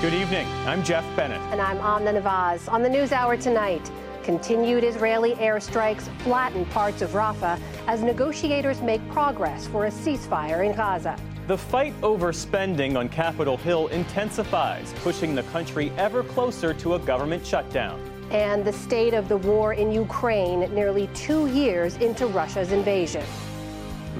Good 0.00 0.14
evening. 0.14 0.46
I'm 0.66 0.82
Jeff 0.82 1.04
Bennett. 1.14 1.42
And 1.52 1.60
I'm 1.60 1.76
Amna 1.76 2.18
Navaz. 2.18 2.72
On 2.72 2.82
the 2.82 2.88
News 2.88 3.12
Hour 3.12 3.36
tonight, 3.36 3.90
continued 4.22 4.82
Israeli 4.82 5.34
airstrikes 5.34 6.08
flatten 6.22 6.64
parts 6.64 7.02
of 7.02 7.10
Rafah 7.10 7.60
as 7.86 8.02
negotiators 8.02 8.80
make 8.80 9.06
progress 9.10 9.66
for 9.66 9.84
a 9.84 9.90
ceasefire 9.90 10.64
in 10.64 10.74
Gaza. 10.74 11.18
The 11.48 11.58
fight 11.58 11.92
over 12.02 12.32
spending 12.32 12.96
on 12.96 13.10
Capitol 13.10 13.58
Hill 13.58 13.88
intensifies, 13.88 14.94
pushing 15.02 15.34
the 15.34 15.42
country 15.42 15.92
ever 15.98 16.22
closer 16.22 16.72
to 16.72 16.94
a 16.94 16.98
government 17.00 17.44
shutdown. 17.44 18.00
And 18.30 18.64
the 18.64 18.72
state 18.72 19.12
of 19.12 19.28
the 19.28 19.36
war 19.36 19.74
in 19.74 19.92
Ukraine 19.92 20.60
nearly 20.74 21.08
two 21.08 21.46
years 21.48 21.96
into 21.96 22.26
Russia's 22.26 22.72
invasion. 22.72 23.26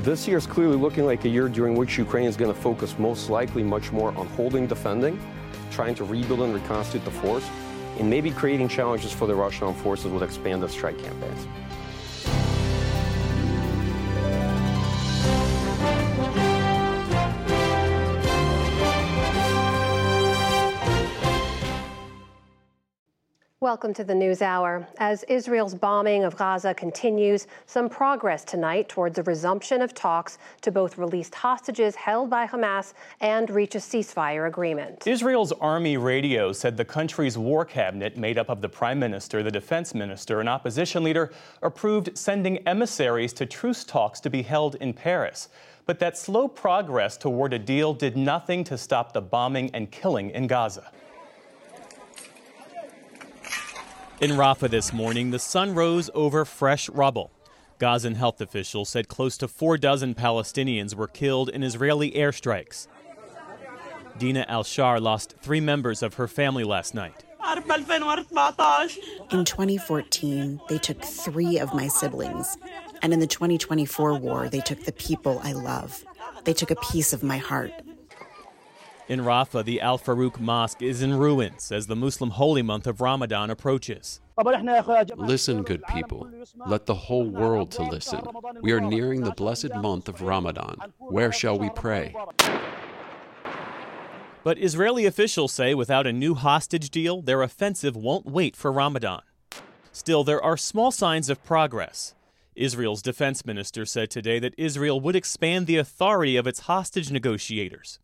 This 0.00 0.28
year 0.28 0.36
is 0.36 0.46
clearly 0.46 0.76
looking 0.76 1.06
like 1.06 1.24
a 1.24 1.28
year 1.30 1.48
during 1.48 1.74
which 1.74 1.96
Ukraine 1.96 2.26
is 2.26 2.36
going 2.36 2.52
to 2.52 2.60
focus 2.60 2.98
most 2.98 3.30
likely 3.30 3.62
much 3.62 3.92
more 3.92 4.10
on 4.10 4.26
holding, 4.26 4.66
defending, 4.66 5.18
trying 5.70 5.94
to 5.96 6.04
rebuild 6.04 6.40
and 6.40 6.54
reconstitute 6.54 7.04
the 7.04 7.10
force, 7.10 7.48
and 7.98 8.08
maybe 8.08 8.30
creating 8.30 8.68
challenges 8.68 9.12
for 9.12 9.26
the 9.26 9.34
Russian 9.34 9.68
armed 9.68 9.78
forces 9.78 10.10
with 10.10 10.22
expanded 10.22 10.70
strike 10.70 10.98
campaigns. 10.98 11.46
Welcome 23.62 23.92
to 23.92 24.04
the 24.04 24.14
News 24.14 24.40
Hour. 24.40 24.88
As 24.96 25.22
Israel's 25.24 25.74
bombing 25.74 26.24
of 26.24 26.34
Gaza 26.34 26.72
continues, 26.72 27.46
some 27.66 27.90
progress 27.90 28.42
tonight 28.42 28.88
towards 28.88 29.18
a 29.18 29.22
resumption 29.24 29.82
of 29.82 29.92
talks 29.92 30.38
to 30.62 30.72
both 30.72 30.96
release 30.96 31.28
hostages 31.34 31.94
held 31.94 32.30
by 32.30 32.46
Hamas 32.46 32.94
and 33.20 33.50
reach 33.50 33.74
a 33.74 33.78
ceasefire 33.78 34.48
agreement. 34.48 35.06
Israel's 35.06 35.52
army 35.52 35.98
radio 35.98 36.54
said 36.54 36.78
the 36.78 36.86
country's 36.86 37.36
war 37.36 37.66
cabinet, 37.66 38.16
made 38.16 38.38
up 38.38 38.48
of 38.48 38.62
the 38.62 38.68
prime 38.70 38.98
minister, 38.98 39.42
the 39.42 39.50
defense 39.50 39.94
minister, 39.94 40.40
and 40.40 40.48
opposition 40.48 41.04
leader, 41.04 41.30
approved 41.60 42.16
sending 42.16 42.66
emissaries 42.66 43.34
to 43.34 43.44
truce 43.44 43.84
talks 43.84 44.20
to 44.20 44.30
be 44.30 44.40
held 44.40 44.76
in 44.76 44.94
Paris. 44.94 45.50
But 45.84 45.98
that 45.98 46.16
slow 46.16 46.48
progress 46.48 47.18
toward 47.18 47.52
a 47.52 47.58
deal 47.58 47.92
did 47.92 48.16
nothing 48.16 48.64
to 48.64 48.78
stop 48.78 49.12
the 49.12 49.20
bombing 49.20 49.70
and 49.74 49.90
killing 49.90 50.30
in 50.30 50.46
Gaza. 50.46 50.90
In 54.20 54.32
Rafah 54.32 54.68
this 54.68 54.92
morning, 54.92 55.30
the 55.30 55.38
sun 55.38 55.74
rose 55.74 56.10
over 56.12 56.44
fresh 56.44 56.90
rubble. 56.90 57.30
Gazan 57.78 58.16
health 58.16 58.42
officials 58.42 58.90
said 58.90 59.08
close 59.08 59.38
to 59.38 59.48
four 59.48 59.78
dozen 59.78 60.14
Palestinians 60.14 60.94
were 60.94 61.06
killed 61.06 61.48
in 61.48 61.62
Israeli 61.62 62.10
airstrikes. 62.10 62.86
Dina 64.18 64.44
Al 64.46 64.62
Shar 64.62 65.00
lost 65.00 65.36
three 65.40 65.60
members 65.60 66.02
of 66.02 66.14
her 66.14 66.28
family 66.28 66.64
last 66.64 66.94
night. 66.94 67.24
In 69.30 69.44
2014, 69.46 70.60
they 70.68 70.76
took 70.76 71.02
three 71.02 71.58
of 71.58 71.72
my 71.72 71.88
siblings. 71.88 72.58
And 73.00 73.14
in 73.14 73.20
the 73.20 73.26
2024 73.26 74.18
war, 74.18 74.50
they 74.50 74.60
took 74.60 74.84
the 74.84 74.92
people 74.92 75.40
I 75.42 75.52
love. 75.52 76.04
They 76.44 76.52
took 76.52 76.70
a 76.70 76.76
piece 76.76 77.14
of 77.14 77.22
my 77.22 77.38
heart. 77.38 77.72
In 79.10 79.22
Rafah, 79.22 79.64
the 79.64 79.80
Al 79.80 79.98
Farouk 79.98 80.38
Mosque 80.38 80.82
is 80.82 81.02
in 81.02 81.12
ruins 81.12 81.72
as 81.72 81.88
the 81.88 81.96
Muslim 81.96 82.30
holy 82.30 82.62
month 82.62 82.86
of 82.86 83.00
Ramadan 83.00 83.50
approaches. 83.50 84.20
Listen, 85.16 85.64
good 85.64 85.82
people. 85.92 86.30
Let 86.64 86.86
the 86.86 86.94
whole 86.94 87.28
world 87.28 87.72
to 87.72 87.82
listen. 87.82 88.24
We 88.62 88.70
are 88.70 88.80
nearing 88.80 89.22
the 89.22 89.32
blessed 89.32 89.74
month 89.74 90.08
of 90.08 90.22
Ramadan. 90.22 90.92
Where 90.98 91.32
shall 91.32 91.58
we 91.58 91.70
pray? 91.70 92.14
But 94.44 94.58
Israeli 94.58 95.06
officials 95.06 95.52
say 95.52 95.74
without 95.74 96.06
a 96.06 96.12
new 96.12 96.36
hostage 96.36 96.88
deal, 96.90 97.20
their 97.20 97.42
offensive 97.42 97.96
won't 97.96 98.26
wait 98.26 98.54
for 98.54 98.70
Ramadan. 98.70 99.22
Still, 99.90 100.22
there 100.22 100.40
are 100.40 100.56
small 100.56 100.92
signs 100.92 101.28
of 101.28 101.42
progress. 101.42 102.14
Israel's 102.54 103.02
defense 103.02 103.44
minister 103.44 103.84
said 103.84 104.08
today 104.08 104.38
that 104.38 104.54
Israel 104.56 105.00
would 105.00 105.16
expand 105.16 105.66
the 105.66 105.78
authority 105.78 106.36
of 106.36 106.46
its 106.46 106.60
hostage 106.60 107.10
negotiators. 107.10 107.98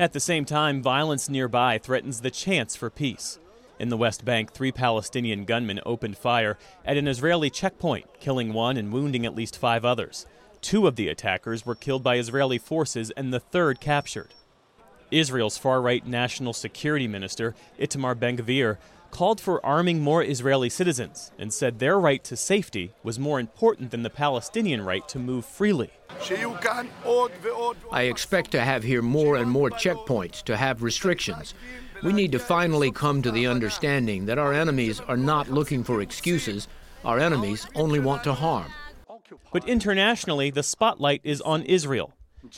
At 0.00 0.12
the 0.12 0.20
same 0.20 0.44
time, 0.44 0.80
violence 0.80 1.28
nearby 1.28 1.76
threatens 1.78 2.20
the 2.20 2.30
chance 2.30 2.76
for 2.76 2.88
peace. 2.88 3.40
In 3.80 3.88
the 3.88 3.96
West 3.96 4.24
Bank, 4.24 4.52
three 4.52 4.70
Palestinian 4.70 5.44
gunmen 5.44 5.80
opened 5.84 6.16
fire 6.16 6.56
at 6.84 6.96
an 6.96 7.08
Israeli 7.08 7.50
checkpoint, 7.50 8.06
killing 8.20 8.52
one 8.52 8.76
and 8.76 8.92
wounding 8.92 9.26
at 9.26 9.34
least 9.34 9.58
five 9.58 9.84
others. 9.84 10.24
Two 10.60 10.86
of 10.86 10.94
the 10.94 11.08
attackers 11.08 11.66
were 11.66 11.74
killed 11.74 12.04
by 12.04 12.16
Israeli 12.16 12.58
forces 12.58 13.10
and 13.12 13.32
the 13.32 13.40
third 13.40 13.80
captured. 13.80 14.34
Israel's 15.10 15.58
far 15.58 15.80
right 15.80 16.06
national 16.06 16.52
security 16.52 17.08
minister, 17.08 17.56
Itamar 17.76 18.16
Ben 18.18 18.36
Gvir, 18.36 18.76
called 19.10 19.40
for 19.40 19.64
arming 19.64 20.00
more 20.00 20.22
Israeli 20.22 20.68
citizens 20.68 21.32
and 21.38 21.52
said 21.52 21.78
their 21.78 21.98
right 21.98 22.22
to 22.24 22.36
safety 22.36 22.92
was 23.02 23.18
more 23.18 23.40
important 23.40 23.90
than 23.90 24.02
the 24.02 24.10
Palestinian 24.10 24.82
right 24.84 25.08
to 25.08 25.18
move 25.18 25.44
freely. 25.44 25.90
I 27.90 28.02
expect 28.02 28.50
to 28.52 28.60
have 28.60 28.82
here 28.82 29.02
more 29.02 29.36
and 29.36 29.50
more 29.50 29.70
checkpoints, 29.70 30.42
to 30.44 30.56
have 30.56 30.82
restrictions. 30.82 31.54
We 32.02 32.12
need 32.12 32.32
to 32.32 32.38
finally 32.38 32.92
come 32.92 33.22
to 33.22 33.30
the 33.30 33.46
understanding 33.46 34.26
that 34.26 34.38
our 34.38 34.52
enemies 34.52 35.00
are 35.00 35.16
not 35.16 35.50
looking 35.50 35.82
for 35.82 36.00
excuses, 36.00 36.68
our 37.04 37.18
enemies 37.18 37.66
only 37.74 38.00
want 38.00 38.24
to 38.24 38.34
harm. 38.34 38.72
But 39.52 39.68
internationally, 39.68 40.50
the 40.50 40.62
spotlight 40.62 41.20
is 41.24 41.40
on 41.40 41.62
Israel. 41.62 42.12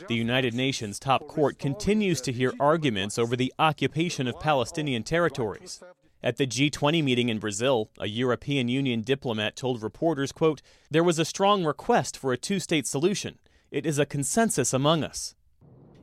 The 0.08 0.14
United 0.14 0.54
Nations 0.54 0.98
top 0.98 1.26
court 1.26 1.58
continues 1.58 2.20
to 2.22 2.32
hear 2.32 2.52
arguments 2.60 3.18
over 3.18 3.34
the 3.34 3.52
occupation 3.58 4.28
of 4.28 4.38
Palestinian 4.38 5.02
territories. 5.02 5.82
At 6.22 6.36
the 6.36 6.46
G20 6.46 7.02
meeting 7.02 7.28
in 7.30 7.38
Brazil, 7.38 7.90
a 7.98 8.06
European 8.06 8.68
Union 8.68 9.00
diplomat 9.00 9.56
told 9.56 9.82
reporters, 9.82 10.32
quote, 10.32 10.60
"There 10.90 11.04
was 11.04 11.18
a 11.18 11.24
strong 11.24 11.64
request 11.64 12.16
for 12.16 12.32
a 12.32 12.36
two-state 12.36 12.86
solution. 12.86 13.38
It 13.70 13.86
is 13.86 13.98
a 13.98 14.04
consensus 14.04 14.74
among 14.74 15.02
us." 15.02 15.34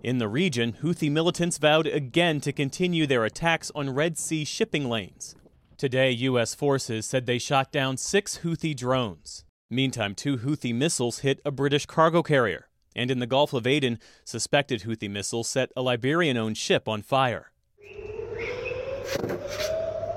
In 0.04 0.18
the 0.18 0.28
region, 0.28 0.74
Houthi 0.82 1.12
militants 1.12 1.58
vowed 1.58 1.86
again 1.86 2.42
to 2.42 2.52
continue 2.52 3.06
their 3.06 3.26
attacks 3.26 3.72
on 3.76 3.92
Red 3.92 4.18
Sea 4.18 4.44
shipping 4.44 4.90
lanes. 4.90 5.36
Today, 5.78 6.12
U.S. 6.12 6.56
forces 6.56 7.06
said 7.06 7.26
they 7.26 7.38
shot 7.38 7.72
down 7.72 7.98
six 7.98 8.40
Houthi 8.40 8.76
drones. 8.76 9.44
Meantime, 9.70 10.16
two 10.16 10.38
Houthi 10.38 10.74
missiles 10.74 11.20
hit 11.20 11.40
a 11.46 11.52
British 11.52 11.86
cargo 11.86 12.24
carrier. 12.24 12.70
And 12.96 13.12
in 13.12 13.20
the 13.20 13.28
Gulf 13.28 13.54
of 13.54 13.68
Aden, 13.68 14.00
suspected 14.24 14.82
Houthi 14.82 15.10
missiles 15.10 15.48
set 15.48 15.72
a 15.76 15.84
Liberian 15.84 16.38
owned 16.38 16.58
ship 16.58 16.88
on 16.88 17.04
fire. 17.04 17.52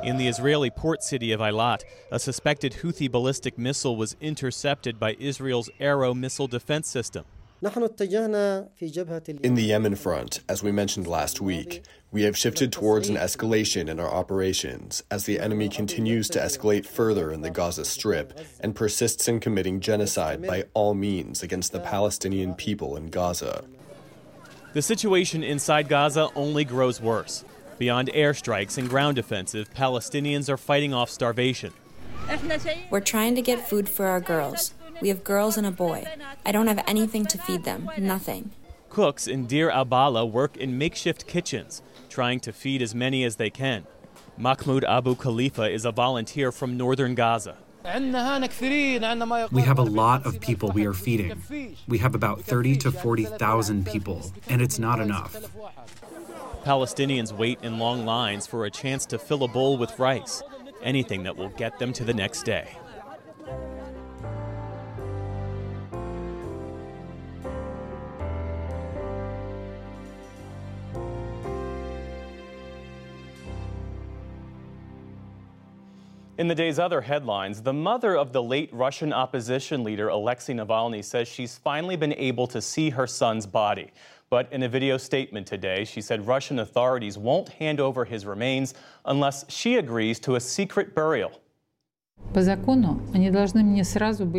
In 0.03 0.17
the 0.17 0.29
Israeli 0.29 0.71
port 0.71 1.03
city 1.03 1.31
of 1.33 1.41
Eilat, 1.41 1.83
a 2.11 2.19
suspected 2.19 2.73
Houthi 2.73 3.11
ballistic 3.11 3.59
missile 3.59 3.97
was 3.97 4.17
intercepted 4.19 4.99
by 4.99 5.15
Israel's 5.19 5.69
Arrow 5.79 6.15
missile 6.15 6.47
defense 6.47 6.89
system. 6.89 7.27
In 7.63 7.75
the 9.55 9.65
Yemen 9.67 9.95
front, 9.95 10.41
as 10.49 10.63
we 10.63 10.73
mentioned 10.73 11.07
last 11.07 11.43
week, 11.43 11.83
we 12.11 12.23
have 12.23 12.35
shifted 12.35 12.73
towards 12.73 13.11
an 13.11 13.17
escalation 13.17 13.91
in 13.91 14.01
our 14.01 14.09
operations 14.09 15.03
as 15.11 15.27
the 15.27 15.39
enemy 15.39 15.69
continues 15.69 16.31
to 16.31 16.39
escalate 16.39 16.87
further 16.87 17.31
in 17.31 17.43
the 17.43 17.51
Gaza 17.51 17.85
Strip 17.85 18.41
and 18.61 18.75
persists 18.75 19.29
in 19.29 19.39
committing 19.39 19.81
genocide 19.81 20.47
by 20.47 20.65
all 20.73 20.95
means 20.95 21.43
against 21.43 21.73
the 21.73 21.81
Palestinian 21.81 22.55
people 22.55 22.97
in 22.97 23.09
Gaza. 23.09 23.65
The 24.73 24.81
situation 24.81 25.45
inside 25.45 25.89
Gaza 25.89 26.31
only 26.35 26.65
grows 26.65 27.03
worse. 27.03 27.45
Beyond 27.81 28.09
airstrikes 28.13 28.77
and 28.77 28.91
ground 28.91 29.17
offensive, 29.17 29.73
Palestinians 29.73 30.51
are 30.51 30.59
fighting 30.59 30.93
off 30.93 31.09
starvation. 31.09 31.73
We're 32.91 33.01
trying 33.01 33.35
to 33.37 33.41
get 33.41 33.67
food 33.67 33.89
for 33.89 34.05
our 34.05 34.21
girls. 34.21 34.75
We 35.01 35.09
have 35.09 35.25
girls 35.25 35.57
and 35.57 35.67
a 35.67 35.71
boy. 35.71 36.05
I 36.45 36.53
don't 36.53 36.67
have 36.67 36.85
anything 36.87 37.25
to 37.25 37.39
feed 37.39 37.65
them, 37.65 37.89
nothing. 37.97 38.51
Cooks 38.91 39.27
in 39.27 39.47
Deir 39.47 39.71
al 39.71 39.87
Balah 39.87 40.31
work 40.31 40.59
in 40.59 40.77
makeshift 40.77 41.27
kitchens, 41.27 41.81
trying 42.11 42.39
to 42.41 42.53
feed 42.53 42.83
as 42.83 42.95
many 42.95 43.25
as 43.25 43.37
they 43.37 43.49
can. 43.49 43.87
Mahmoud 44.37 44.85
Abu 44.85 45.15
Khalifa 45.15 45.71
is 45.71 45.87
a 45.87 45.91
volunteer 45.91 46.53
from 46.53 46.77
northern 46.77 47.15
Gaza. 47.15 47.57
We 47.83 49.63
have 49.63 49.79
a 49.79 49.83
lot 49.83 50.27
of 50.27 50.39
people 50.39 50.71
we 50.73 50.85
are 50.85 50.93
feeding. 50.93 51.43
We 51.89 51.97
have 51.97 52.15
about 52.15 52.43
30 52.43 52.77
to 52.77 52.93
40,000 52.93 53.87
people, 53.87 54.31
and 54.51 54.61
it's 54.61 54.79
not 54.79 55.01
enough. 55.01 55.35
Palestinians 56.65 57.33
wait 57.33 57.59
in 57.63 57.79
long 57.79 58.05
lines 58.05 58.47
for 58.47 58.67
a 58.67 58.71
chance 58.71 59.07
to 59.07 59.19
fill 59.19 59.45
a 59.45 59.49
bowl 59.49 59.79
with 59.79 59.99
rice, 59.99 60.43
anything 60.83 61.23
that 61.23 61.37
will 61.37 61.49
get 61.49 61.79
them 61.79 61.93
to 61.95 62.05
the 62.05 62.15
next 62.15 62.43
day. 62.43 62.77
In 76.41 76.49
the 76.49 76.55
day's 76.55 76.79
other 76.79 77.03
headlines, 77.03 77.61
the 77.61 77.75
mother 77.75 78.17
of 78.17 78.33
the 78.33 78.43
late 78.43 78.71
Russian 78.73 79.13
opposition 79.13 79.85
leader 79.85 80.09
Alexei 80.09 80.55
Navalny 80.55 81.05
says 81.05 81.29
she's 81.29 81.59
finally 81.59 81.97
been 81.97 82.15
able 82.15 82.47
to 82.47 82.63
see 82.63 82.89
her 82.89 83.07
son's 83.07 83.45
body. 83.45 83.91
But 84.31 84.53
in 84.53 84.63
a 84.63 84.69
video 84.69 84.97
statement 84.97 85.49
today, 85.49 85.85
she 85.85 86.01
said 86.01 86.25
Russian 86.25 86.61
authorities 86.61 87.19
won't 87.19 87.49
hand 87.49 87.81
over 87.81 88.05
his 88.05 88.25
remains 88.25 88.75
unless 89.05 89.45
she 89.51 89.75
agrees 89.75 90.21
to 90.21 90.37
a 90.37 90.41
secret 90.41 90.95
burial. 90.95 91.41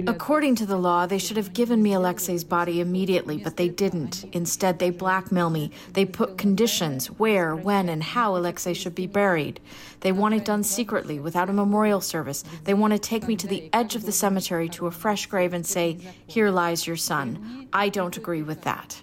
According 0.08 0.56
to 0.56 0.66
the 0.66 0.78
law, 0.78 1.06
they 1.06 1.18
should 1.18 1.36
have 1.36 1.52
given 1.52 1.84
me 1.84 1.92
Alexei's 1.92 2.46
body 2.46 2.80
immediately, 2.80 3.38
but 3.38 3.58
they 3.58 3.68
didn't. 3.68 4.24
Instead, 4.32 4.80
they 4.80 4.92
blackmail 4.92 5.50
me. 5.50 5.72
They 5.92 6.06
put 6.06 6.38
conditions 6.38 7.08
where, 7.08 7.54
when, 7.54 7.90
and 7.90 8.02
how 8.02 8.38
Alexei 8.38 8.74
should 8.74 8.96
be 8.96 9.08
buried. 9.08 9.60
They 10.00 10.14
want 10.14 10.36
it 10.36 10.46
done 10.46 10.64
secretly, 10.64 11.20
without 11.20 11.50
a 11.50 11.54
memorial 11.54 12.00
service. 12.00 12.46
They 12.64 12.76
want 12.76 12.94
to 12.94 13.00
take 13.00 13.28
me 13.28 13.36
to 13.36 13.48
the 13.48 13.70
edge 13.74 13.96
of 13.98 14.06
the 14.06 14.14
cemetery 14.14 14.70
to 14.70 14.88
a 14.88 14.92
fresh 14.92 15.26
grave 15.26 15.52
and 15.52 15.66
say, 15.66 15.98
Here 16.28 16.50
lies 16.50 16.88
your 16.88 16.96
son. 16.96 17.68
I 17.74 17.90
don't 17.90 18.16
agree 18.16 18.44
with 18.44 18.62
that. 18.62 19.02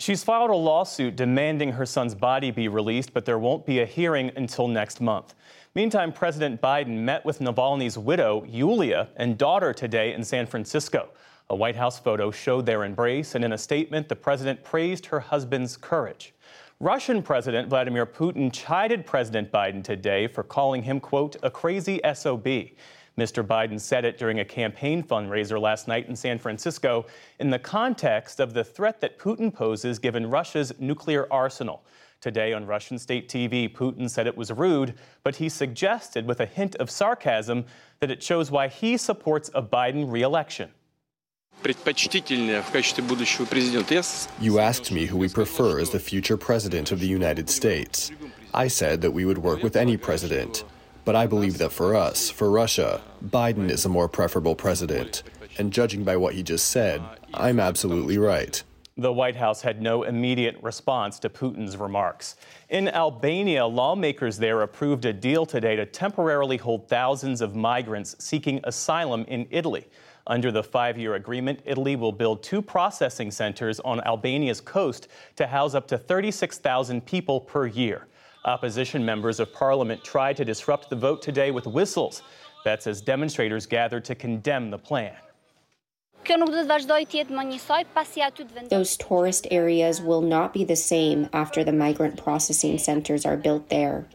She's 0.00 0.22
filed 0.22 0.50
a 0.50 0.54
lawsuit 0.54 1.16
demanding 1.16 1.72
her 1.72 1.84
son's 1.84 2.14
body 2.14 2.52
be 2.52 2.68
released, 2.68 3.12
but 3.12 3.24
there 3.24 3.38
won't 3.38 3.66
be 3.66 3.80
a 3.80 3.84
hearing 3.84 4.30
until 4.36 4.68
next 4.68 5.00
month. 5.00 5.34
Meantime, 5.74 6.12
President 6.12 6.60
Biden 6.60 6.98
met 6.98 7.24
with 7.24 7.40
Navalny's 7.40 7.98
widow, 7.98 8.44
Yulia, 8.44 9.08
and 9.16 9.36
daughter 9.36 9.72
today 9.72 10.14
in 10.14 10.22
San 10.22 10.46
Francisco. 10.46 11.08
A 11.50 11.56
White 11.56 11.74
House 11.74 11.98
photo 11.98 12.30
showed 12.30 12.64
their 12.64 12.84
embrace, 12.84 13.34
and 13.34 13.44
in 13.44 13.52
a 13.52 13.58
statement, 13.58 14.08
the 14.08 14.14
president 14.14 14.62
praised 14.62 15.06
her 15.06 15.18
husband's 15.18 15.76
courage. 15.76 16.32
Russian 16.78 17.20
President 17.20 17.68
Vladimir 17.68 18.06
Putin 18.06 18.52
chided 18.52 19.04
President 19.04 19.50
Biden 19.50 19.82
today 19.82 20.28
for 20.28 20.44
calling 20.44 20.84
him, 20.84 21.00
quote, 21.00 21.34
a 21.42 21.50
crazy 21.50 22.00
SOB. 22.14 22.46
Mr. 23.18 23.44
Biden 23.44 23.80
said 23.80 24.04
it 24.04 24.16
during 24.16 24.38
a 24.38 24.44
campaign 24.44 25.02
fundraiser 25.02 25.60
last 25.60 25.88
night 25.88 26.08
in 26.08 26.14
San 26.14 26.38
Francisco 26.38 27.04
in 27.40 27.50
the 27.50 27.58
context 27.58 28.38
of 28.38 28.54
the 28.54 28.62
threat 28.62 29.00
that 29.00 29.18
Putin 29.18 29.52
poses 29.52 29.98
given 29.98 30.30
Russia's 30.30 30.72
nuclear 30.78 31.26
arsenal. 31.28 31.84
Today 32.20 32.52
on 32.52 32.64
Russian 32.64 32.96
state 32.96 33.28
TV, 33.28 33.72
Putin 33.72 34.08
said 34.08 34.28
it 34.28 34.36
was 34.36 34.52
rude, 34.52 34.94
but 35.24 35.34
he 35.34 35.48
suggested 35.48 36.26
with 36.26 36.38
a 36.38 36.46
hint 36.46 36.76
of 36.76 36.90
sarcasm 36.90 37.64
that 37.98 38.10
it 38.12 38.22
shows 38.22 38.52
why 38.52 38.68
he 38.68 38.96
supports 38.96 39.50
a 39.52 39.62
Biden 39.62 40.10
reelection. 40.10 40.70
You 44.40 44.60
asked 44.60 44.92
me 44.92 45.06
who 45.06 45.16
we 45.16 45.28
prefer 45.28 45.80
as 45.80 45.90
the 45.90 45.98
future 45.98 46.36
president 46.36 46.92
of 46.92 47.00
the 47.00 47.08
United 47.08 47.50
States. 47.50 48.12
I 48.54 48.68
said 48.68 49.00
that 49.00 49.10
we 49.10 49.24
would 49.24 49.38
work 49.38 49.64
with 49.64 49.74
any 49.74 49.96
president. 49.96 50.62
But 51.08 51.16
I 51.16 51.26
believe 51.26 51.56
that 51.56 51.72
for 51.72 51.96
us, 51.96 52.28
for 52.28 52.50
Russia, 52.50 53.00
Biden 53.24 53.70
is 53.70 53.86
a 53.86 53.88
more 53.88 54.10
preferable 54.10 54.54
president. 54.54 55.22
And 55.56 55.72
judging 55.72 56.04
by 56.04 56.18
what 56.18 56.34
he 56.34 56.42
just 56.42 56.68
said, 56.68 57.00
I'm 57.32 57.58
absolutely 57.58 58.18
right. 58.18 58.62
The 58.98 59.10
White 59.10 59.36
House 59.36 59.62
had 59.62 59.80
no 59.80 60.02
immediate 60.02 60.62
response 60.62 61.18
to 61.20 61.30
Putin's 61.30 61.78
remarks. 61.78 62.36
In 62.68 62.88
Albania, 62.88 63.64
lawmakers 63.66 64.36
there 64.36 64.60
approved 64.60 65.06
a 65.06 65.14
deal 65.14 65.46
today 65.46 65.76
to 65.76 65.86
temporarily 65.86 66.58
hold 66.58 66.90
thousands 66.90 67.40
of 67.40 67.56
migrants 67.56 68.14
seeking 68.18 68.60
asylum 68.64 69.24
in 69.28 69.46
Italy. 69.50 69.86
Under 70.26 70.52
the 70.52 70.62
five 70.62 70.98
year 70.98 71.14
agreement, 71.14 71.62
Italy 71.64 71.96
will 71.96 72.12
build 72.12 72.42
two 72.42 72.60
processing 72.60 73.30
centers 73.30 73.80
on 73.80 74.02
Albania's 74.02 74.60
coast 74.60 75.08
to 75.36 75.46
house 75.46 75.74
up 75.74 75.88
to 75.88 75.96
36,000 75.96 77.06
people 77.06 77.40
per 77.40 77.66
year. 77.66 78.08
Opposition 78.48 79.04
members 79.04 79.40
of 79.40 79.52
parliament 79.52 80.02
tried 80.02 80.38
to 80.38 80.44
disrupt 80.44 80.88
the 80.88 80.96
vote 80.96 81.20
today 81.20 81.50
with 81.50 81.66
whistles. 81.66 82.22
That's 82.64 82.86
as 82.86 83.02
demonstrators 83.02 83.66
gathered 83.66 84.06
to 84.06 84.14
condemn 84.14 84.70
the 84.70 84.78
plan. 84.78 85.14
Those 88.70 88.96
tourist 88.96 89.46
areas 89.50 90.00
will 90.00 90.22
not 90.22 90.54
be 90.54 90.64
the 90.64 90.76
same 90.76 91.28
after 91.34 91.62
the 91.62 91.74
migrant 91.74 92.16
processing 92.16 92.78
centers 92.78 93.26
are 93.26 93.36
built 93.36 93.68
there. 93.68 94.06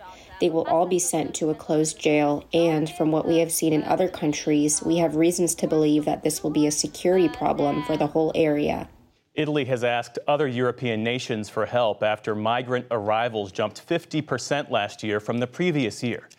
They 0.42 0.50
will 0.50 0.66
all 0.66 0.88
be 0.88 0.98
sent 0.98 1.36
to 1.36 1.52
a 1.52 1.56
closed 1.56 2.00
jail, 2.00 2.44
and 2.52 2.90
from 2.90 3.12
what 3.12 3.28
we 3.28 3.38
have 3.38 3.52
seen 3.52 3.72
in 3.72 3.84
other 3.84 4.08
countries, 4.08 4.82
we 4.82 4.98
have 4.98 5.16
reasons 5.16 5.54
to 5.56 5.68
believe 5.68 6.06
that 6.06 6.24
this 6.24 6.42
will 6.42 6.50
be 6.50 6.66
a 6.66 6.72
security 6.72 7.30
problem 7.30 7.84
for 7.84 7.98
the 7.98 8.08
whole 8.08 8.32
area. 8.34 8.90
Italy 9.36 9.66
has 9.66 9.84
asked 9.84 10.20
other 10.28 10.48
European 10.48 11.04
nations 11.04 11.50
for 11.50 11.66
help 11.66 12.04
after 12.04 12.36
migrant 12.36 12.86
arrivals 12.92 13.52
jumped 13.52 13.88
50% 13.88 14.70
last 14.70 15.02
year 15.02 15.20
from 15.20 15.40
the 15.40 15.48
previous 15.48 16.04
year. 16.04 16.30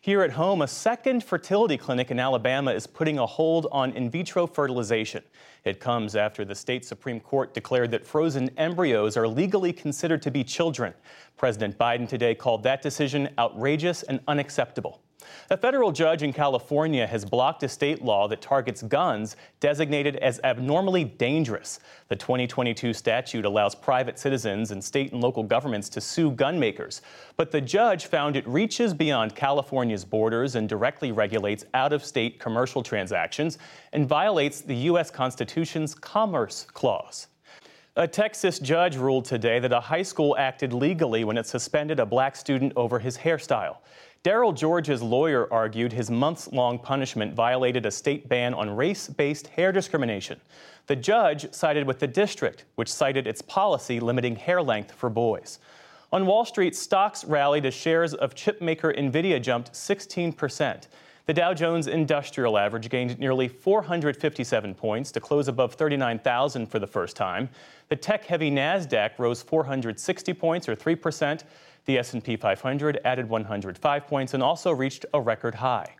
Here 0.00 0.22
at 0.22 0.30
home, 0.30 0.62
a 0.62 0.68
second 0.68 1.24
fertility 1.24 1.76
clinic 1.76 2.12
in 2.12 2.20
Alabama 2.20 2.70
is 2.70 2.86
putting 2.86 3.18
a 3.18 3.26
hold 3.26 3.66
on 3.72 3.90
in 3.92 4.08
vitro 4.08 4.46
fertilization. 4.46 5.24
It 5.64 5.80
comes 5.80 6.14
after 6.14 6.44
the 6.44 6.54
state 6.54 6.84
Supreme 6.84 7.18
Court 7.18 7.54
declared 7.54 7.90
that 7.90 8.06
frozen 8.06 8.50
embryos 8.56 9.16
are 9.16 9.26
legally 9.26 9.72
considered 9.72 10.22
to 10.22 10.30
be 10.30 10.44
children. 10.44 10.94
President 11.36 11.76
Biden 11.76 12.08
today 12.08 12.36
called 12.36 12.62
that 12.62 12.82
decision 12.82 13.30
outrageous 13.36 14.04
and 14.04 14.20
unacceptable. 14.28 15.00
A 15.50 15.56
federal 15.56 15.92
judge 15.92 16.22
in 16.22 16.32
California 16.32 17.06
has 17.06 17.24
blocked 17.24 17.62
a 17.62 17.68
state 17.68 18.02
law 18.02 18.28
that 18.28 18.40
targets 18.40 18.82
guns 18.82 19.36
designated 19.60 20.16
as 20.16 20.40
abnormally 20.44 21.04
dangerous. 21.04 21.80
The 22.08 22.16
2022 22.16 22.92
statute 22.92 23.44
allows 23.44 23.74
private 23.74 24.18
citizens 24.18 24.70
and 24.70 24.82
state 24.82 25.12
and 25.12 25.22
local 25.22 25.42
governments 25.42 25.88
to 25.90 26.00
sue 26.00 26.30
gun 26.30 26.58
makers. 26.58 27.02
But 27.36 27.50
the 27.50 27.60
judge 27.60 28.06
found 28.06 28.36
it 28.36 28.46
reaches 28.46 28.94
beyond 28.94 29.34
California's 29.34 30.04
borders 30.04 30.54
and 30.54 30.68
directly 30.68 31.12
regulates 31.12 31.64
out 31.74 31.92
of 31.92 32.04
state 32.04 32.38
commercial 32.38 32.82
transactions 32.82 33.58
and 33.92 34.08
violates 34.08 34.60
the 34.60 34.76
U.S. 34.76 35.10
Constitution's 35.10 35.94
Commerce 35.94 36.66
Clause. 36.72 37.28
A 37.96 38.08
Texas 38.08 38.58
judge 38.58 38.96
ruled 38.96 39.24
today 39.24 39.60
that 39.60 39.72
a 39.72 39.78
high 39.78 40.02
school 40.02 40.36
acted 40.36 40.72
legally 40.72 41.22
when 41.22 41.38
it 41.38 41.46
suspended 41.46 42.00
a 42.00 42.06
black 42.06 42.34
student 42.34 42.72
over 42.74 42.98
his 42.98 43.16
hairstyle. 43.16 43.76
Daryl 44.24 44.56
George's 44.56 45.02
lawyer 45.02 45.52
argued 45.52 45.92
his 45.92 46.10
months 46.10 46.50
long 46.50 46.78
punishment 46.78 47.34
violated 47.34 47.84
a 47.84 47.90
state 47.90 48.26
ban 48.26 48.54
on 48.54 48.74
race 48.74 49.06
based 49.06 49.48
hair 49.48 49.70
discrimination. 49.70 50.40
The 50.86 50.96
judge 50.96 51.52
sided 51.52 51.86
with 51.86 51.98
the 51.98 52.06
district, 52.06 52.64
which 52.76 52.90
cited 52.90 53.26
its 53.26 53.42
policy 53.42 54.00
limiting 54.00 54.36
hair 54.36 54.62
length 54.62 54.92
for 54.92 55.10
boys. 55.10 55.58
On 56.10 56.24
Wall 56.24 56.46
Street, 56.46 56.74
stocks 56.74 57.22
rallied 57.26 57.66
as 57.66 57.74
shares 57.74 58.14
of 58.14 58.34
chipmaker 58.34 58.98
Nvidia 58.98 59.42
jumped 59.42 59.72
16%. 59.74 60.86
The 61.26 61.32
Dow 61.32 61.54
Jones 61.54 61.86
Industrial 61.86 62.58
Average 62.58 62.90
gained 62.90 63.18
nearly 63.18 63.48
457 63.48 64.74
points 64.74 65.10
to 65.12 65.20
close 65.20 65.48
above 65.48 65.72
39,000 65.72 66.66
for 66.66 66.78
the 66.78 66.86
first 66.86 67.16
time. 67.16 67.48
The 67.88 67.96
tech-heavy 67.96 68.50
Nasdaq 68.50 69.12
rose 69.18 69.40
460 69.40 70.34
points 70.34 70.68
or 70.68 70.76
3%. 70.76 71.44
The 71.86 71.98
S&P 71.98 72.36
500 72.36 73.00
added 73.06 73.26
105 73.30 74.06
points 74.06 74.34
and 74.34 74.42
also 74.42 74.70
reached 74.70 75.06
a 75.14 75.20
record 75.20 75.54
high. 75.54 75.96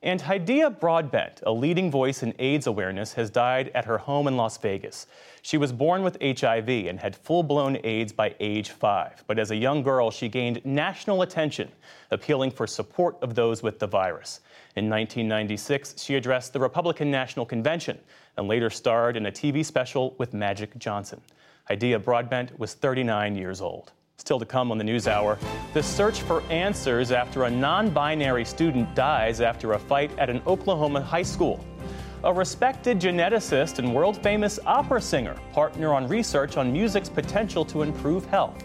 And 0.00 0.20
Hydeia 0.20 0.78
Broadbent, 0.78 1.40
a 1.44 1.50
leading 1.50 1.90
voice 1.90 2.22
in 2.22 2.32
AIDS 2.38 2.68
awareness, 2.68 3.14
has 3.14 3.30
died 3.30 3.72
at 3.74 3.84
her 3.86 3.98
home 3.98 4.28
in 4.28 4.36
Las 4.36 4.56
Vegas. 4.56 5.08
She 5.42 5.58
was 5.58 5.72
born 5.72 6.04
with 6.04 6.16
HIV 6.22 6.68
and 6.68 7.00
had 7.00 7.16
full 7.16 7.42
blown 7.42 7.78
AIDS 7.82 8.12
by 8.12 8.36
age 8.38 8.70
five. 8.70 9.24
But 9.26 9.40
as 9.40 9.50
a 9.50 9.56
young 9.56 9.82
girl, 9.82 10.12
she 10.12 10.28
gained 10.28 10.64
national 10.64 11.22
attention, 11.22 11.72
appealing 12.12 12.52
for 12.52 12.64
support 12.64 13.16
of 13.22 13.34
those 13.34 13.60
with 13.60 13.80
the 13.80 13.88
virus. 13.88 14.38
In 14.76 14.88
1996, 14.88 16.00
she 16.00 16.14
addressed 16.14 16.52
the 16.52 16.60
Republican 16.60 17.10
National 17.10 17.44
Convention 17.44 17.98
and 18.36 18.46
later 18.46 18.70
starred 18.70 19.16
in 19.16 19.26
a 19.26 19.32
TV 19.32 19.64
special 19.64 20.14
with 20.16 20.32
Magic 20.32 20.78
Johnson. 20.78 21.20
Hydeia 21.68 22.02
Broadbent 22.02 22.56
was 22.56 22.74
39 22.74 23.34
years 23.34 23.60
old. 23.60 23.90
Still 24.18 24.40
to 24.40 24.44
come 24.44 24.72
on 24.72 24.78
the 24.78 24.84
News 24.84 25.06
Hour, 25.06 25.38
the 25.74 25.82
search 25.82 26.22
for 26.22 26.42
answers 26.50 27.12
after 27.12 27.44
a 27.44 27.50
non 27.50 27.88
binary 27.88 28.44
student 28.44 28.92
dies 28.96 29.40
after 29.40 29.74
a 29.74 29.78
fight 29.78 30.10
at 30.18 30.28
an 30.28 30.42
Oklahoma 30.44 31.00
high 31.00 31.22
school. 31.22 31.64
A 32.24 32.34
respected 32.34 32.98
geneticist 32.98 33.78
and 33.78 33.94
world 33.94 34.20
famous 34.20 34.58
opera 34.66 35.00
singer 35.00 35.36
partner 35.52 35.94
on 35.94 36.08
research 36.08 36.56
on 36.56 36.72
music's 36.72 37.08
potential 37.08 37.64
to 37.66 37.82
improve 37.82 38.26
health. 38.26 38.64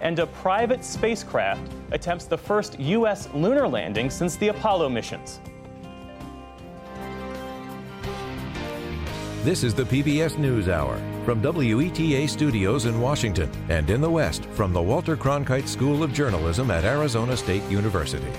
And 0.00 0.18
a 0.18 0.26
private 0.26 0.84
spacecraft 0.84 1.72
attempts 1.92 2.24
the 2.24 2.38
first 2.38 2.78
U.S. 2.80 3.28
lunar 3.32 3.68
landing 3.68 4.10
since 4.10 4.36
the 4.36 4.48
Apollo 4.48 4.88
missions. 4.88 5.40
This 9.44 9.62
is 9.62 9.72
the 9.72 9.84
PBS 9.84 10.32
NewsHour 10.34 11.09
from 11.24 11.42
WETA 11.42 12.28
Studios 12.28 12.86
in 12.86 13.00
Washington 13.00 13.50
and 13.68 13.90
in 13.90 14.00
the 14.00 14.10
West 14.10 14.44
from 14.54 14.72
the 14.72 14.82
Walter 14.82 15.16
Cronkite 15.16 15.68
School 15.68 16.02
of 16.02 16.12
Journalism 16.12 16.70
at 16.70 16.84
Arizona 16.84 17.36
State 17.36 17.62
University. 17.70 18.32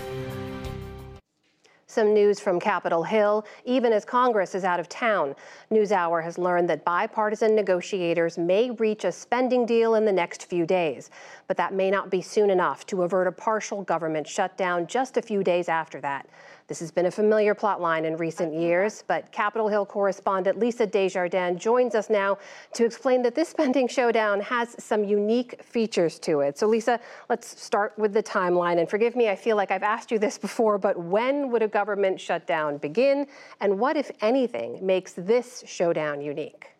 Some 1.91 2.13
news 2.13 2.39
from 2.39 2.57
Capitol 2.57 3.03
Hill, 3.03 3.45
even 3.65 3.91
as 3.91 4.05
Congress 4.05 4.55
is 4.55 4.63
out 4.63 4.79
of 4.79 4.87
town. 4.87 5.35
NewsHour 5.71 6.23
has 6.23 6.37
learned 6.37 6.69
that 6.69 6.85
bipartisan 6.85 7.53
negotiators 7.53 8.37
may 8.37 8.71
reach 8.71 9.03
a 9.03 9.11
spending 9.11 9.65
deal 9.65 9.95
in 9.95 10.05
the 10.05 10.11
next 10.13 10.45
few 10.45 10.65
days, 10.65 11.09
but 11.49 11.57
that 11.57 11.73
may 11.73 11.91
not 11.91 12.09
be 12.09 12.21
soon 12.21 12.49
enough 12.49 12.85
to 12.85 13.03
avert 13.03 13.27
a 13.27 13.31
partial 13.33 13.83
government 13.83 14.25
shutdown 14.25 14.87
just 14.87 15.17
a 15.17 15.21
few 15.21 15.43
days 15.43 15.67
after 15.67 15.99
that. 15.99 16.29
This 16.71 16.79
has 16.79 16.89
been 16.89 17.07
a 17.07 17.11
familiar 17.11 17.53
plotline 17.53 18.05
in 18.05 18.15
recent 18.15 18.53
years, 18.53 19.03
but 19.05 19.29
Capitol 19.33 19.67
Hill 19.67 19.85
correspondent 19.85 20.57
Lisa 20.57 20.87
Desjardins 20.87 21.61
joins 21.61 21.95
us 21.95 22.09
now 22.09 22.37
to 22.75 22.85
explain 22.85 23.21
that 23.23 23.35
this 23.35 23.49
spending 23.49 23.89
showdown 23.89 24.39
has 24.39 24.81
some 24.81 25.03
unique 25.03 25.61
features 25.61 26.17
to 26.19 26.39
it. 26.39 26.57
So, 26.57 26.67
Lisa, 26.67 26.97
let's 27.27 27.61
start 27.61 27.99
with 27.99 28.13
the 28.13 28.23
timeline. 28.23 28.79
And 28.79 28.89
forgive 28.89 29.17
me, 29.17 29.27
I 29.27 29.35
feel 29.35 29.57
like 29.57 29.69
I've 29.69 29.83
asked 29.83 30.11
you 30.11 30.17
this 30.17 30.37
before, 30.37 30.77
but 30.77 30.97
when 30.97 31.51
would 31.51 31.61
a 31.61 31.67
government 31.67 32.21
shutdown 32.21 32.77
begin? 32.77 33.27
And 33.59 33.77
what, 33.77 33.97
if 33.97 34.09
anything, 34.21 34.79
makes 34.81 35.11
this 35.11 35.65
showdown 35.67 36.21
unique? 36.21 36.70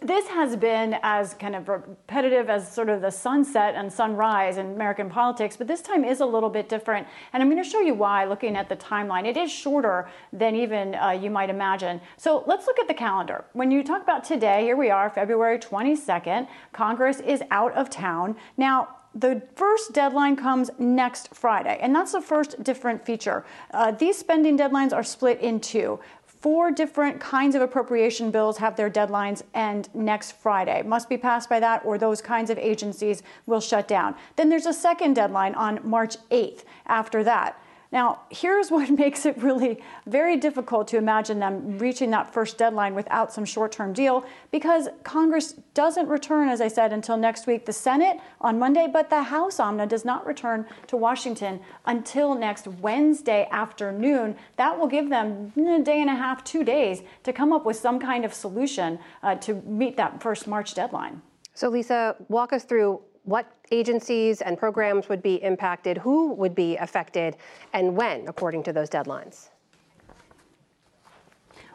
This 0.00 0.26
has 0.28 0.56
been 0.56 0.96
as 1.02 1.34
kind 1.34 1.54
of 1.54 1.68
repetitive 1.68 2.48
as 2.48 2.72
sort 2.72 2.88
of 2.88 3.02
the 3.02 3.10
sunset 3.10 3.74
and 3.74 3.92
sunrise 3.92 4.56
in 4.56 4.66
American 4.66 5.10
politics, 5.10 5.54
but 5.56 5.66
this 5.66 5.82
time 5.82 6.02
is 6.02 6.20
a 6.20 6.26
little 6.26 6.48
bit 6.48 6.68
different. 6.68 7.06
And 7.32 7.42
I'm 7.42 7.50
going 7.50 7.62
to 7.62 7.68
show 7.68 7.80
you 7.80 7.92
why 7.92 8.24
looking 8.24 8.56
at 8.56 8.70
the 8.70 8.76
timeline. 8.76 9.26
It 9.26 9.36
is 9.36 9.52
shorter 9.52 10.08
than 10.32 10.56
even 10.56 10.94
uh, 10.94 11.10
you 11.10 11.30
might 11.30 11.50
imagine. 11.50 12.00
So 12.16 12.42
let's 12.46 12.66
look 12.66 12.78
at 12.78 12.88
the 12.88 12.94
calendar. 12.94 13.44
When 13.52 13.70
you 13.70 13.84
talk 13.84 14.02
about 14.02 14.24
today, 14.24 14.62
here 14.62 14.76
we 14.76 14.88
are, 14.88 15.10
February 15.10 15.58
22nd. 15.58 16.48
Congress 16.72 17.20
is 17.20 17.42
out 17.50 17.74
of 17.74 17.90
town. 17.90 18.36
Now, 18.56 18.96
the 19.14 19.42
first 19.56 19.92
deadline 19.92 20.36
comes 20.36 20.70
next 20.78 21.34
Friday, 21.34 21.78
and 21.82 21.94
that's 21.94 22.12
the 22.12 22.20
first 22.20 22.62
different 22.62 23.04
feature. 23.04 23.44
Uh, 23.72 23.90
these 23.90 24.16
spending 24.16 24.56
deadlines 24.56 24.92
are 24.92 25.02
split 25.02 25.40
in 25.40 25.58
two 25.58 25.98
four 26.40 26.70
different 26.70 27.20
kinds 27.20 27.54
of 27.54 27.62
appropriation 27.62 28.30
bills 28.30 28.58
have 28.58 28.76
their 28.76 28.90
deadlines 28.90 29.42
end 29.54 29.88
next 29.92 30.32
Friday. 30.32 30.82
Must 30.82 31.08
be 31.08 31.18
passed 31.18 31.48
by 31.48 31.60
that, 31.60 31.84
or 31.84 31.98
those 31.98 32.22
kinds 32.22 32.50
of 32.50 32.58
agencies 32.58 33.22
will 33.46 33.60
shut 33.60 33.86
down. 33.86 34.14
Then 34.36 34.48
there's 34.48 34.66
a 34.66 34.72
second 34.72 35.14
deadline 35.14 35.54
on 35.54 35.80
March 35.82 36.16
8th 36.30 36.64
after 36.86 37.22
that. 37.24 37.62
Now, 37.92 38.20
here's 38.30 38.70
what 38.70 38.88
makes 38.98 39.26
it 39.26 39.36
really 39.42 39.82
very 40.06 40.36
difficult 40.36 40.88
to 40.88 40.96
imagine 40.96 41.40
them 41.40 41.78
reaching 41.78 42.10
that 42.10 42.32
first 42.32 42.58
deadline 42.58 42.94
without 42.94 43.32
some 43.32 43.44
short 43.44 43.72
term 43.72 43.92
deal 43.92 44.24
because 44.50 44.88
Congress 45.02 45.54
doesn't 45.74 46.08
return, 46.08 46.48
as 46.48 46.60
I 46.60 46.68
said, 46.68 46.92
until 46.92 47.16
next 47.16 47.46
week. 47.46 47.66
The 47.66 47.72
Senate 47.72 48.18
on 48.40 48.58
Monday, 48.58 48.88
but 48.92 49.10
the 49.10 49.22
House 49.24 49.58
Amna 49.58 49.86
does 49.86 50.04
not 50.04 50.26
return 50.26 50.66
to 50.86 50.96
Washington 50.96 51.60
until 51.86 52.34
next 52.34 52.66
Wednesday 52.66 53.48
afternoon. 53.50 54.36
That 54.56 54.78
will 54.78 54.88
give 54.88 55.08
them 55.08 55.52
a 55.56 55.82
day 55.82 56.00
and 56.00 56.10
a 56.10 56.14
half, 56.14 56.44
two 56.44 56.64
days 56.64 57.02
to 57.24 57.32
come 57.32 57.52
up 57.52 57.64
with 57.64 57.76
some 57.76 57.98
kind 57.98 58.24
of 58.24 58.32
solution 58.32 58.98
uh, 59.22 59.34
to 59.36 59.54
meet 59.62 59.96
that 59.96 60.22
first 60.22 60.46
March 60.46 60.74
deadline. 60.74 61.22
So, 61.54 61.68
Lisa, 61.68 62.16
walk 62.28 62.52
us 62.52 62.64
through 62.64 63.00
what 63.24 63.52
agencies 63.70 64.40
and 64.40 64.58
programs 64.58 65.08
would 65.08 65.22
be 65.22 65.36
impacted, 65.42 65.98
who 65.98 66.32
would 66.34 66.54
be 66.54 66.76
affected, 66.76 67.36
and 67.72 67.96
when, 67.96 68.26
according 68.28 68.62
to 68.64 68.72
those 68.72 68.88
deadlines? 68.88 69.48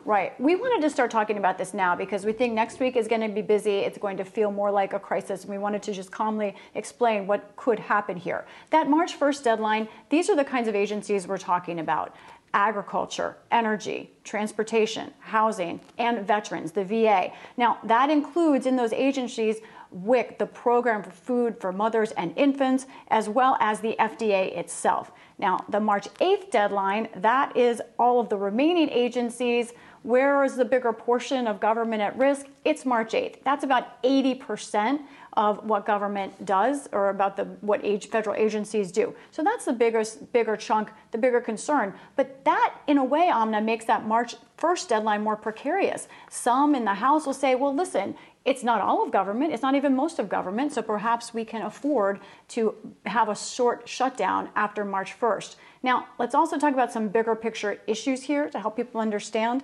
Right. 0.05 0.39
We 0.39 0.55
wanted 0.55 0.83
to 0.83 0.89
start 0.91 1.09
talking 1.09 1.37
about 1.37 1.57
this 1.57 1.73
now 1.73 1.95
because 1.95 2.25
we 2.25 2.31
think 2.31 2.53
next 2.53 2.79
week 2.79 2.95
is 2.95 3.07
going 3.07 3.21
to 3.21 3.27
be 3.27 3.41
busy. 3.41 3.79
It's 3.79 3.97
going 3.97 4.17
to 4.17 4.23
feel 4.23 4.51
more 4.51 4.69
like 4.69 4.93
a 4.93 4.99
crisis. 4.99 5.41
And 5.41 5.49
we 5.49 5.57
wanted 5.57 5.81
to 5.81 5.93
just 5.93 6.11
calmly 6.11 6.55
explain 6.75 7.25
what 7.25 7.55
could 7.55 7.79
happen 7.79 8.15
here. 8.15 8.45
That 8.69 8.87
March 8.87 9.19
1st 9.19 9.43
deadline, 9.43 9.87
these 10.11 10.29
are 10.29 10.35
the 10.35 10.45
kinds 10.45 10.67
of 10.67 10.75
agencies 10.75 11.27
we're 11.27 11.39
talking 11.39 11.79
about 11.79 12.15
agriculture, 12.53 13.35
energy, 13.51 14.11
transportation, 14.23 15.11
housing, 15.19 15.79
and 15.97 16.25
veterans, 16.25 16.71
the 16.71 16.85
VA. 16.85 17.31
Now, 17.57 17.79
that 17.83 18.09
includes 18.09 18.65
in 18.65 18.77
those 18.77 18.93
agencies 18.93 19.57
WIC, 19.92 20.39
the 20.39 20.46
Program 20.46 21.04
for 21.04 21.12
Food 21.12 21.60
for 21.60 21.72
Mothers 21.72 22.12
and 22.12 22.34
Infants, 22.38 22.86
as 23.10 23.30
well 23.30 23.58
as 23.60 23.80
the 23.80 23.96
FDA 24.00 24.56
itself. 24.58 25.12
Now, 25.38 25.60
the 25.70 25.80
March 25.80 26.08
8th 26.15 26.51
deadline, 26.51 27.10
that 27.15 27.56
is 27.56 27.82
all 28.00 28.20
of 28.20 28.30
the 28.30 28.38
remaining 28.38 28.89
agencies. 28.89 29.74
Where 30.04 30.44
is 30.44 30.56
the 30.56 30.65
bigger 30.65 30.94
portion 30.94 31.48
of 31.48 31.60
government 31.60 32.01
at 32.01 32.18
risk? 32.18 32.46
It's 32.63 32.86
March 32.86 33.13
8th. 33.13 33.44
That's 33.44 33.63
about 33.63 34.01
80% 34.04 35.01
of 35.34 35.65
what 35.65 35.86
government 35.86 36.46
does 36.46 36.88
or 36.92 37.10
about 37.10 37.36
the 37.36 37.44
what 37.62 37.84
age, 37.84 38.08
federal 38.08 38.36
agencies 38.36 38.92
do. 38.92 39.13
So 39.32 39.44
that's 39.44 39.65
the 39.65 39.74
biggest 39.74 40.32
bigger 40.32 40.56
chunk, 40.56 40.92
the 41.12 41.18
bigger 41.18 41.42
concern. 41.42 41.94
But 42.15 42.46
that 42.46 42.75
in 42.88 42.98
a 42.98 43.04
way 43.04 43.30
Amna 43.34 43.62
makes 43.62 43.86
that 43.86 44.06
March 44.06 44.36
1st 44.58 44.89
deadline 44.89 45.24
more 45.24 45.36
precarious. 45.36 46.08
Some 46.30 46.75
in 46.75 46.86
the 46.86 46.94
House 46.94 47.25
will 47.25 47.34
say, 47.34 47.56
"Well, 47.56 47.75
listen, 47.75 48.15
it's 48.45 48.63
not 48.63 48.79
all 48.79 49.03
of 49.03 49.11
government, 49.11 49.51
it's 49.51 49.63
not 49.63 49.73
even 49.73 49.95
most 49.95 50.19
of 50.19 50.29
government, 50.29 50.71
so 50.71 50.81
perhaps 50.83 51.33
we 51.33 51.43
can 51.43 51.63
afford 51.63 52.19
to 52.49 52.75
have 53.07 53.27
a 53.27 53.35
short 53.35 53.89
shutdown 53.89 54.49
after 54.55 54.85
March 54.85 55.19
1st. 55.19 55.55
Now, 55.81 56.07
let's 56.19 56.35
also 56.35 56.59
talk 56.59 56.73
about 56.73 56.93
some 56.93 57.07
bigger 57.09 57.35
picture 57.35 57.79
issues 57.87 58.23
here 58.23 58.49
to 58.51 58.59
help 58.59 58.77
people 58.77 59.01
understand. 59.01 59.63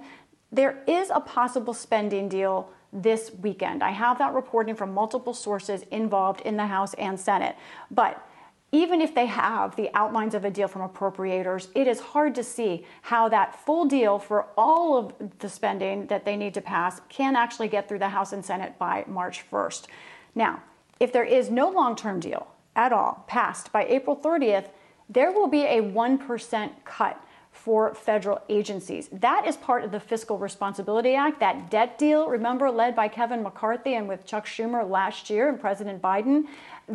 There 0.51 0.83
is 0.87 1.11
a 1.11 1.19
possible 1.19 1.75
spending 1.75 2.27
deal 2.27 2.69
this 2.91 3.31
weekend. 3.41 3.83
I 3.83 3.91
have 3.91 4.17
that 4.17 4.33
reporting 4.33 4.75
from 4.75 4.93
multiple 4.93 5.33
sources 5.33 5.83
involved 5.91 6.41
in 6.41 6.57
the 6.57 6.65
House 6.65 6.93
and 6.95 7.19
Senate. 7.19 7.55
But 7.89 8.27
even 8.71 9.01
if 9.01 9.13
they 9.13 9.25
have 9.25 9.75
the 9.75 9.89
outlines 9.93 10.33
of 10.33 10.45
a 10.45 10.49
deal 10.49 10.67
from 10.67 10.87
appropriators, 10.87 11.67
it 11.75 11.87
is 11.87 11.99
hard 11.99 12.33
to 12.35 12.43
see 12.43 12.85
how 13.01 13.27
that 13.27 13.55
full 13.65 13.85
deal 13.85 14.17
for 14.17 14.47
all 14.57 14.97
of 14.97 15.13
the 15.39 15.49
spending 15.49 16.07
that 16.07 16.23
they 16.23 16.37
need 16.37 16.53
to 16.53 16.61
pass 16.61 17.01
can 17.09 17.35
actually 17.35 17.67
get 17.67 17.89
through 17.89 17.99
the 17.99 18.09
House 18.09 18.31
and 18.31 18.45
Senate 18.45 18.77
by 18.79 19.03
March 19.07 19.43
1st. 19.51 19.87
Now, 20.35 20.63
if 20.99 21.11
there 21.11 21.25
is 21.25 21.49
no 21.49 21.69
long 21.69 21.95
term 21.95 22.19
deal 22.19 22.47
at 22.75 22.93
all 22.93 23.25
passed 23.27 23.71
by 23.73 23.85
April 23.85 24.15
30th, 24.15 24.69
there 25.09 25.31
will 25.31 25.47
be 25.47 25.63
a 25.63 25.81
1% 25.81 26.71
cut 26.85 27.21
for 27.51 27.93
federal 27.93 28.41
agencies. 28.49 29.09
That 29.11 29.45
is 29.45 29.57
part 29.57 29.83
of 29.83 29.91
the 29.91 29.99
Fiscal 29.99 30.37
Responsibility 30.37 31.15
Act, 31.15 31.41
that 31.41 31.69
debt 31.69 31.97
deal, 31.97 32.27
remember, 32.27 32.71
led 32.71 32.95
by 32.95 33.07
Kevin 33.07 33.43
McCarthy 33.43 33.95
and 33.95 34.07
with 34.07 34.25
Chuck 34.25 34.45
Schumer 34.45 34.89
last 34.89 35.29
year 35.29 35.49
and 35.49 35.59
President 35.59 36.01
Biden 36.01 36.45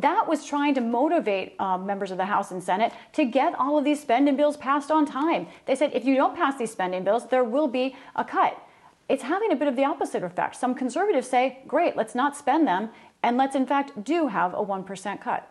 that 0.03 0.29
was 0.29 0.45
trying 0.45 0.75
to 0.75 0.81
motivate 0.81 1.59
um, 1.61 1.87
members 1.87 2.11
of 2.11 2.17
the 2.17 2.27
House 2.27 2.51
and 2.51 2.63
Senate 2.63 2.93
to 3.13 3.25
get 3.25 3.55
all 3.55 3.79
of 3.79 3.85
these 3.85 4.01
spending 4.01 4.37
bills 4.37 4.57
passed 4.57 4.91
on 4.91 5.07
time. 5.07 5.47
They 5.67 5.75
said 5.75 5.91
if 5.95 6.05
you 6.05 6.15
don't 6.15 6.37
pass 6.37 6.59
these 6.59 6.71
spending 6.71 7.05
bills, 7.05 7.29
there 7.29 7.45
will 7.45 7.69
be 7.69 7.97
a 8.15 8.25
cut. 8.25 8.61
It's 9.09 9.23
having 9.23 9.53
a 9.53 9.57
bit 9.57 9.69
of 9.69 9.77
the 9.77 9.85
opposite 9.85 10.23
effect. 10.23 10.57
Some 10.57 10.75
conservatives 10.75 11.29
say, 11.29 11.61
great, 11.67 11.97
let's 11.97 12.15
not 12.15 12.37
spend 12.37 12.67
them, 12.67 12.91
and 13.23 13.37
let's 13.37 13.55
in 13.55 13.67
fact 13.67 14.05
do 14.05 14.27
have 14.29 14.53
a 14.55 14.65
1% 14.65 15.21
cut. 15.21 15.51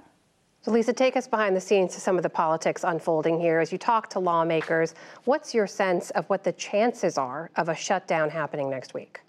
So, 0.62 0.72
Lisa, 0.72 0.94
take 0.94 1.16
us 1.16 1.28
behind 1.28 1.56
the 1.56 1.62
scenes 1.62 1.94
to 1.94 2.02
some 2.02 2.18
of 2.18 2.24
the 2.24 2.30
politics 2.30 2.84
unfolding 2.84 3.40
here. 3.40 3.60
As 3.60 3.72
you 3.72 3.78
talk 3.78 4.10
to 4.10 4.20
lawmakers, 4.20 4.96
what's 5.26 5.54
your 5.54 5.68
sense 5.68 6.10
of 6.12 6.26
what 6.26 6.44
the 6.44 6.54
chances 6.54 7.20
are 7.20 7.52
of 7.56 7.70
a 7.70 7.76
shutdown 7.76 8.32
happening 8.32 8.70
next 8.70 8.96
week? 8.96 9.22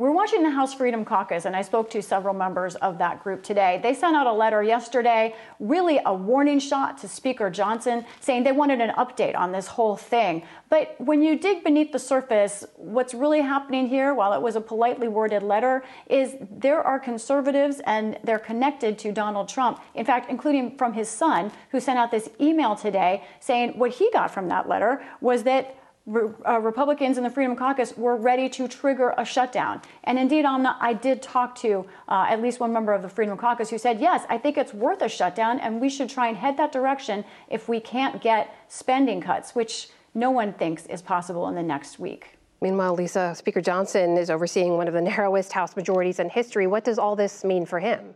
We're 0.00 0.12
watching 0.12 0.42
the 0.42 0.48
House 0.48 0.72
Freedom 0.72 1.04
Caucus, 1.04 1.44
and 1.44 1.54
I 1.54 1.60
spoke 1.60 1.90
to 1.90 2.00
several 2.00 2.32
members 2.32 2.74
of 2.76 2.96
that 2.96 3.22
group 3.22 3.42
today. 3.42 3.80
They 3.82 3.92
sent 3.92 4.16
out 4.16 4.26
a 4.26 4.32
letter 4.32 4.62
yesterday, 4.62 5.34
really 5.58 6.00
a 6.06 6.14
warning 6.14 6.58
shot 6.58 6.96
to 7.02 7.06
Speaker 7.06 7.50
Johnson, 7.50 8.06
saying 8.18 8.44
they 8.44 8.52
wanted 8.52 8.80
an 8.80 8.92
update 8.96 9.36
on 9.36 9.52
this 9.52 9.66
whole 9.66 9.96
thing. 9.96 10.42
But 10.70 10.94
when 10.98 11.20
you 11.20 11.38
dig 11.38 11.62
beneath 11.62 11.92
the 11.92 11.98
surface, 11.98 12.64
what's 12.76 13.12
really 13.12 13.42
happening 13.42 13.88
here, 13.88 14.14
while 14.14 14.32
it 14.32 14.40
was 14.40 14.56
a 14.56 14.60
politely 14.62 15.06
worded 15.06 15.42
letter, 15.42 15.84
is 16.08 16.34
there 16.50 16.80
are 16.80 16.98
conservatives 16.98 17.82
and 17.84 18.18
they're 18.24 18.38
connected 18.38 18.98
to 19.00 19.12
Donald 19.12 19.50
Trump. 19.50 19.82
In 19.94 20.06
fact, 20.06 20.30
including 20.30 20.78
from 20.78 20.94
his 20.94 21.10
son, 21.10 21.52
who 21.72 21.78
sent 21.78 21.98
out 21.98 22.10
this 22.10 22.30
email 22.40 22.74
today 22.74 23.22
saying 23.40 23.78
what 23.78 23.90
he 23.90 24.10
got 24.14 24.30
from 24.30 24.48
that 24.48 24.66
letter 24.66 25.04
was 25.20 25.42
that 25.42 25.76
uh, 26.10 26.58
Republicans 26.60 27.18
in 27.18 27.24
the 27.24 27.30
Freedom 27.30 27.54
Caucus 27.54 27.96
were 27.96 28.16
ready 28.16 28.48
to 28.50 28.66
trigger 28.66 29.14
a 29.16 29.24
shutdown. 29.24 29.80
And 30.04 30.18
indeed, 30.18 30.44
Amna, 30.44 30.76
I 30.80 30.92
did 30.92 31.22
talk 31.22 31.54
to 31.56 31.86
uh, 32.08 32.26
at 32.28 32.42
least 32.42 32.60
one 32.60 32.72
member 32.72 32.92
of 32.92 33.02
the 33.02 33.08
Freedom 33.08 33.36
Caucus 33.36 33.70
who 33.70 33.78
said, 33.78 34.00
yes, 34.00 34.24
I 34.28 34.38
think 34.38 34.58
it's 34.58 34.74
worth 34.74 35.02
a 35.02 35.08
shutdown, 35.08 35.60
and 35.60 35.80
we 35.80 35.88
should 35.88 36.08
try 36.08 36.28
and 36.28 36.36
head 36.36 36.56
that 36.56 36.72
direction 36.72 37.24
if 37.48 37.68
we 37.68 37.80
can't 37.80 38.20
get 38.20 38.54
spending 38.68 39.20
cuts, 39.20 39.54
which 39.54 39.88
no 40.14 40.30
one 40.30 40.52
thinks 40.52 40.86
is 40.86 41.02
possible 41.02 41.48
in 41.48 41.54
the 41.54 41.62
next 41.62 41.98
week. 41.98 42.38
Meanwhile, 42.60 42.94
Lisa, 42.94 43.34
Speaker 43.34 43.60
Johnson 43.60 44.18
is 44.18 44.30
overseeing 44.30 44.76
one 44.76 44.88
of 44.88 44.94
the 44.94 45.00
narrowest 45.12 45.52
House 45.52 45.76
majorities 45.76 46.18
in 46.18 46.28
history. 46.28 46.66
What 46.66 46.84
does 46.84 46.98
all 46.98 47.16
this 47.16 47.44
mean 47.44 47.66
for 47.66 47.78
him? 47.78 48.14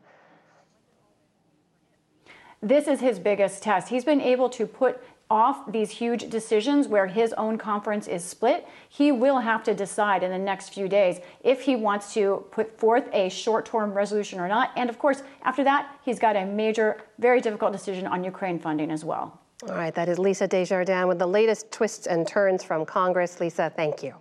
This 2.65 2.89
is 2.89 3.01
his 3.01 3.19
biggest 3.19 3.63
test. 3.63 3.89
He's 3.89 4.07
been 4.07 4.23
able 4.23 4.49
to 4.51 4.67
put 4.67 5.03
off 5.31 5.71
these 5.71 5.91
huge 5.91 6.29
decisions 6.31 6.87
where 6.87 7.07
his 7.07 7.33
own 7.35 7.59
conference 7.59 8.07
is 8.07 8.23
split, 8.23 8.67
he 8.89 9.11
will 9.11 9.39
have 9.39 9.63
to 9.65 9.75
decide 9.75 10.23
in 10.23 10.31
the 10.31 10.39
next 10.39 10.71
few 10.71 10.89
days 10.89 11.21
if 11.43 11.63
he 11.63 11.77
wants 11.77 12.15
to 12.15 12.45
put 12.51 12.79
forth 12.79 13.09
a 13.13 13.29
short 13.29 13.67
term 13.67 13.93
resolution 13.93 14.39
or 14.41 14.49
not. 14.49 14.71
And 14.77 14.91
of 14.91 14.99
course, 14.99 15.23
after 15.43 15.65
that, 15.65 15.99
he's 16.05 16.19
got 16.19 16.37
a 16.37 16.45
major, 16.45 16.99
very 17.19 17.41
difficult 17.41 17.73
decision 17.73 18.07
on 18.07 18.23
Ukraine 18.23 18.59
funding 18.59 18.91
as 18.91 19.05
well. 19.05 19.41
All 19.69 19.75
right, 19.75 19.95
that 19.95 20.09
is 20.09 20.19
Lisa 20.19 20.47
Desjardins 20.47 21.07
with 21.07 21.19
the 21.19 21.27
latest 21.27 21.71
twists 21.71 22.07
and 22.07 22.27
turns 22.27 22.63
from 22.63 22.85
Congress. 22.85 23.41
Lisa, 23.41 23.73
thank 23.75 24.03
you. 24.03 24.15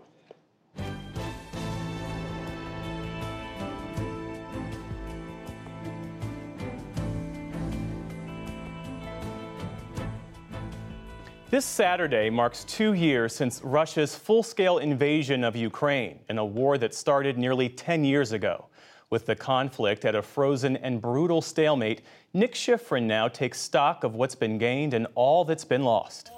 This 11.54 11.66
Saturday 11.66 12.32
marks 12.32 12.64
two 12.64 12.94
years 12.94 13.36
since 13.36 13.62
Russia's 13.64 14.16
full 14.16 14.42
scale 14.42 14.80
invasion 14.80 15.44
of 15.44 15.56
Ukraine 15.56 16.18
in 16.28 16.40
a 16.40 16.44
war 16.44 16.80
that 16.80 16.96
started 16.96 17.38
nearly 17.38 17.70
10 17.70 18.04
years 18.04 18.32
ago. 18.32 18.70
With 19.12 19.28
the 19.28 19.36
conflict 19.36 20.04
at 20.04 20.16
a 20.16 20.24
frozen 20.24 20.78
and 20.78 21.00
brutal 21.00 21.44
stalemate, 21.44 22.02
Nick 22.34 22.56
Schifrin 22.56 23.04
now 23.04 23.28
takes 23.28 23.62
stock 23.62 24.04
of 24.04 24.16
what's 24.16 24.34
been 24.34 24.58
gained 24.58 24.96
and 24.96 25.06
all 25.14 25.46
that's 25.46 25.64
been 25.64 25.84
lost. 25.84 26.32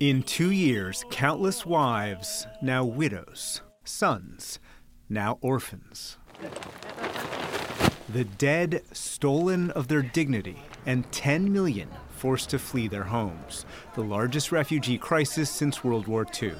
In 0.00 0.22
two 0.26 0.50
years, 0.50 1.02
countless 1.10 1.64
wives, 1.64 2.46
now 2.60 2.84
widows, 2.84 3.62
sons, 3.84 4.58
now 5.08 5.38
orphans. 5.40 6.18
The 8.10 8.24
dead 8.24 8.82
stolen 8.92 9.70
of 9.72 9.88
their 9.88 10.00
dignity, 10.00 10.56
and 10.86 11.10
10 11.12 11.52
million 11.52 11.90
forced 12.08 12.48
to 12.50 12.58
flee 12.58 12.88
their 12.88 13.04
homes, 13.04 13.66
the 13.96 14.02
largest 14.02 14.50
refugee 14.50 14.96
crisis 14.96 15.50
since 15.50 15.84
World 15.84 16.06
War 16.06 16.26
II. 16.42 16.54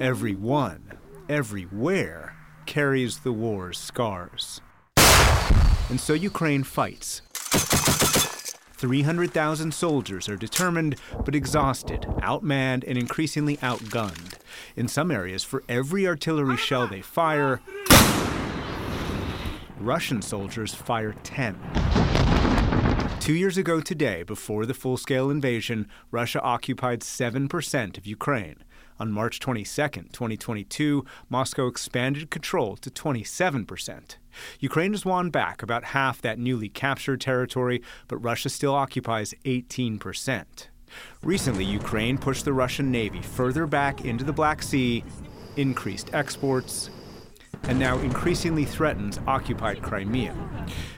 Everyone, 0.00 0.92
everywhere, 1.28 2.36
carries 2.64 3.18
the 3.18 3.34
war's 3.34 3.76
scars. 3.76 4.62
And 5.90 6.00
so 6.00 6.14
Ukraine 6.14 6.64
fights. 6.64 7.20
300,000 8.82 9.74
soldiers 9.74 10.26
are 10.26 10.36
determined 10.36 10.96
but 11.24 11.34
exhausted, 11.34 12.06
outmanned, 12.22 12.82
and 12.86 12.96
increasingly 12.96 13.58
outgunned. 13.58 14.38
In 14.74 14.88
some 14.88 15.10
areas, 15.10 15.44
for 15.44 15.62
every 15.68 16.06
artillery 16.06 16.56
shell 16.56 16.88
they 16.88 17.02
fire, 17.02 17.60
Russian 19.82 20.22
soldiers 20.22 20.74
fire 20.74 21.14
10. 21.24 21.58
Two 23.18 23.34
years 23.34 23.56
ago 23.56 23.80
today, 23.80 24.22
before 24.22 24.66
the 24.66 24.74
full 24.74 24.96
scale 24.96 25.30
invasion, 25.30 25.88
Russia 26.10 26.40
occupied 26.40 27.00
7% 27.00 27.98
of 27.98 28.06
Ukraine. 28.06 28.56
On 28.98 29.10
March 29.10 29.40
22, 29.40 29.64
2022, 30.12 31.04
Moscow 31.28 31.66
expanded 31.66 32.30
control 32.30 32.76
to 32.76 32.90
27%. 32.90 34.16
Ukraine 34.60 34.92
has 34.92 35.04
won 35.04 35.30
back 35.30 35.62
about 35.62 35.84
half 35.84 36.22
that 36.22 36.38
newly 36.38 36.68
captured 36.68 37.20
territory, 37.20 37.82
but 38.06 38.18
Russia 38.18 38.48
still 38.48 38.74
occupies 38.74 39.34
18%. 39.44 40.44
Recently, 41.22 41.64
Ukraine 41.64 42.18
pushed 42.18 42.44
the 42.44 42.52
Russian 42.52 42.90
Navy 42.90 43.22
further 43.22 43.66
back 43.66 44.04
into 44.04 44.24
the 44.24 44.32
Black 44.32 44.62
Sea, 44.62 45.04
increased 45.56 46.10
exports, 46.12 46.90
and 47.64 47.78
now 47.78 47.98
increasingly 47.98 48.64
threatens 48.64 49.18
occupied 49.26 49.82
Crimea. 49.82 50.34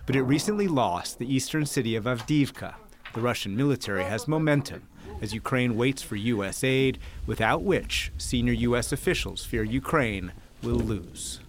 But 0.07 0.17
it 0.17 0.23
recently 0.23 0.69
lost 0.69 1.19
the 1.19 1.33
eastern 1.33 1.67
city 1.67 1.97
of 1.97 2.05
Avdiivka. 2.05 2.75
The 3.13 3.21
Russian 3.21 3.57
military 3.57 4.05
has 4.05 4.27
momentum 4.27 4.89
as 5.21 5.33
Ukraine 5.33 5.77
waits 5.77 6.03
for 6.03 6.17
U.S. 6.17 6.65
aid, 6.65 6.99
without 7.27 7.63
which 7.63 8.13
senior 8.19 8.53
U.S. 8.53 8.93
officials 8.93 9.45
fear 9.45 9.63
Ukraine 9.63 10.33
will 10.63 10.77
lose. 10.77 11.41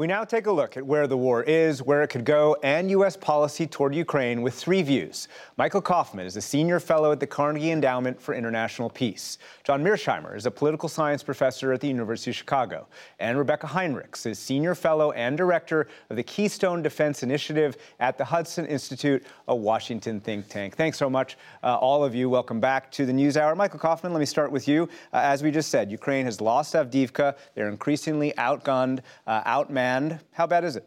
We 0.00 0.06
now 0.06 0.24
take 0.24 0.46
a 0.46 0.50
look 0.50 0.78
at 0.78 0.86
where 0.86 1.06
the 1.06 1.18
war 1.18 1.42
is, 1.42 1.82
where 1.82 2.02
it 2.02 2.08
could 2.08 2.24
go, 2.24 2.56
and 2.62 2.90
U.S. 2.92 3.18
policy 3.18 3.66
toward 3.66 3.94
Ukraine 3.94 4.40
with 4.40 4.54
three 4.54 4.80
views. 4.80 5.28
Michael 5.58 5.82
Kofman 5.82 6.24
is 6.24 6.38
a 6.38 6.40
senior 6.40 6.80
fellow 6.80 7.12
at 7.12 7.20
the 7.20 7.26
Carnegie 7.26 7.70
Endowment 7.70 8.18
for 8.18 8.34
International 8.34 8.88
Peace. 8.88 9.36
John 9.62 9.84
Mearsheimer 9.84 10.34
is 10.34 10.46
a 10.46 10.50
political 10.50 10.88
science 10.88 11.22
professor 11.22 11.70
at 11.74 11.82
the 11.82 11.88
University 11.88 12.30
of 12.30 12.36
Chicago. 12.36 12.86
And 13.18 13.36
Rebecca 13.36 13.66
Heinrichs 13.66 14.24
is 14.24 14.38
senior 14.38 14.74
fellow 14.74 15.12
and 15.12 15.36
director 15.36 15.86
of 16.08 16.16
the 16.16 16.22
Keystone 16.22 16.80
Defense 16.80 17.22
Initiative 17.22 17.76
at 17.98 18.16
the 18.16 18.24
Hudson 18.24 18.64
Institute, 18.64 19.22
a 19.48 19.54
Washington 19.54 20.18
think 20.18 20.48
tank. 20.48 20.76
Thanks 20.76 20.96
so 20.96 21.10
much, 21.10 21.36
uh, 21.62 21.76
all 21.76 22.02
of 22.02 22.14
you. 22.14 22.30
Welcome 22.30 22.58
back 22.58 22.90
to 22.92 23.04
the 23.04 23.12
NewsHour. 23.12 23.54
Michael 23.54 23.78
Kofman, 23.78 24.12
let 24.12 24.20
me 24.20 24.24
start 24.24 24.50
with 24.50 24.66
you. 24.66 24.84
Uh, 25.12 25.18
as 25.18 25.42
we 25.42 25.50
just 25.50 25.68
said, 25.68 25.90
Ukraine 25.90 26.24
has 26.24 26.40
lost 26.40 26.72
Avdiivka. 26.72 27.36
They're 27.54 27.68
increasingly 27.68 28.32
outgunned, 28.38 29.00
uh, 29.26 29.42
outmanned 29.42 29.89
and 29.90 30.20
how 30.32 30.46
bad 30.46 30.64
is 30.64 30.76
it? 30.76 30.86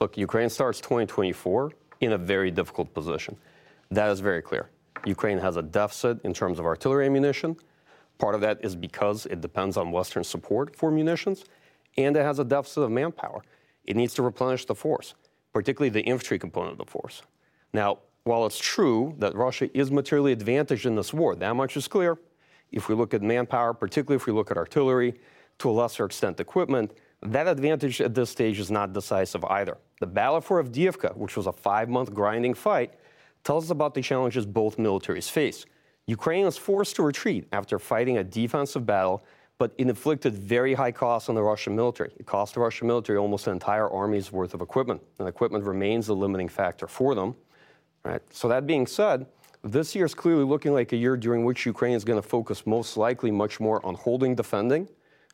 Look, 0.00 0.18
Ukraine 0.18 0.50
starts 0.50 0.80
2024 0.80 1.72
in 2.00 2.12
a 2.12 2.18
very 2.18 2.50
difficult 2.50 2.92
position. 2.92 3.36
That 3.90 4.10
is 4.10 4.20
very 4.20 4.42
clear. 4.42 4.68
Ukraine 5.06 5.38
has 5.38 5.56
a 5.56 5.62
deficit 5.62 6.22
in 6.24 6.34
terms 6.34 6.58
of 6.58 6.66
artillery 6.66 7.06
ammunition. 7.06 7.56
Part 8.18 8.34
of 8.34 8.40
that 8.42 8.56
is 8.62 8.76
because 8.76 9.26
it 9.26 9.40
depends 9.40 9.76
on 9.76 9.92
Western 9.92 10.24
support 10.24 10.76
for 10.76 10.90
munitions, 10.90 11.44
and 11.96 12.16
it 12.16 12.22
has 12.22 12.38
a 12.38 12.44
deficit 12.44 12.82
of 12.82 12.90
manpower. 12.90 13.40
It 13.84 13.96
needs 13.96 14.12
to 14.14 14.22
replenish 14.22 14.66
the 14.66 14.74
force, 14.74 15.14
particularly 15.54 15.88
the 15.88 16.02
infantry 16.02 16.38
component 16.38 16.72
of 16.72 16.78
the 16.84 16.90
force. 16.90 17.22
Now, 17.72 18.00
while 18.24 18.44
it's 18.44 18.58
true 18.58 19.14
that 19.18 19.34
Russia 19.34 19.66
is 19.72 19.90
materially 19.90 20.32
advantaged 20.32 20.84
in 20.84 20.96
this 20.96 21.14
war, 21.14 21.34
that 21.36 21.56
much 21.56 21.76
is 21.78 21.88
clear. 21.88 22.18
If 22.72 22.88
we 22.88 22.94
look 22.94 23.14
at 23.14 23.22
manpower, 23.22 23.72
particularly 23.72 24.16
if 24.16 24.26
we 24.26 24.34
look 24.34 24.50
at 24.50 24.58
artillery, 24.58 25.14
to 25.60 25.70
a 25.70 25.72
lesser 25.72 26.04
extent 26.04 26.40
equipment, 26.40 26.92
that 27.22 27.48
advantage 27.48 28.00
at 28.00 28.14
this 28.14 28.30
stage 28.30 28.60
is 28.60 28.70
not 28.70 28.92
decisive 28.92 29.44
either. 29.46 29.76
The 30.00 30.06
battle 30.06 30.40
for 30.40 30.62
Avdiivka, 30.62 31.16
which 31.16 31.36
was 31.36 31.46
a 31.46 31.52
five 31.52 31.88
month 31.88 32.14
grinding 32.14 32.54
fight, 32.54 32.94
tells 33.44 33.64
us 33.64 33.70
about 33.70 33.94
the 33.94 34.02
challenges 34.02 34.46
both 34.46 34.76
militaries 34.76 35.30
face. 35.30 35.66
Ukraine 36.06 36.44
was 36.44 36.56
forced 36.56 36.96
to 36.96 37.02
retreat 37.02 37.46
after 37.52 37.78
fighting 37.78 38.18
a 38.18 38.24
defensive 38.24 38.86
battle, 38.86 39.22
but 39.58 39.72
it 39.76 39.88
inflicted 39.88 40.34
very 40.34 40.74
high 40.74 40.92
costs 40.92 41.28
on 41.28 41.34
the 41.34 41.42
Russian 41.42 41.74
military. 41.74 42.12
It 42.18 42.26
cost 42.26 42.54
the 42.54 42.60
Russian 42.60 42.86
military 42.86 43.18
almost 43.18 43.46
an 43.46 43.52
entire 43.52 43.90
army's 43.90 44.30
worth 44.30 44.54
of 44.54 44.60
equipment, 44.60 45.02
and 45.18 45.28
equipment 45.28 45.64
remains 45.64 46.06
the 46.06 46.14
limiting 46.14 46.48
factor 46.48 46.86
for 46.86 47.14
them. 47.14 47.34
Right? 48.04 48.22
So, 48.32 48.48
that 48.48 48.66
being 48.66 48.86
said, 48.86 49.26
this 49.62 49.94
year 49.94 50.06
is 50.06 50.14
clearly 50.14 50.44
looking 50.44 50.72
like 50.72 50.92
a 50.92 50.96
year 50.96 51.16
during 51.16 51.44
which 51.44 51.66
Ukraine 51.66 51.94
is 51.94 52.04
going 52.04 52.20
to 52.20 52.26
focus 52.26 52.64
most 52.64 52.96
likely 52.96 53.32
much 53.32 53.58
more 53.58 53.84
on 53.84 53.94
holding, 53.96 54.36
defending, 54.36 54.88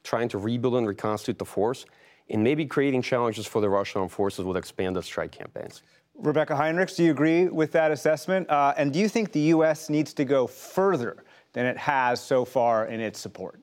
trying 0.05 0.29
to 0.29 0.39
rebuild 0.39 0.77
and 0.77 0.87
reconstitute 0.87 1.39
the 1.39 1.45
force, 1.45 1.85
and 2.31 2.45
maybe 2.45 2.65
creating 2.65 3.03
challenges 3.03 3.47
for 3.47 3.61
the 3.61 3.69
Russian 3.69 4.01
armed 4.01 4.13
forces 4.13 4.45
with 4.45 4.57
expanded 4.57 5.03
strike 5.05 5.33
campaigns. 5.33 5.83
Rebecca 6.15 6.55
Heinrichs, 6.55 6.97
do 6.97 7.05
you 7.05 7.11
agree 7.11 7.47
with 7.49 7.73
that 7.73 7.91
assessment? 7.91 8.49
Uh, 8.49 8.73
and 8.77 8.93
do 8.93 9.01
you 9.01 9.09
think 9.09 9.33
the 9.33 9.41
U.S. 9.41 9.91
needs 9.91 10.15
to 10.15 10.25
go 10.25 10.47
further 10.47 11.25
than 11.53 11.67
it 11.67 11.77
has 11.77 12.21
so 12.21 12.45
far 12.45 12.87
in 12.87 13.01
its 13.01 13.19
support? 13.19 13.59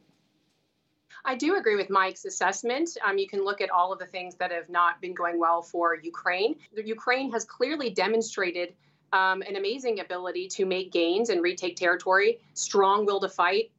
I 1.24 1.36
do 1.36 1.56
agree 1.56 1.76
with 1.76 1.90
Mike's 1.90 2.26
assessment. 2.26 2.98
Um, 3.06 3.18
you 3.18 3.28
can 3.28 3.46
look 3.46 3.62
at 3.62 3.70
all 3.70 3.94
of 3.94 4.00
the 4.00 4.08
things 4.08 4.36
that 4.36 4.52
have 4.52 4.70
not 4.70 5.00
been 5.02 5.14
going 5.14 5.40
well 5.40 5.62
for 5.62 5.96
Ukraine. 5.96 6.56
The 6.76 6.86
Ukraine 6.86 7.32
has 7.32 7.46
clearly 7.46 7.92
demonstrated 7.92 8.74
um, 9.14 9.42
an 9.44 9.56
amazing 9.56 10.00
ability 10.00 10.48
to 10.50 10.66
make 10.66 10.92
gains 10.92 11.30
and 11.30 11.42
retake 11.42 11.76
territory, 11.76 12.40
strong 12.54 13.06
will 13.06 13.20
to 13.20 13.30
fight, 13.30 13.72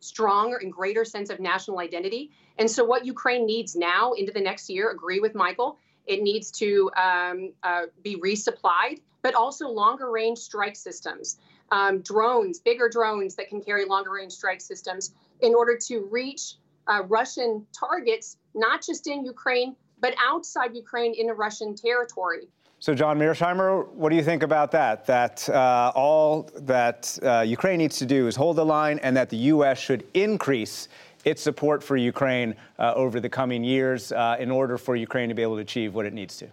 stronger 0.00 0.56
and 0.56 0.72
greater 0.72 1.04
sense 1.04 1.30
of 1.30 1.40
national 1.40 1.78
identity. 1.78 2.30
And 2.58 2.70
so, 2.70 2.84
what 2.84 3.04
Ukraine 3.04 3.46
needs 3.46 3.76
now 3.76 4.12
into 4.12 4.32
the 4.32 4.40
next 4.40 4.70
year, 4.70 4.90
agree 4.90 5.20
with 5.20 5.34
Michael, 5.34 5.78
it 6.06 6.22
needs 6.22 6.50
to 6.52 6.90
um, 6.96 7.52
uh, 7.62 7.82
be 8.02 8.16
resupplied, 8.16 9.00
but 9.22 9.34
also 9.34 9.68
longer 9.68 10.10
range 10.10 10.38
strike 10.38 10.76
systems, 10.76 11.38
um, 11.72 12.00
drones, 12.00 12.60
bigger 12.60 12.88
drones 12.88 13.34
that 13.36 13.48
can 13.48 13.60
carry 13.60 13.84
longer 13.84 14.12
range 14.12 14.32
strike 14.32 14.60
systems 14.60 15.14
in 15.40 15.54
order 15.54 15.76
to 15.88 16.08
reach 16.10 16.54
uh, 16.86 17.02
Russian 17.08 17.66
targets, 17.78 18.36
not 18.54 18.84
just 18.84 19.06
in 19.06 19.24
Ukraine, 19.24 19.74
but 19.98 20.14
outside 20.22 20.74
Ukraine 20.74 21.14
into 21.16 21.34
Russian 21.34 21.74
territory. 21.74 22.48
So, 22.86 22.94
John 22.94 23.18
Mearsheimer, 23.18 23.88
what 23.94 24.10
do 24.10 24.14
you 24.14 24.22
think 24.22 24.44
about 24.44 24.70
that? 24.70 25.06
That 25.06 25.48
uh, 25.48 25.90
all 25.96 26.48
that 26.54 27.18
uh, 27.20 27.40
Ukraine 27.40 27.78
needs 27.78 27.98
to 27.98 28.06
do 28.06 28.28
is 28.28 28.36
hold 28.36 28.54
the 28.54 28.64
line, 28.64 29.00
and 29.00 29.16
that 29.16 29.28
the 29.28 29.38
U.S. 29.54 29.80
should 29.80 30.06
increase 30.14 30.86
its 31.24 31.42
support 31.42 31.82
for 31.82 31.96
Ukraine 31.96 32.54
uh, 32.78 32.94
over 32.94 33.18
the 33.18 33.28
coming 33.28 33.64
years 33.64 34.12
uh, 34.12 34.36
in 34.38 34.52
order 34.52 34.78
for 34.78 34.94
Ukraine 34.94 35.28
to 35.30 35.34
be 35.34 35.42
able 35.42 35.56
to 35.56 35.62
achieve 35.62 35.96
what 35.96 36.06
it 36.06 36.12
needs 36.12 36.36
to? 36.36 36.46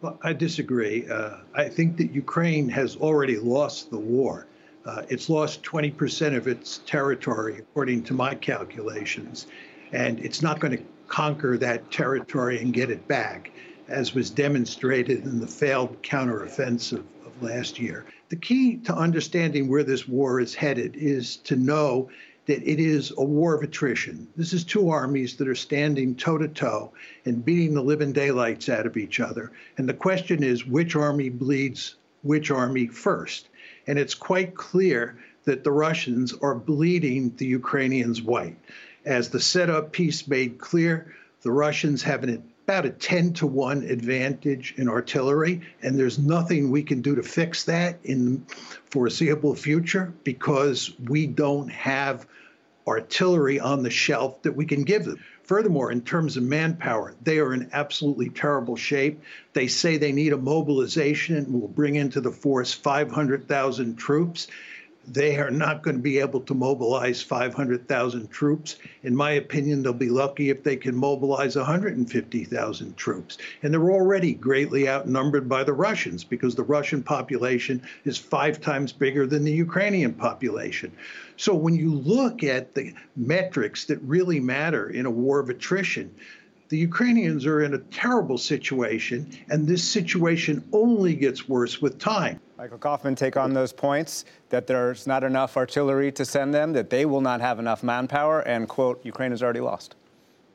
Well, 0.00 0.18
I 0.22 0.32
disagree. 0.32 1.06
Uh, 1.06 1.40
I 1.54 1.68
think 1.68 1.98
that 1.98 2.14
Ukraine 2.14 2.66
has 2.70 2.96
already 2.96 3.36
lost 3.36 3.90
the 3.90 3.98
war. 3.98 4.46
Uh, 4.86 5.02
it's 5.10 5.28
lost 5.28 5.62
20% 5.64 6.34
of 6.34 6.48
its 6.48 6.78
territory, 6.86 7.58
according 7.58 8.04
to 8.04 8.14
my 8.14 8.34
calculations, 8.34 9.48
and 9.92 10.18
it's 10.20 10.40
not 10.40 10.60
going 10.60 10.78
to 10.78 10.82
conquer 11.08 11.58
that 11.58 11.90
territory 11.90 12.58
and 12.62 12.72
get 12.72 12.88
it 12.88 13.06
back 13.06 13.52
as 13.88 14.14
was 14.14 14.30
demonstrated 14.30 15.24
in 15.24 15.40
the 15.40 15.46
failed 15.46 16.02
counteroffensive 16.02 17.04
of 17.26 17.42
last 17.42 17.78
year. 17.78 18.06
The 18.28 18.36
key 18.36 18.76
to 18.78 18.94
understanding 18.94 19.68
where 19.68 19.84
this 19.84 20.08
war 20.08 20.40
is 20.40 20.54
headed 20.54 20.96
is 20.96 21.36
to 21.38 21.56
know 21.56 22.10
that 22.46 22.62
it 22.68 22.80
is 22.80 23.12
a 23.16 23.24
war 23.24 23.54
of 23.54 23.62
attrition. 23.62 24.26
This 24.36 24.52
is 24.52 24.64
two 24.64 24.88
armies 24.88 25.36
that 25.36 25.48
are 25.48 25.54
standing 25.54 26.14
toe 26.14 26.38
to 26.38 26.48
toe 26.48 26.92
and 27.24 27.44
beating 27.44 27.74
the 27.74 27.82
living 27.82 28.12
daylights 28.12 28.68
out 28.68 28.86
of 28.86 28.96
each 28.96 29.20
other. 29.20 29.52
And 29.78 29.88
the 29.88 29.94
question 29.94 30.42
is 30.42 30.66
which 30.66 30.96
army 30.96 31.28
bleeds 31.28 31.94
which 32.22 32.50
army 32.50 32.86
first? 32.86 33.48
And 33.86 33.98
it's 33.98 34.14
quite 34.14 34.54
clear 34.54 35.16
that 35.44 35.64
the 35.64 35.72
Russians 35.72 36.32
are 36.40 36.54
bleeding 36.54 37.34
the 37.36 37.46
Ukrainians 37.46 38.22
white. 38.22 38.56
As 39.04 39.28
the 39.28 39.40
setup 39.40 39.92
piece 39.92 40.28
made 40.28 40.58
clear, 40.58 41.14
the 41.42 41.50
Russians 41.50 42.02
have 42.02 42.22
an 42.22 42.42
about 42.64 42.86
a 42.86 42.90
10 42.90 43.32
to 43.34 43.46
1 43.46 43.82
advantage 43.82 44.74
in 44.76 44.88
artillery, 44.88 45.62
and 45.82 45.98
there's 45.98 46.18
nothing 46.18 46.70
we 46.70 46.82
can 46.82 47.02
do 47.02 47.16
to 47.16 47.22
fix 47.22 47.64
that 47.64 47.98
in 48.04 48.44
the 48.46 48.54
foreseeable 48.90 49.54
future 49.54 50.12
because 50.22 50.92
we 51.08 51.26
don't 51.26 51.68
have 51.68 52.26
artillery 52.86 53.58
on 53.58 53.82
the 53.82 53.90
shelf 53.90 54.42
that 54.42 54.54
we 54.56 54.64
can 54.64 54.84
give 54.84 55.04
them. 55.04 55.18
Furthermore, 55.42 55.90
in 55.90 56.02
terms 56.02 56.36
of 56.36 56.44
manpower, 56.44 57.14
they 57.22 57.38
are 57.38 57.52
in 57.52 57.68
absolutely 57.72 58.30
terrible 58.30 58.76
shape. 58.76 59.20
They 59.52 59.66
say 59.66 59.96
they 59.96 60.12
need 60.12 60.32
a 60.32 60.38
mobilization 60.38 61.36
and 61.36 61.60
will 61.60 61.68
bring 61.68 61.96
into 61.96 62.20
the 62.20 62.30
force 62.30 62.72
500,000 62.72 63.96
troops 63.96 64.46
they 65.06 65.36
are 65.36 65.50
not 65.50 65.82
going 65.82 65.96
to 65.96 66.02
be 66.02 66.18
able 66.18 66.40
to 66.40 66.54
mobilize 66.54 67.22
500,000 67.22 68.30
troops. 68.30 68.76
In 69.02 69.16
my 69.16 69.32
opinion, 69.32 69.82
they'll 69.82 69.92
be 69.92 70.08
lucky 70.08 70.50
if 70.50 70.62
they 70.62 70.76
can 70.76 70.94
mobilize 70.94 71.56
150,000 71.56 72.96
troops. 72.96 73.38
And 73.62 73.72
they're 73.72 73.90
already 73.90 74.34
greatly 74.34 74.88
outnumbered 74.88 75.48
by 75.48 75.64
the 75.64 75.72
Russians 75.72 76.22
because 76.22 76.54
the 76.54 76.62
Russian 76.62 77.02
population 77.02 77.82
is 78.04 78.16
five 78.16 78.60
times 78.60 78.92
bigger 78.92 79.26
than 79.26 79.44
the 79.44 79.52
Ukrainian 79.52 80.14
population. 80.14 80.92
So 81.36 81.54
when 81.54 81.74
you 81.74 81.92
look 81.92 82.44
at 82.44 82.74
the 82.74 82.94
metrics 83.16 83.86
that 83.86 83.98
really 84.02 84.38
matter 84.38 84.90
in 84.90 85.06
a 85.06 85.10
war 85.10 85.40
of 85.40 85.48
attrition, 85.48 86.14
the 86.68 86.78
Ukrainians 86.78 87.44
are 87.44 87.60
in 87.62 87.74
a 87.74 87.78
terrible 87.78 88.38
situation, 88.38 89.28
and 89.50 89.66
this 89.66 89.84
situation 89.84 90.64
only 90.72 91.14
gets 91.14 91.46
worse 91.46 91.82
with 91.82 91.98
time. 91.98 92.40
Michael 92.62 92.78
Kofman 92.78 93.16
take 93.16 93.36
on 93.36 93.52
those 93.52 93.72
points 93.72 94.24
that 94.50 94.68
there's 94.68 95.04
not 95.04 95.24
enough 95.24 95.56
artillery 95.56 96.12
to 96.12 96.24
send 96.24 96.54
them, 96.54 96.72
that 96.74 96.90
they 96.90 97.04
will 97.04 97.20
not 97.20 97.40
have 97.40 97.58
enough 97.58 97.82
manpower, 97.82 98.38
and, 98.42 98.68
quote, 98.68 99.04
Ukraine 99.04 99.32
has 99.32 99.42
already 99.42 99.58
lost. 99.58 99.96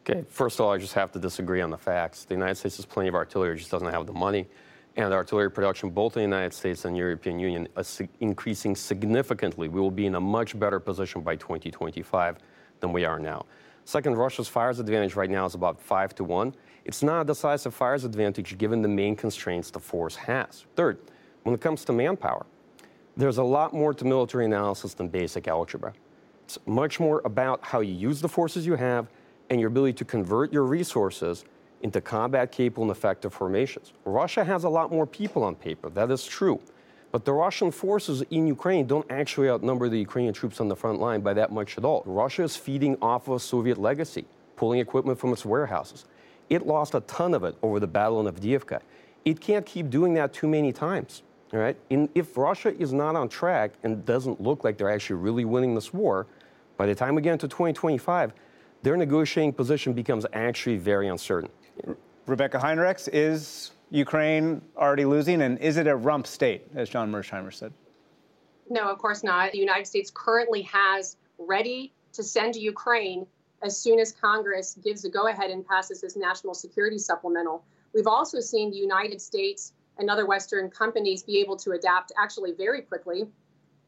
Okay, 0.10 0.24
first 0.30 0.58
of 0.58 0.66
all, 0.66 0.72
I 0.72 0.78
just 0.78 0.94
have 0.94 1.12
to 1.12 1.20
disagree 1.20 1.60
on 1.60 1.70
the 1.70 1.78
facts. 1.78 2.24
The 2.24 2.34
United 2.34 2.56
States 2.56 2.78
has 2.78 2.86
plenty 2.86 3.10
of 3.10 3.16
artillery, 3.16 3.58
just 3.58 3.72
doesn't 3.72 3.92
have 3.92 4.08
the 4.08 4.14
money. 4.14 4.48
And 4.96 5.14
artillery 5.14 5.52
production, 5.52 5.90
both 5.90 6.16
in 6.16 6.22
the 6.22 6.38
United 6.38 6.54
States 6.54 6.86
and 6.86 6.96
European 6.96 7.40
Union, 7.40 7.68
uh, 7.76 7.82
is 7.82 8.02
increasing 8.22 8.74
significantly. 8.74 9.68
We 9.68 9.82
will 9.82 9.92
be 9.92 10.06
in 10.06 10.16
a 10.16 10.22
much 10.22 10.58
better 10.58 10.80
position 10.80 11.24
by 11.24 11.36
2025 11.36 12.38
than 12.80 12.94
we 12.94 13.04
are 13.04 13.20
now. 13.20 13.46
Second, 13.84 14.16
Russia's 14.16 14.48
fires 14.48 14.80
advantage 14.80 15.16
right 15.16 15.30
now 15.30 15.46
is 15.46 15.56
about 15.56 15.82
five 15.82 16.16
to 16.16 16.24
one. 16.24 16.56
It's 16.86 17.04
not 17.04 17.24
a 17.24 17.26
decisive 17.26 17.74
fires 17.74 18.06
advantage 18.06 18.58
given 18.58 18.82
the 18.82 18.88
main 18.88 19.18
constraints 19.18 19.72
the 19.72 19.80
force 19.82 20.16
has. 20.16 20.64
Third, 20.78 21.00
when 21.48 21.54
it 21.54 21.62
comes 21.62 21.86
to 21.86 21.94
manpower, 21.94 22.46
there's 23.16 23.38
a 23.38 23.44
lot 23.44 23.74
more 23.74 23.94
to 23.94 24.04
military 24.04 24.44
analysis 24.44 24.94
than 24.94 25.08
basic 25.08 25.48
algebra. 25.48 25.94
It's 26.44 26.60
much 26.66 27.00
more 27.00 27.22
about 27.24 27.64
how 27.64 27.80
you 27.80 27.94
use 27.94 28.20
the 28.20 28.28
forces 28.28 28.66
you 28.66 28.76
have 28.76 29.08
and 29.50 29.58
your 29.58 29.70
ability 29.70 29.94
to 29.94 30.04
convert 30.04 30.52
your 30.52 30.64
resources 30.64 31.46
into 31.84 32.02
combat 32.02 32.52
capable 32.52 32.84
and 32.84 32.92
effective 32.92 33.34
formations. 33.34 33.94
Russia 34.04 34.44
has 34.44 34.66
a 34.66 34.70
lot 34.70 34.92
more 34.92 35.08
people 35.08 35.42
on 35.42 35.56
paper, 35.56 35.90
that 35.92 36.12
is 36.12 36.26
true. 36.26 36.60
But 37.14 37.24
the 37.24 37.32
Russian 37.32 37.72
forces 37.72 38.24
in 38.30 38.46
Ukraine 38.46 38.86
don't 38.86 39.10
actually 39.10 39.48
outnumber 39.48 39.88
the 39.88 40.00
Ukrainian 40.00 40.34
troops 40.34 40.60
on 40.60 40.68
the 40.68 40.76
front 40.76 41.00
line 41.00 41.22
by 41.22 41.34
that 41.36 41.54
much 41.54 41.78
at 41.78 41.86
all. 41.86 42.04
Russia 42.06 42.44
is 42.44 42.58
feeding 42.58 42.98
off 43.02 43.30
of 43.30 43.36
a 43.36 43.40
Soviet 43.40 43.78
legacy, 43.78 44.26
pulling 44.58 44.82
equipment 44.82 45.18
from 45.18 45.32
its 45.32 45.46
warehouses. 45.46 46.04
It 46.50 46.68
lost 46.68 46.94
a 46.94 47.00
ton 47.00 47.34
of 47.34 47.46
it 47.46 47.56
over 47.62 47.80
the 47.80 47.88
battle 47.88 48.20
in 48.20 48.34
Avdiivka. 48.34 48.82
It 49.24 49.40
can't 49.40 49.66
keep 49.66 49.90
doing 49.90 50.14
that 50.16 50.34
too 50.34 50.50
many 50.50 50.74
times. 50.74 51.24
All 51.54 51.60
right? 51.60 51.78
In, 51.90 52.10
if 52.14 52.38
Russia 52.38 52.76
is 52.78 52.94
not 52.94 53.16
on 53.16 53.30
track 53.30 53.74
and 53.84 54.06
doesn't 54.06 54.42
look 54.42 54.64
like 54.64 54.78
they're 54.78 54.92
actually 54.92 55.18
really 55.18 55.46
winning 55.46 55.76
this 55.76 55.94
war, 55.94 56.28
by 56.76 56.86
the 56.86 56.96
time 56.96 57.16
we 57.16 57.22
get 57.22 57.34
into 57.34 57.48
2025, 57.48 58.34
their 58.84 58.98
negotiating 58.98 59.54
position 59.54 59.94
becomes 59.94 60.26
actually 60.34 60.78
very 60.78 61.08
uncertain. 61.08 61.50
Rebecca 62.26 62.58
Heinrichs, 62.60 63.10
is 63.12 63.72
Ukraine 63.90 64.62
already 64.76 65.06
losing? 65.06 65.42
And 65.42 65.58
is 65.60 65.78
it 65.78 65.88
a 65.88 65.96
rump 65.96 66.28
state, 66.28 66.68
as 66.76 66.90
John 66.90 67.12
Mearsheimer 67.12 67.54
said? 67.54 67.74
No, 68.70 68.90
of 68.90 68.98
course 69.00 69.24
not. 69.24 69.54
The 69.54 69.58
United 69.58 69.88
States 69.88 70.12
currently 70.14 70.62
has 70.64 71.16
ready 71.38 71.94
to 72.14 72.24
send 72.24 72.56
to 72.56 72.60
Ukraine 72.60 73.26
as 73.62 73.78
soon 73.80 74.00
as 74.00 74.12
Congress 74.12 74.78
gives 74.84 75.06
a 75.06 75.10
go 75.10 75.28
ahead 75.28 75.50
and 75.50 75.66
passes 75.66 76.02
this 76.02 76.16
national 76.16 76.54
security 76.54 76.98
supplemental. 76.98 77.64
We've 77.94 78.08
also 78.08 78.40
seen 78.40 78.70
the 78.70 78.78
United 78.78 79.22
States 79.22 79.74
and 80.00 80.10
other 80.10 80.26
Western 80.26 80.70
companies 80.70 81.24
be 81.24 81.40
able 81.40 81.56
to 81.58 81.72
adapt 81.72 82.12
actually 82.18 82.54
very 82.54 82.82
quickly, 82.82 83.28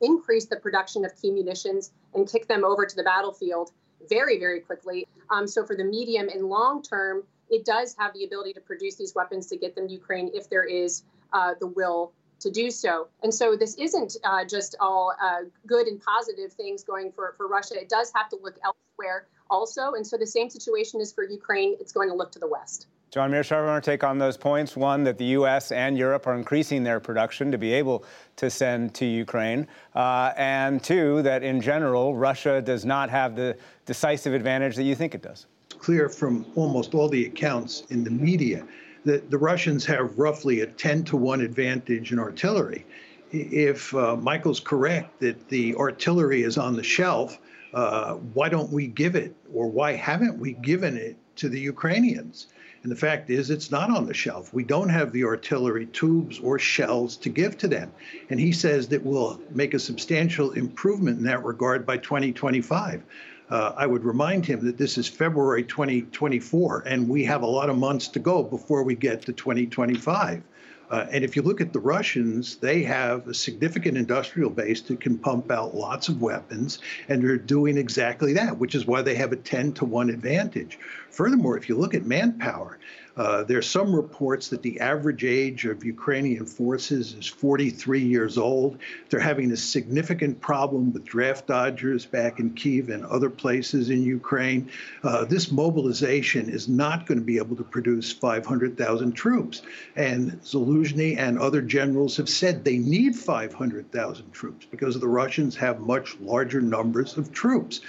increase 0.01 0.45
the 0.45 0.55
production 0.55 1.05
of 1.05 1.11
key 1.19 1.31
munitions, 1.31 1.91
and 2.13 2.29
kick 2.29 2.47
them 2.47 2.63
over 2.63 2.85
to 2.85 2.95
the 2.95 3.03
battlefield 3.03 3.71
very, 4.09 4.39
very 4.39 4.59
quickly. 4.59 5.07
Um, 5.29 5.47
so, 5.47 5.65
for 5.65 5.75
the 5.75 5.83
medium 5.83 6.29
and 6.29 6.45
long 6.45 6.81
term, 6.81 7.23
it 7.49 7.65
does 7.65 7.95
have 7.97 8.13
the 8.13 8.23
ability 8.23 8.53
to 8.53 8.61
produce 8.61 8.95
these 8.95 9.13
weapons 9.15 9.47
to 9.47 9.57
get 9.57 9.75
them 9.75 9.87
to 9.87 9.93
Ukraine 9.93 10.31
if 10.33 10.49
there 10.49 10.63
is 10.63 11.03
uh, 11.33 11.53
the 11.59 11.67
will 11.67 12.13
to 12.39 12.49
do 12.49 12.71
so. 12.71 13.07
And 13.21 13.33
so 13.33 13.55
this 13.55 13.75
isn't 13.75 14.15
uh, 14.23 14.45
just 14.45 14.75
all 14.79 15.13
uh, 15.21 15.41
good 15.67 15.87
and 15.87 16.01
positive 16.01 16.53
things 16.53 16.83
going 16.83 17.11
for, 17.11 17.33
for 17.37 17.47
Russia. 17.47 17.79
It 17.79 17.89
does 17.89 18.11
have 18.15 18.29
to 18.29 18.37
look 18.41 18.57
elsewhere 18.63 19.27
also. 19.49 19.93
And 19.93 20.05
so 20.05 20.17
the 20.17 20.27
same 20.27 20.49
situation 20.49 21.01
is 21.01 21.11
for 21.11 21.23
Ukraine. 21.23 21.75
It's 21.79 21.91
going 21.91 22.09
to 22.09 22.15
look 22.15 22.31
to 22.33 22.39
the 22.39 22.47
West. 22.47 22.87
John 23.11 23.31
Mearsheimer, 23.31 23.69
I 23.69 23.79
take 23.79 24.03
on 24.03 24.19
those 24.19 24.37
points. 24.37 24.77
One, 24.77 25.03
that 25.03 25.17
the 25.17 25.25
U.S. 25.25 25.71
and 25.71 25.97
Europe 25.97 26.27
are 26.27 26.35
increasing 26.35 26.83
their 26.83 26.99
production 26.99 27.51
to 27.51 27.57
be 27.57 27.73
able 27.73 28.05
to 28.35 28.51
send 28.51 28.93
to 28.95 29.05
Ukraine. 29.05 29.67
Uh, 29.95 30.31
and 30.37 30.83
two, 30.83 31.23
that 31.23 31.41
in 31.41 31.59
general, 31.59 32.15
Russia 32.15 32.61
does 32.61 32.85
not 32.85 33.09
have 33.09 33.35
the 33.35 33.57
decisive 33.87 34.33
advantage 34.33 34.75
that 34.75 34.83
you 34.83 34.93
think 34.93 35.15
it 35.15 35.23
does 35.23 35.47
clear 35.79 36.09
from 36.09 36.45
almost 36.55 36.93
all 36.93 37.09
the 37.09 37.25
accounts 37.25 37.83
in 37.89 38.03
the 38.03 38.11
media 38.11 38.65
that 39.05 39.31
the 39.31 39.37
Russians 39.37 39.85
have 39.85 40.17
roughly 40.19 40.59
a 40.61 40.67
10 40.67 41.05
to 41.05 41.17
1 41.17 41.41
advantage 41.41 42.11
in 42.11 42.19
artillery. 42.19 42.85
If 43.31 43.93
uh, 43.95 44.17
Michael's 44.17 44.59
correct 44.59 45.19
that 45.21 45.47
the 45.47 45.75
artillery 45.75 46.43
is 46.43 46.57
on 46.57 46.75
the 46.75 46.83
shelf, 46.83 47.39
uh, 47.73 48.15
why 48.33 48.49
don't 48.49 48.71
we 48.71 48.87
give 48.87 49.15
it, 49.15 49.33
or 49.53 49.67
why 49.67 49.93
haven't 49.93 50.37
we 50.37 50.53
given 50.53 50.97
it 50.97 51.15
to 51.37 51.47
the 51.47 51.59
Ukrainians? 51.59 52.47
And 52.83 52.91
the 52.91 52.95
fact 52.95 53.29
is, 53.29 53.49
it's 53.49 53.71
not 53.71 53.89
on 53.89 54.05
the 54.05 54.13
shelf. 54.13 54.53
We 54.53 54.63
don't 54.63 54.89
have 54.89 55.11
the 55.11 55.25
artillery 55.25 55.85
tubes 55.87 56.39
or 56.39 56.57
shells 56.57 57.17
to 57.17 57.29
give 57.29 57.57
to 57.57 57.67
them. 57.67 57.91
And 58.29 58.39
he 58.39 58.51
says 58.51 58.87
that 58.89 59.03
we'll 59.03 59.39
make 59.51 59.73
a 59.73 59.79
substantial 59.79 60.51
improvement 60.51 61.17
in 61.17 61.25
that 61.25 61.43
regard 61.43 61.85
by 61.85 61.97
2025 61.97 63.03
uh, 63.49 63.73
I 63.75 63.87
would 63.87 64.03
remind 64.03 64.45
him 64.45 64.63
that 64.65 64.77
this 64.77 64.97
is 64.97 65.07
February 65.07 65.63
2024, 65.63 66.83
and 66.85 67.09
we 67.09 67.23
have 67.25 67.41
a 67.41 67.47
lot 67.47 67.69
of 67.69 67.77
months 67.77 68.07
to 68.09 68.19
go 68.19 68.43
before 68.43 68.83
we 68.83 68.95
get 68.95 69.23
to 69.23 69.33
2025. 69.33 70.43
Uh, 70.89 71.05
and 71.11 71.23
if 71.23 71.35
you 71.35 71.41
look 71.41 71.61
at 71.61 71.71
the 71.71 71.79
Russians, 71.79 72.55
they 72.57 72.81
have 72.83 73.27
a 73.27 73.33
significant 73.33 73.97
industrial 73.97 74.49
base 74.49 74.81
that 74.81 74.99
can 74.99 75.17
pump 75.17 75.51
out 75.51 75.75
lots 75.75 76.09
of 76.09 76.21
weapons, 76.21 76.79
and 77.07 77.23
they're 77.23 77.37
doing 77.37 77.77
exactly 77.77 78.33
that, 78.33 78.57
which 78.57 78.73
is 78.73 78.87
why 78.87 79.01
they 79.01 79.15
have 79.15 79.31
a 79.31 79.35
10 79.35 79.73
to 79.73 79.85
1 79.85 80.09
advantage. 80.09 80.79
Furthermore, 81.11 81.57
if 81.57 81.69
you 81.69 81.75
look 81.77 81.93
at 81.93 82.05
manpower, 82.05 82.79
uh, 83.19 83.43
there 83.43 83.57
are 83.57 83.61
some 83.61 83.93
reports 83.93 84.47
that 84.47 84.61
the 84.61 84.79
average 84.79 85.25
age 85.25 85.65
of 85.65 85.83
Ukrainian 85.83 86.45
forces 86.45 87.13
is 87.13 87.27
43 87.27 87.99
years 87.99 88.37
old. 88.37 88.77
They're 89.09 89.19
having 89.19 89.51
a 89.51 89.57
significant 89.57 90.39
problem 90.39 90.93
with 90.93 91.03
draft 91.03 91.45
dodgers 91.45 92.05
back 92.05 92.39
in 92.39 92.53
Kiev 92.53 92.87
and 92.87 93.03
other 93.05 93.29
places 93.29 93.89
in 93.89 94.03
Ukraine. 94.03 94.71
Uh, 95.03 95.25
this 95.25 95.51
mobilization 95.51 96.49
is 96.49 96.69
not 96.69 97.05
going 97.07 97.19
to 97.19 97.25
be 97.25 97.39
able 97.39 97.57
to 97.57 97.63
produce 97.65 98.09
500,000 98.13 99.11
troops. 99.11 99.63
And 99.97 100.41
Zaluzhny 100.41 101.17
and 101.17 101.37
other 101.37 101.61
generals 101.61 102.15
have 102.15 102.29
said 102.29 102.63
they 102.63 102.77
need 102.77 103.17
500,000 103.17 104.31
troops 104.31 104.65
because 104.71 104.97
the 104.97 105.09
Russians 105.09 105.57
have 105.57 105.81
much 105.81 106.17
larger 106.21 106.61
numbers 106.61 107.17
of 107.17 107.33
troops. 107.33 107.81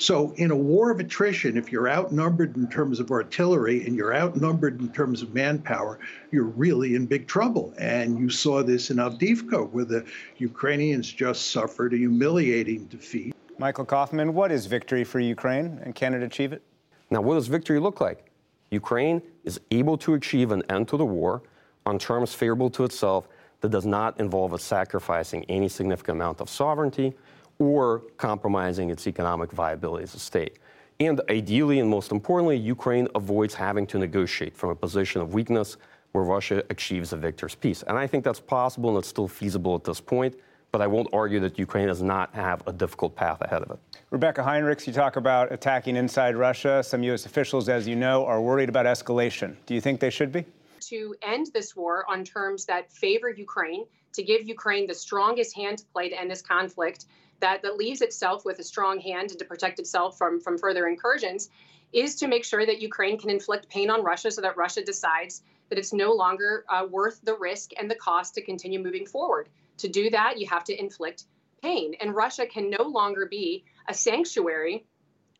So, 0.00 0.32
in 0.36 0.52
a 0.52 0.56
war 0.56 0.92
of 0.92 1.00
attrition, 1.00 1.56
if 1.56 1.72
you're 1.72 1.90
outnumbered 1.90 2.56
in 2.56 2.68
terms 2.68 3.00
of 3.00 3.10
artillery 3.10 3.84
and 3.84 3.96
you're 3.96 4.14
outnumbered 4.14 4.80
in 4.80 4.92
terms 4.92 5.22
of 5.22 5.34
manpower, 5.34 5.98
you're 6.30 6.44
really 6.44 6.94
in 6.94 7.06
big 7.06 7.26
trouble. 7.26 7.74
And 7.78 8.16
you 8.16 8.30
saw 8.30 8.62
this 8.62 8.90
in 8.90 8.98
Avdiivka, 8.98 9.70
where 9.70 9.84
the 9.84 10.06
Ukrainians 10.36 11.12
just 11.12 11.50
suffered 11.50 11.94
a 11.94 11.96
humiliating 11.96 12.84
defeat. 12.84 13.34
Michael 13.58 13.84
Kofman, 13.84 14.32
what 14.34 14.52
is 14.52 14.66
victory 14.66 15.02
for 15.02 15.18
Ukraine, 15.18 15.80
and 15.82 15.96
can 15.96 16.14
it 16.14 16.22
achieve 16.22 16.52
it? 16.52 16.62
Now, 17.10 17.20
what 17.20 17.34
does 17.34 17.48
victory 17.48 17.80
look 17.80 18.00
like? 18.00 18.30
Ukraine 18.70 19.20
is 19.42 19.60
able 19.72 19.98
to 19.98 20.14
achieve 20.14 20.52
an 20.52 20.62
end 20.70 20.86
to 20.88 20.96
the 20.96 21.04
war 21.04 21.42
on 21.86 21.98
terms 21.98 22.32
favorable 22.32 22.70
to 22.70 22.84
itself 22.84 23.26
that 23.62 23.70
does 23.70 23.86
not 23.86 24.20
involve 24.20 24.52
a 24.52 24.58
sacrificing 24.60 25.44
any 25.48 25.68
significant 25.68 26.18
amount 26.18 26.40
of 26.40 26.48
sovereignty 26.48 27.16
or 27.58 28.04
compromising 28.16 28.90
its 28.90 29.06
economic 29.06 29.52
viability 29.52 30.04
as 30.04 30.14
a 30.14 30.18
state. 30.18 30.58
And 31.00 31.20
ideally, 31.28 31.78
and 31.80 31.88
most 31.88 32.10
importantly, 32.10 32.56
Ukraine 32.56 33.08
avoids 33.14 33.54
having 33.54 33.86
to 33.88 33.98
negotiate 33.98 34.56
from 34.56 34.70
a 34.70 34.74
position 34.74 35.20
of 35.20 35.34
weakness 35.34 35.76
where 36.12 36.24
Russia 36.24 36.64
achieves 36.70 37.12
a 37.12 37.16
victor's 37.16 37.54
peace. 37.54 37.84
And 37.86 37.98
I 37.98 38.06
think 38.06 38.24
that's 38.24 38.40
possible 38.40 38.90
and 38.90 38.98
it's 38.98 39.08
still 39.08 39.28
feasible 39.28 39.74
at 39.74 39.84
this 39.84 40.00
point, 40.00 40.34
but 40.72 40.78
but 40.78 40.84
I 40.84 40.86
won't 40.86 41.08
argue 41.12 41.40
that 41.40 41.58
Ukraine 41.58 41.88
does 41.88 42.02
not 42.02 42.32
have 42.34 42.62
a 42.68 42.72
difficult 42.72 43.16
path 43.16 43.40
ahead 43.40 43.62
of 43.62 43.70
it. 43.72 43.78
Rebecca 44.10 44.42
Heinrichs, 44.42 44.86
you 44.86 44.92
talk 44.92 45.16
about 45.16 45.52
attacking 45.52 45.96
inside 45.96 46.36
Russia. 46.36 46.84
Some 46.84 47.02
U.S. 47.02 47.26
officials, 47.26 47.68
as 47.68 47.88
you 47.88 47.96
know, 47.96 48.24
are 48.26 48.40
worried 48.40 48.68
about 48.68 48.86
escalation. 48.86 49.56
Do 49.66 49.74
you 49.74 49.80
think 49.80 49.98
they 49.98 50.10
should 50.10 50.30
be? 50.30 50.44
To 50.80 51.16
end 51.22 51.48
this 51.52 51.74
war 51.74 52.04
on 52.08 52.22
terms 52.22 52.64
that 52.66 52.92
favor 52.92 53.28
Ukraine, 53.28 53.86
to 54.12 54.22
give 54.22 54.46
Ukraine 54.46 54.86
the 54.86 54.94
strongest 54.94 55.56
hand 55.56 55.78
to 55.78 55.84
play 55.86 56.08
to 56.10 56.18
end 56.18 56.30
this 56.30 56.42
conflict, 56.42 57.06
that, 57.40 57.62
that 57.62 57.76
leaves 57.76 58.02
itself 58.02 58.44
with 58.44 58.58
a 58.58 58.64
strong 58.64 59.00
hand 59.00 59.30
and 59.30 59.38
to 59.38 59.44
protect 59.44 59.78
itself 59.78 60.18
from, 60.18 60.40
from 60.40 60.58
further 60.58 60.86
incursions, 60.86 61.50
is 61.92 62.16
to 62.16 62.28
make 62.28 62.44
sure 62.44 62.64
that 62.64 62.80
Ukraine 62.82 63.18
can 63.18 63.30
inflict 63.30 63.68
pain 63.68 63.90
on 63.90 64.02
Russia 64.02 64.30
so 64.30 64.42
that 64.42 64.56
Russia 64.56 64.84
decides 64.84 65.42
that 65.68 65.78
it's 65.78 65.92
no 65.92 66.12
longer 66.12 66.64
uh, 66.68 66.86
worth 66.88 67.20
the 67.22 67.34
risk 67.34 67.70
and 67.78 67.90
the 67.90 67.94
cost 67.94 68.34
to 68.34 68.42
continue 68.42 68.82
moving 68.82 69.06
forward. 69.06 69.48
To 69.78 69.88
do 69.88 70.10
that, 70.10 70.38
you 70.38 70.46
have 70.48 70.64
to 70.64 70.78
inflict 70.78 71.24
pain. 71.62 71.94
And 72.00 72.14
Russia 72.14 72.46
can 72.46 72.70
no 72.70 72.84
longer 72.84 73.26
be 73.26 73.64
a 73.88 73.94
sanctuary 73.94 74.86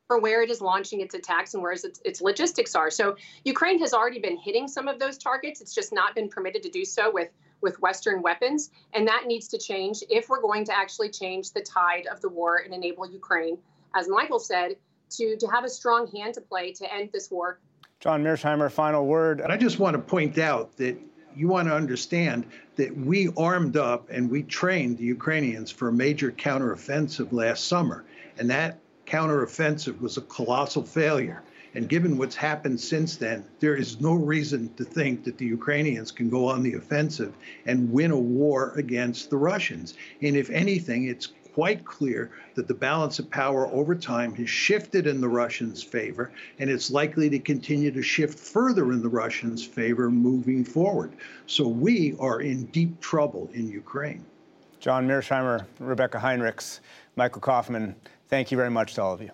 for 0.07 0.19
where 0.19 0.43
it 0.43 0.51
is 0.51 0.61
launching 0.61 1.01
its 1.01 1.15
attacks 1.15 1.55
and 1.55 1.63
where 1.63 1.73
its, 1.73 2.01
its 2.05 2.21
logistics 2.23 2.75
are. 2.75 2.91
So 2.91 3.17
Ukraine 3.45 3.79
has 3.81 3.93
already 3.93 4.21
been 4.21 4.39
hitting 4.39 4.67
some 4.67 4.89
of 4.89 4.99
those 4.99 5.19
targets. 5.19 5.61
It's 5.61 5.75
just 5.75 5.93
not 5.93 6.15
been 6.15 6.29
permitted 6.29 6.63
to 6.63 6.71
do 6.71 6.85
so 6.85 7.11
with 7.13 7.29
with 7.61 7.81
Western 7.81 8.23
weapons. 8.23 8.71
And 8.93 9.07
that 9.09 9.25
needs 9.27 9.49
to 9.49 9.59
change 9.59 10.03
if 10.09 10.29
we're 10.29 10.41
going 10.41 10.65
to 10.67 10.77
actually 10.77 11.11
change 11.11 11.53
the 11.53 11.61
tide 11.61 12.07
of 12.07 12.21
the 12.21 12.29
war 12.29 12.59
and 12.59 12.75
enable 12.75 13.11
Ukraine, 13.11 13.59
as 13.95 14.09
Michael 14.09 14.39
said, 14.41 14.77
to, 15.11 15.37
to 15.37 15.47
have 15.49 15.65
a 15.65 15.69
strong 15.69 16.07
hand 16.15 16.35
to 16.35 16.41
play 16.41 16.73
to 16.73 16.93
end 16.93 17.11
this 17.13 17.31
war. 17.31 17.59
John 18.01 18.23
Mearsheimer, 18.23 18.71
final 18.71 19.07
word. 19.07 19.41
I 19.43 19.57
just 19.57 19.79
want 19.79 19.95
to 19.95 20.03
point 20.03 20.39
out 20.39 20.77
that 20.77 20.97
you 21.35 21.49
want 21.49 21.69
to 21.69 21.75
understand 21.75 22.47
that 22.77 22.97
we 22.97 23.31
armed 23.37 23.77
up 23.77 24.09
and 24.11 24.31
we 24.31 24.43
trained 24.43 24.99
the 24.99 25.05
Ukrainians 25.05 25.71
for 25.71 25.89
a 25.89 25.93
major 25.93 26.31
counteroffensive 26.31 27.33
last 27.33 27.67
summer. 27.67 28.05
And 28.39 28.51
that 28.51 28.79
counteroffensive 29.07 30.01
was 30.01 30.17
a 30.17 30.21
colossal 30.23 30.85
failure. 30.85 31.43
And 31.79 31.89
given 31.89 32.19
what's 32.19 32.35
happened 32.35 32.81
since 32.81 33.15
then, 33.15 33.45
there 33.61 33.77
is 33.77 34.01
no 34.01 34.15
reason 34.15 34.75
to 34.75 34.85
think 34.85 35.23
that 35.23 35.39
the 35.39 35.47
Ukrainians 35.47 36.11
can 36.11 36.29
go 36.29 36.49
on 36.49 36.65
the 36.65 36.75
offensive 36.75 37.33
and 37.67 37.93
win 37.93 38.11
a 38.11 38.19
war 38.19 38.73
against 38.75 39.31
the 39.31 39.37
Russians. 39.37 39.95
And 40.21 40.37
if 40.37 40.51
anything, 40.51 41.05
it's 41.05 41.29
quite 41.55 41.85
clear 41.85 42.33
that 42.57 42.67
the 42.67 42.75
balance 42.75 43.21
of 43.21 43.31
power 43.31 43.69
over 43.69 43.95
time 43.95 44.35
has 44.35 44.51
shifted 44.51 45.07
in 45.07 45.21
the 45.21 45.29
Russians' 45.29 45.81
favor, 45.81 46.33
and 46.59 46.69
it's 46.69 46.91
likely 46.91 47.31
to 47.31 47.39
continue 47.39 47.93
to 47.93 48.03
shift 48.03 48.37
further 48.37 48.91
in 48.91 49.01
the 49.01 49.09
Russians' 49.09 49.65
favor 49.65 50.11
moving 50.11 50.65
forward. 50.65 51.13
So 51.47 51.69
we 51.69 52.17
are 52.19 52.41
in 52.41 52.65
deep 52.73 53.01
trouble 53.01 53.49
in 53.55 53.69
Ukraine. 53.69 54.27
John 54.81 55.07
Mearsheimer, 55.07 55.65
Rebecca 55.79 56.19
Heinrichs, 56.19 56.81
Michael 57.15 57.41
Kofman, 57.41 57.95
thank 58.27 58.51
you 58.51 58.57
very 58.57 58.71
much 58.71 58.95
to 58.95 59.03
all 59.03 59.15
of 59.15 59.23
you. 59.23 59.31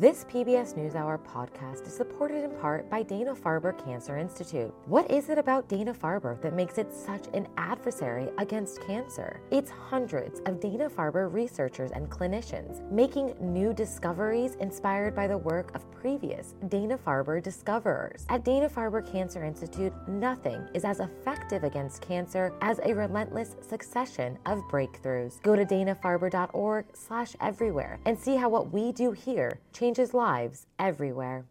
This 0.00 0.24
PBS 0.32 0.72
NewsHour 0.78 1.18
podcast 1.26 1.86
is 1.86 1.92
supported 1.92 2.42
in 2.42 2.52
part 2.52 2.88
by 2.88 3.02
Dana 3.02 3.34
Farber 3.34 3.76
Cancer 3.84 4.16
Institute. 4.16 4.72
What 4.86 5.10
is 5.10 5.28
it 5.28 5.36
about 5.36 5.68
Dana 5.68 5.92
Farber 5.92 6.40
that 6.40 6.54
makes 6.54 6.78
it 6.78 6.90
such 6.90 7.26
an 7.34 7.46
adversary 7.58 8.30
against 8.38 8.80
cancer? 8.80 9.42
It's 9.50 9.70
hundreds 9.70 10.40
of 10.46 10.58
Dana 10.58 10.88
Farber 10.88 11.30
researchers 11.30 11.90
and 11.90 12.08
clinicians 12.08 12.80
making 12.90 13.34
new 13.42 13.74
discoveries 13.74 14.54
inspired 14.54 15.14
by 15.14 15.26
the 15.26 15.36
work 15.36 15.70
of 15.74 15.84
previous 15.92 16.54
Dana 16.68 16.96
Farber 16.96 17.42
discoverers. 17.42 18.24
At 18.30 18.42
Dana 18.42 18.70
Farber 18.70 19.06
Cancer 19.12 19.44
Institute, 19.44 19.92
nothing 20.08 20.66
is 20.72 20.86
as 20.86 21.00
effective 21.00 21.62
against 21.62 22.00
cancer 22.00 22.54
as 22.62 22.80
a 22.84 22.94
relentless 22.94 23.54
succession 23.60 24.38
of 24.46 24.60
breakthroughs. 24.70 25.42
Go 25.42 25.56
to 25.56 25.66
danafarber.org/everywhere 25.66 28.00
and 28.06 28.18
see 28.18 28.36
how 28.36 28.48
what 28.48 28.72
we 28.72 28.92
do 28.92 29.12
here 29.12 29.60
changes 29.74 29.89
changes 29.90 30.14
lives 30.14 30.66
everywhere. 30.78 31.44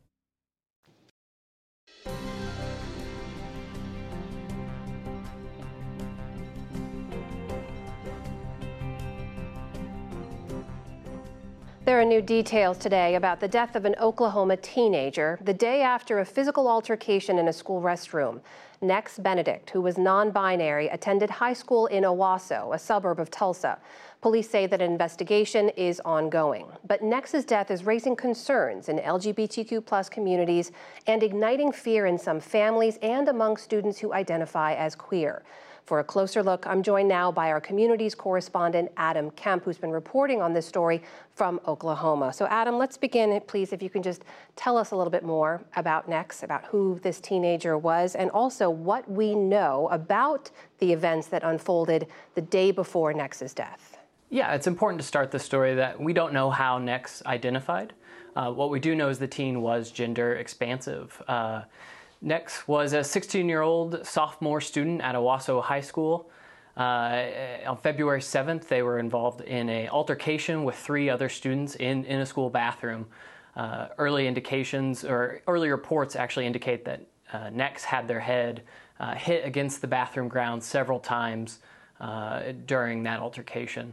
There 11.83 11.99
are 11.99 12.05
new 12.05 12.21
details 12.21 12.77
today 12.77 13.15
about 13.15 13.41
the 13.41 13.47
death 13.47 13.75
of 13.75 13.83
an 13.83 13.95
Oklahoma 13.99 14.55
teenager 14.55 15.37
the 15.41 15.53
day 15.53 15.81
after 15.81 16.19
a 16.19 16.25
physical 16.25 16.69
altercation 16.69 17.39
in 17.39 17.49
a 17.49 17.53
school 17.53 17.81
restroom. 17.81 18.39
Nex 18.81 19.19
Benedict, 19.19 19.69
who 19.71 19.81
was 19.81 19.97
non 19.97 20.31
binary, 20.31 20.87
attended 20.87 21.29
high 21.29 21.53
school 21.53 21.87
in 21.87 22.03
Owasso, 22.03 22.73
a 22.73 22.79
suburb 22.79 23.19
of 23.19 23.29
Tulsa. 23.29 23.77
Police 24.21 24.49
say 24.49 24.67
that 24.67 24.81
an 24.81 24.91
investigation 24.91 25.69
is 25.69 26.01
ongoing. 26.05 26.65
But 26.87 27.01
Nex's 27.01 27.45
death 27.45 27.71
is 27.71 27.85
raising 27.85 28.15
concerns 28.15 28.89
in 28.89 28.99
LGBTQ 28.99 29.85
plus 29.85 30.09
communities 30.09 30.71
and 31.07 31.23
igniting 31.23 31.71
fear 31.71 32.05
in 32.05 32.17
some 32.17 32.39
families 32.39 32.97
and 33.01 33.27
among 33.27 33.57
students 33.57 33.99
who 33.99 34.13
identify 34.13 34.73
as 34.75 34.95
queer. 34.95 35.43
For 35.89 35.97
a 35.97 36.03
closer 36.03 36.43
look, 36.43 36.67
I'm 36.67 36.83
joined 36.83 37.09
now 37.09 37.31
by 37.31 37.49
our 37.49 37.59
communities 37.59 38.13
correspondent, 38.13 38.91
Adam 38.95 39.31
Kemp, 39.31 39.63
who's 39.63 39.79
been 39.79 39.89
reporting 39.89 40.39
on 40.39 40.53
this 40.53 40.67
story 40.67 41.01
from 41.33 41.59
Oklahoma. 41.67 42.31
So, 42.31 42.45
Adam, 42.45 42.77
let's 42.77 42.95
begin, 42.95 43.41
please, 43.47 43.73
if 43.73 43.81
you 43.81 43.89
can 43.89 44.03
just 44.03 44.23
tell 44.55 44.77
us 44.77 44.91
a 44.91 44.95
little 44.95 45.09
bit 45.09 45.23
more 45.23 45.63
about 45.77 46.07
Nex, 46.07 46.43
about 46.43 46.63
who 46.65 46.99
this 47.01 47.19
teenager 47.19 47.75
was, 47.75 48.13
and 48.13 48.29
also 48.29 48.69
what 48.69 49.09
we 49.09 49.33
know 49.33 49.89
about 49.91 50.51
the 50.77 50.93
events 50.93 51.25
that 51.29 51.43
unfolded 51.43 52.05
the 52.35 52.41
day 52.41 52.69
before 52.69 53.11
Nex's 53.11 53.55
death. 53.55 53.97
Yeah, 54.29 54.53
it's 54.53 54.67
important 54.67 55.01
to 55.01 55.07
start 55.07 55.31
the 55.31 55.39
story 55.39 55.73
that 55.73 55.99
we 55.99 56.13
don't 56.13 56.33
know 56.33 56.51
how 56.51 56.77
Nex 56.77 57.23
identified. 57.25 57.93
Uh, 58.35 58.51
what 58.51 58.69
we 58.69 58.79
do 58.79 58.93
know 58.93 59.09
is 59.09 59.17
the 59.17 59.27
teen 59.27 59.63
was 59.63 59.89
gender 59.89 60.35
expansive. 60.35 61.19
Uh, 61.27 61.63
Nex 62.21 62.67
was 62.67 62.93
a 62.93 63.03
16 63.03 63.47
year 63.47 63.61
old 63.61 64.05
sophomore 64.05 64.61
student 64.61 65.01
at 65.01 65.15
Owasso 65.15 65.61
High 65.61 65.81
School. 65.81 66.29
Uh, 66.77 67.25
on 67.67 67.77
February 67.77 68.21
7th, 68.21 68.67
they 68.67 68.81
were 68.81 68.99
involved 68.99 69.41
in 69.41 69.67
an 69.69 69.89
altercation 69.89 70.63
with 70.63 70.75
three 70.75 71.09
other 71.09 71.27
students 71.27 71.75
in, 71.75 72.05
in 72.05 72.21
a 72.21 72.25
school 72.25 72.49
bathroom. 72.49 73.05
Uh, 73.55 73.87
early 73.97 74.27
indications 74.27 75.03
or 75.03 75.41
early 75.47 75.69
reports 75.69 76.15
actually 76.15 76.45
indicate 76.45 76.85
that 76.85 77.05
uh, 77.33 77.49
Nex 77.49 77.83
had 77.83 78.07
their 78.07 78.19
head 78.19 78.63
uh, 78.99 79.15
hit 79.15 79.45
against 79.45 79.81
the 79.81 79.87
bathroom 79.87 80.27
ground 80.27 80.63
several 80.63 80.99
times 80.99 81.59
during 82.65 83.03
that 83.03 83.19
altercation 83.19 83.91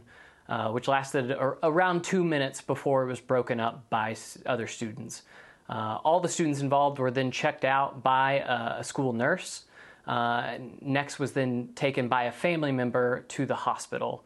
uh, 0.49 0.69
which 0.69 0.87
lasted 0.87 1.31
around 1.63 2.03
two 2.03 2.23
minutes 2.23 2.61
before 2.61 3.03
it 3.03 3.07
was 3.07 3.19
broken 3.19 3.59
up 3.59 3.89
by 3.89 4.15
other 4.45 4.67
students. 4.67 5.23
Uh, 5.69 5.99
all 6.03 6.19
the 6.19 6.29
students 6.29 6.61
involved 6.61 6.99
were 6.99 7.11
then 7.11 7.31
checked 7.31 7.65
out 7.65 8.03
by 8.03 8.39
a, 8.39 8.79
a 8.79 8.83
school 8.83 9.13
nurse. 9.13 9.65
Uh, 10.05 10.57
Nex 10.81 11.19
was 11.19 11.33
then 11.33 11.69
taken 11.75 12.07
by 12.07 12.23
a 12.23 12.31
family 12.31 12.71
member 12.71 13.25
to 13.27 13.45
the 13.45 13.55
hospital. 13.55 14.23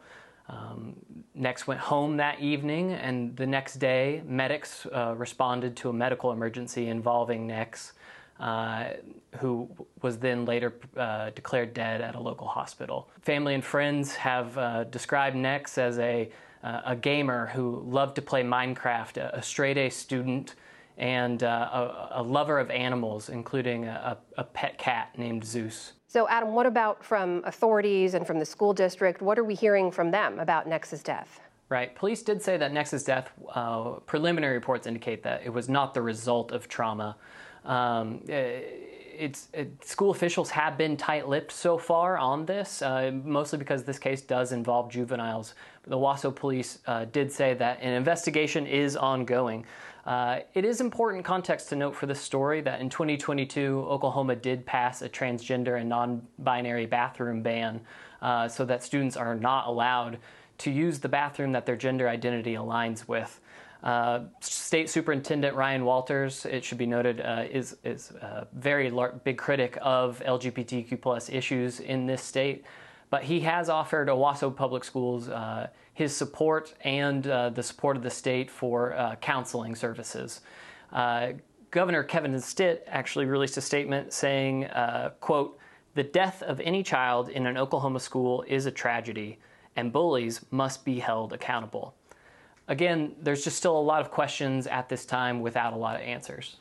Um, 0.48 0.94
Nex 1.34 1.66
went 1.66 1.80
home 1.80 2.18
that 2.18 2.40
evening, 2.40 2.92
and 2.92 3.36
the 3.36 3.46
next 3.46 3.76
day, 3.76 4.22
medics 4.26 4.86
uh, 4.86 5.14
responded 5.16 5.76
to 5.76 5.88
a 5.88 5.92
medical 5.92 6.30
emergency 6.30 6.88
involving 6.88 7.46
Nex. 7.46 7.92
Uh, 8.40 8.94
who 9.36 9.68
was 10.00 10.18
then 10.18 10.44
later 10.44 10.74
uh, 10.96 11.30
declared 11.30 11.72
dead 11.74 12.00
at 12.00 12.16
a 12.16 12.20
local 12.20 12.48
hospital. 12.48 13.08
Family 13.20 13.54
and 13.54 13.64
friends 13.64 14.16
have 14.16 14.58
uh, 14.58 14.82
described 14.84 15.36
Nex 15.36 15.78
as 15.78 15.96
a, 16.00 16.28
a 16.62 16.96
gamer 16.96 17.46
who 17.54 17.84
loved 17.86 18.16
to 18.16 18.22
play 18.22 18.42
Minecraft, 18.42 19.18
a, 19.18 19.36
a 19.36 19.42
straight 19.42 19.78
A 19.78 19.90
student, 19.90 20.56
and 20.98 21.42
uh, 21.42 22.08
a, 22.12 22.20
a, 22.20 22.22
lover 22.22 22.58
of 22.58 22.70
animals, 22.70 23.28
including 23.28 23.86
a, 23.86 24.18
a 24.36 24.44
pet 24.44 24.78
cat 24.78 25.16
named 25.16 25.44
Zeus. 25.44 25.92
So, 26.06 26.28
Adam, 26.28 26.52
what 26.52 26.66
about 26.66 27.02
from 27.02 27.42
authorities 27.44 28.14
and 28.14 28.26
from 28.26 28.38
the 28.38 28.44
school 28.44 28.74
district? 28.74 29.22
What 29.22 29.38
are 29.38 29.44
we 29.44 29.54
hearing 29.54 29.90
from 29.90 30.10
them 30.10 30.38
about 30.38 30.68
Nex's 30.68 31.02
death? 31.02 31.40
Right. 31.70 31.94
Police 31.94 32.22
did 32.22 32.42
say 32.42 32.58
that 32.58 32.70
Nex's 32.70 33.02
death, 33.02 33.30
uh, 33.54 33.92
preliminary 34.04 34.54
reports 34.54 34.86
indicate 34.86 35.22
that 35.22 35.42
it 35.42 35.48
was 35.48 35.70
not 35.70 35.94
the 35.94 36.02
result 36.02 36.52
of 36.52 36.68
trauma. 36.68 37.16
Um, 37.64 38.20
eh, 38.28 38.60
it's 39.18 39.48
it, 39.52 39.82
school 39.84 40.10
officials 40.10 40.50
have 40.50 40.76
been 40.76 40.96
tight-lipped 40.96 41.52
so 41.52 41.78
far 41.78 42.18
on 42.18 42.44
this, 42.44 42.82
uh, 42.82 43.10
mostly 43.24 43.58
because 43.58 43.84
this 43.84 43.98
case 43.98 44.20
does 44.20 44.52
involve 44.52 44.90
juveniles. 44.90 45.54
The 45.84 45.96
Owasso 45.96 46.34
police 46.34 46.80
uh, 46.86 47.06
did 47.06 47.30
say 47.32 47.54
that 47.54 47.78
an 47.80 47.92
investigation 47.94 48.66
is 48.66 48.96
ongoing. 48.96 49.64
Uh, 50.04 50.40
it 50.54 50.64
is 50.64 50.80
important 50.80 51.24
context 51.24 51.68
to 51.68 51.76
note 51.76 51.94
for 51.94 52.06
this 52.06 52.20
story 52.20 52.60
that 52.60 52.80
in 52.80 52.88
2022, 52.88 53.86
Oklahoma 53.88 54.34
did 54.34 54.66
pass 54.66 55.00
a 55.02 55.08
transgender 55.08 55.78
and 55.80 55.88
non-binary 55.88 56.86
bathroom 56.86 57.42
ban, 57.42 57.80
uh, 58.20 58.48
so 58.48 58.64
that 58.64 58.82
students 58.82 59.16
are 59.16 59.34
not 59.34 59.66
allowed 59.68 60.18
to 60.58 60.70
use 60.70 60.98
the 60.98 61.08
bathroom 61.08 61.52
that 61.52 61.66
their 61.66 61.76
gender 61.76 62.08
identity 62.08 62.54
aligns 62.54 63.06
with. 63.06 63.40
Uh, 63.82 64.20
State 64.40 64.88
Superintendent 64.88 65.56
Ryan 65.56 65.84
Walters, 65.84 66.46
it 66.46 66.64
should 66.64 66.78
be 66.78 66.86
noted, 66.86 67.20
uh, 67.20 67.44
is 67.50 67.76
is 67.82 68.12
a 68.12 68.46
very 68.52 68.92
big 69.24 69.38
critic 69.38 69.76
of 69.82 70.22
LGBTQ 70.24 71.00
plus 71.00 71.28
issues 71.28 71.80
in 71.80 72.06
this 72.06 72.22
state. 72.22 72.64
But 73.12 73.24
he 73.24 73.40
has 73.40 73.68
offered 73.68 74.08
Owasso 74.08 74.56
Public 74.56 74.82
Schools 74.82 75.28
uh, 75.28 75.68
his 75.92 76.16
support 76.16 76.72
and 76.80 77.26
uh, 77.26 77.50
the 77.50 77.62
support 77.62 77.94
of 77.98 78.02
the 78.02 78.08
state 78.08 78.50
for 78.50 78.94
uh, 78.94 79.16
counseling 79.16 79.74
services. 79.74 80.40
Uh, 80.90 81.32
Governor 81.70 82.04
Kevin 82.04 82.40
Stitt 82.40 82.82
actually 82.88 83.26
released 83.26 83.58
a 83.58 83.60
statement 83.60 84.14
saying, 84.14 84.64
uh, 84.64 85.10
quote, 85.20 85.58
the 85.92 86.02
death 86.02 86.42
of 86.42 86.58
any 86.60 86.82
child 86.82 87.28
in 87.28 87.44
an 87.44 87.58
Oklahoma 87.58 88.00
school 88.00 88.46
is 88.48 88.64
a 88.64 88.70
tragedy, 88.70 89.38
and 89.76 89.92
bullies 89.92 90.40
must 90.50 90.82
be 90.82 90.98
held 90.98 91.34
accountable. 91.34 91.94
Again, 92.66 93.14
there's 93.20 93.44
just 93.44 93.58
still 93.58 93.78
a 93.78 93.88
lot 93.92 94.00
of 94.00 94.10
questions 94.10 94.66
at 94.66 94.88
this 94.88 95.04
time 95.04 95.42
without 95.42 95.74
a 95.74 95.76
lot 95.76 95.96
of 95.96 96.00
answers. 96.00 96.56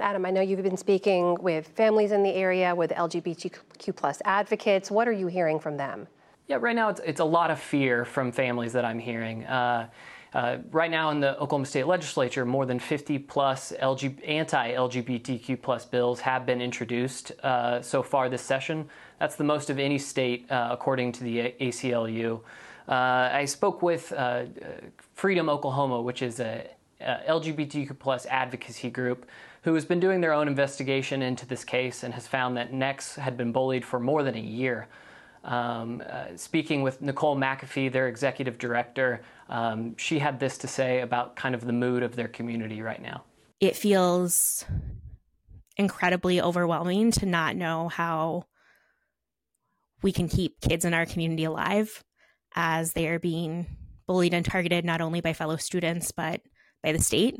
Adam, 0.00 0.26
I 0.26 0.30
know 0.30 0.40
you've 0.40 0.62
been 0.62 0.76
speaking 0.76 1.36
with 1.40 1.68
families 1.68 2.12
in 2.12 2.22
the 2.22 2.34
area, 2.34 2.74
with 2.74 2.90
LGBTQ 2.90 3.94
plus 3.96 4.20
advocates. 4.24 4.90
What 4.90 5.06
are 5.08 5.12
you 5.12 5.26
hearing 5.26 5.58
from 5.58 5.76
them? 5.76 6.06
Yeah, 6.48 6.56
right 6.60 6.76
now 6.76 6.88
it's, 6.88 7.00
it's 7.04 7.20
a 7.20 7.24
lot 7.24 7.50
of 7.50 7.58
fear 7.58 8.04
from 8.04 8.32
families 8.32 8.72
that 8.72 8.84
I'm 8.84 8.98
hearing. 8.98 9.44
Uh, 9.44 9.88
uh, 10.34 10.58
right 10.72 10.90
now 10.90 11.10
in 11.10 11.20
the 11.20 11.38
Oklahoma 11.38 11.64
State 11.64 11.86
Legislature, 11.86 12.44
more 12.44 12.66
than 12.66 12.78
50 12.78 13.20
plus 13.20 13.72
LG, 13.80 14.28
anti-LGBTQ 14.28 15.62
plus 15.62 15.84
bills 15.84 16.20
have 16.20 16.44
been 16.44 16.60
introduced 16.60 17.32
uh, 17.44 17.80
so 17.80 18.02
far 18.02 18.28
this 18.28 18.42
session. 18.42 18.88
That's 19.20 19.36
the 19.36 19.44
most 19.44 19.70
of 19.70 19.78
any 19.78 19.96
state, 19.96 20.50
uh, 20.50 20.70
according 20.72 21.12
to 21.12 21.24
the 21.24 21.54
ACLU. 21.60 22.40
Uh, 22.88 22.92
I 22.92 23.44
spoke 23.44 23.80
with 23.80 24.12
uh, 24.12 24.46
Freedom 25.14 25.48
Oklahoma, 25.48 26.02
which 26.02 26.20
is 26.20 26.40
a, 26.40 26.68
a 27.00 27.20
LGBTQ 27.28 27.96
plus 27.98 28.26
advocacy 28.26 28.90
group 28.90 29.26
who 29.64 29.74
has 29.74 29.86
been 29.86 29.98
doing 29.98 30.20
their 30.20 30.34
own 30.34 30.46
investigation 30.46 31.22
into 31.22 31.46
this 31.46 31.64
case 31.64 32.02
and 32.02 32.12
has 32.12 32.26
found 32.26 32.56
that 32.56 32.72
Nex 32.72 33.16
had 33.16 33.36
been 33.36 33.50
bullied 33.50 33.84
for 33.84 33.98
more 33.98 34.22
than 34.22 34.34
a 34.34 34.40
year. 34.40 34.88
Um, 35.42 36.02
uh, 36.08 36.36
speaking 36.36 36.82
with 36.82 37.00
Nicole 37.00 37.34
McAfee, 37.34 37.90
their 37.90 38.06
executive 38.06 38.58
director, 38.58 39.22
um, 39.48 39.96
she 39.96 40.18
had 40.18 40.38
this 40.38 40.58
to 40.58 40.68
say 40.68 41.00
about 41.00 41.36
kind 41.36 41.54
of 41.54 41.64
the 41.66 41.72
mood 41.72 42.02
of 42.02 42.14
their 42.14 42.28
community 42.28 42.82
right 42.82 43.00
now. 43.00 43.24
It 43.58 43.74
feels 43.74 44.66
incredibly 45.78 46.42
overwhelming 46.42 47.10
to 47.12 47.26
not 47.26 47.56
know 47.56 47.88
how 47.88 48.44
we 50.02 50.12
can 50.12 50.28
keep 50.28 50.60
kids 50.60 50.84
in 50.84 50.92
our 50.92 51.06
community 51.06 51.44
alive 51.44 52.04
as 52.54 52.92
they 52.92 53.08
are 53.08 53.18
being 53.18 53.66
bullied 54.06 54.34
and 54.34 54.44
targeted 54.44 54.84
not 54.84 55.00
only 55.00 55.22
by 55.22 55.32
fellow 55.32 55.56
students 55.56 56.12
but 56.12 56.42
by 56.82 56.92
the 56.92 57.00
state 57.00 57.36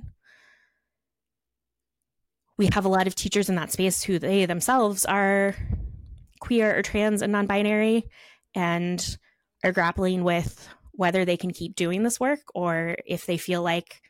we 2.57 2.69
have 2.73 2.85
a 2.85 2.89
lot 2.89 3.07
of 3.07 3.15
teachers 3.15 3.49
in 3.49 3.57
that 3.57 3.73
space 3.73 4.03
who 4.03 4.19
they 4.19 4.47
themselves 4.47 5.05
are 5.05 5.55
queer 6.41 6.77
or 6.79 6.83
trans 6.83 7.23
and 7.23 7.33
non-binary 7.33 8.09
and 8.55 9.17
are 9.65 9.73
grappling 9.73 10.25
with 10.25 10.69
whether 10.93 11.25
they 11.25 11.37
can 11.37 11.51
keep 11.51 11.75
doing 11.75 12.03
this 12.03 12.21
work 12.21 12.41
or 12.55 12.97
if 13.07 13.27
they 13.27 13.37
feel 13.37 13.63
like 13.63 14.01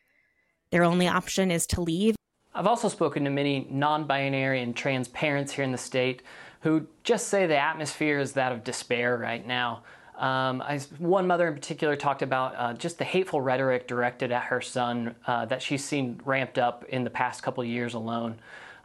their 0.70 0.84
only 0.84 1.08
option 1.08 1.50
is 1.50 1.66
to 1.68 1.80
leave. 1.80 2.16
I've 2.54 2.66
also 2.66 2.88
spoken 2.88 3.24
to 3.24 3.30
many 3.30 3.66
non-binary 3.70 4.60
and 4.60 4.76
trans 4.76 5.08
parents 5.08 5.52
here 5.52 5.64
in 5.64 5.72
the 5.72 5.78
state 5.78 6.22
who 6.60 6.86
just 7.02 7.28
say 7.28 7.46
the 7.46 7.56
atmosphere 7.56 8.18
is 8.18 8.32
that 8.32 8.52
of 8.52 8.64
despair 8.64 9.16
right 9.16 9.46
now. 9.46 9.82
Um, 10.16 10.62
I, 10.62 10.78
one 10.98 11.26
mother 11.26 11.48
in 11.48 11.54
particular 11.54 11.96
talked 11.96 12.22
about 12.22 12.54
uh, 12.56 12.72
just 12.74 12.98
the 12.98 13.04
hateful 13.04 13.40
rhetoric 13.40 13.88
directed 13.88 14.30
at 14.30 14.44
her 14.44 14.60
son 14.60 15.14
uh, 15.26 15.44
that 15.46 15.60
she's 15.60 15.84
seen 15.84 16.20
ramped 16.24 16.58
up 16.58 16.84
in 16.88 17.02
the 17.02 17.10
past 17.10 17.42
couple 17.42 17.64
years 17.64 17.94
alone. 17.94 18.36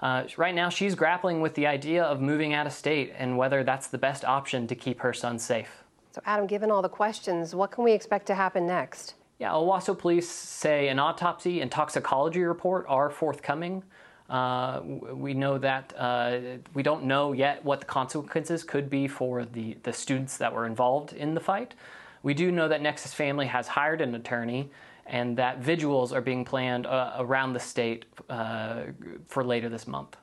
Uh, 0.01 0.23
right 0.37 0.55
now, 0.55 0.69
she's 0.69 0.95
grappling 0.95 1.41
with 1.41 1.53
the 1.55 1.67
idea 1.67 2.03
of 2.03 2.21
moving 2.21 2.53
out 2.53 2.65
of 2.65 2.73
state 2.73 3.13
and 3.17 3.37
whether 3.37 3.63
that's 3.63 3.87
the 3.87 3.97
best 3.97 4.23
option 4.25 4.65
to 4.65 4.73
keep 4.73 5.01
her 5.01 5.13
son 5.13 5.37
safe. 5.37 5.83
So, 6.11 6.21
Adam, 6.25 6.47
given 6.47 6.71
all 6.71 6.81
the 6.81 6.89
questions, 6.89 7.53
what 7.53 7.69
can 7.69 7.83
we 7.83 7.91
expect 7.91 8.25
to 8.27 8.35
happen 8.35 8.65
next? 8.65 9.15
Yeah, 9.37 9.51
Owasso 9.51 9.97
police 9.97 10.27
say 10.27 10.87
an 10.87 10.99
autopsy 10.99 11.61
and 11.61 11.71
toxicology 11.71 12.41
report 12.41 12.85
are 12.89 13.09
forthcoming. 13.09 13.83
Uh, 14.29 14.81
we 14.83 15.33
know 15.33 15.57
that 15.57 15.93
uh, 15.97 16.37
we 16.73 16.83
don't 16.83 17.03
know 17.03 17.33
yet 17.33 17.63
what 17.65 17.79
the 17.79 17.85
consequences 17.85 18.63
could 18.63 18.89
be 18.89 19.07
for 19.07 19.45
the, 19.45 19.75
the 19.83 19.91
students 19.91 20.37
that 20.37 20.53
were 20.53 20.65
involved 20.65 21.13
in 21.13 21.33
the 21.33 21.39
fight. 21.39 21.73
We 22.21 22.33
do 22.33 22.51
know 22.51 22.67
that 22.67 22.81
Nex's 22.81 23.13
family 23.13 23.47
has 23.47 23.67
hired 23.67 24.01
an 24.01 24.13
attorney 24.13 24.69
and 25.07 25.35
that 25.37 25.59
vigils 25.59 26.13
are 26.13 26.21
being 26.21 26.45
planned 26.45 26.85
uh, 26.85 27.13
around 27.17 27.53
the 27.53 27.59
state 27.59 28.05
uh, 28.29 28.83
for 29.27 29.43
later 29.43 29.67
this 29.67 29.87
month. 29.87 30.15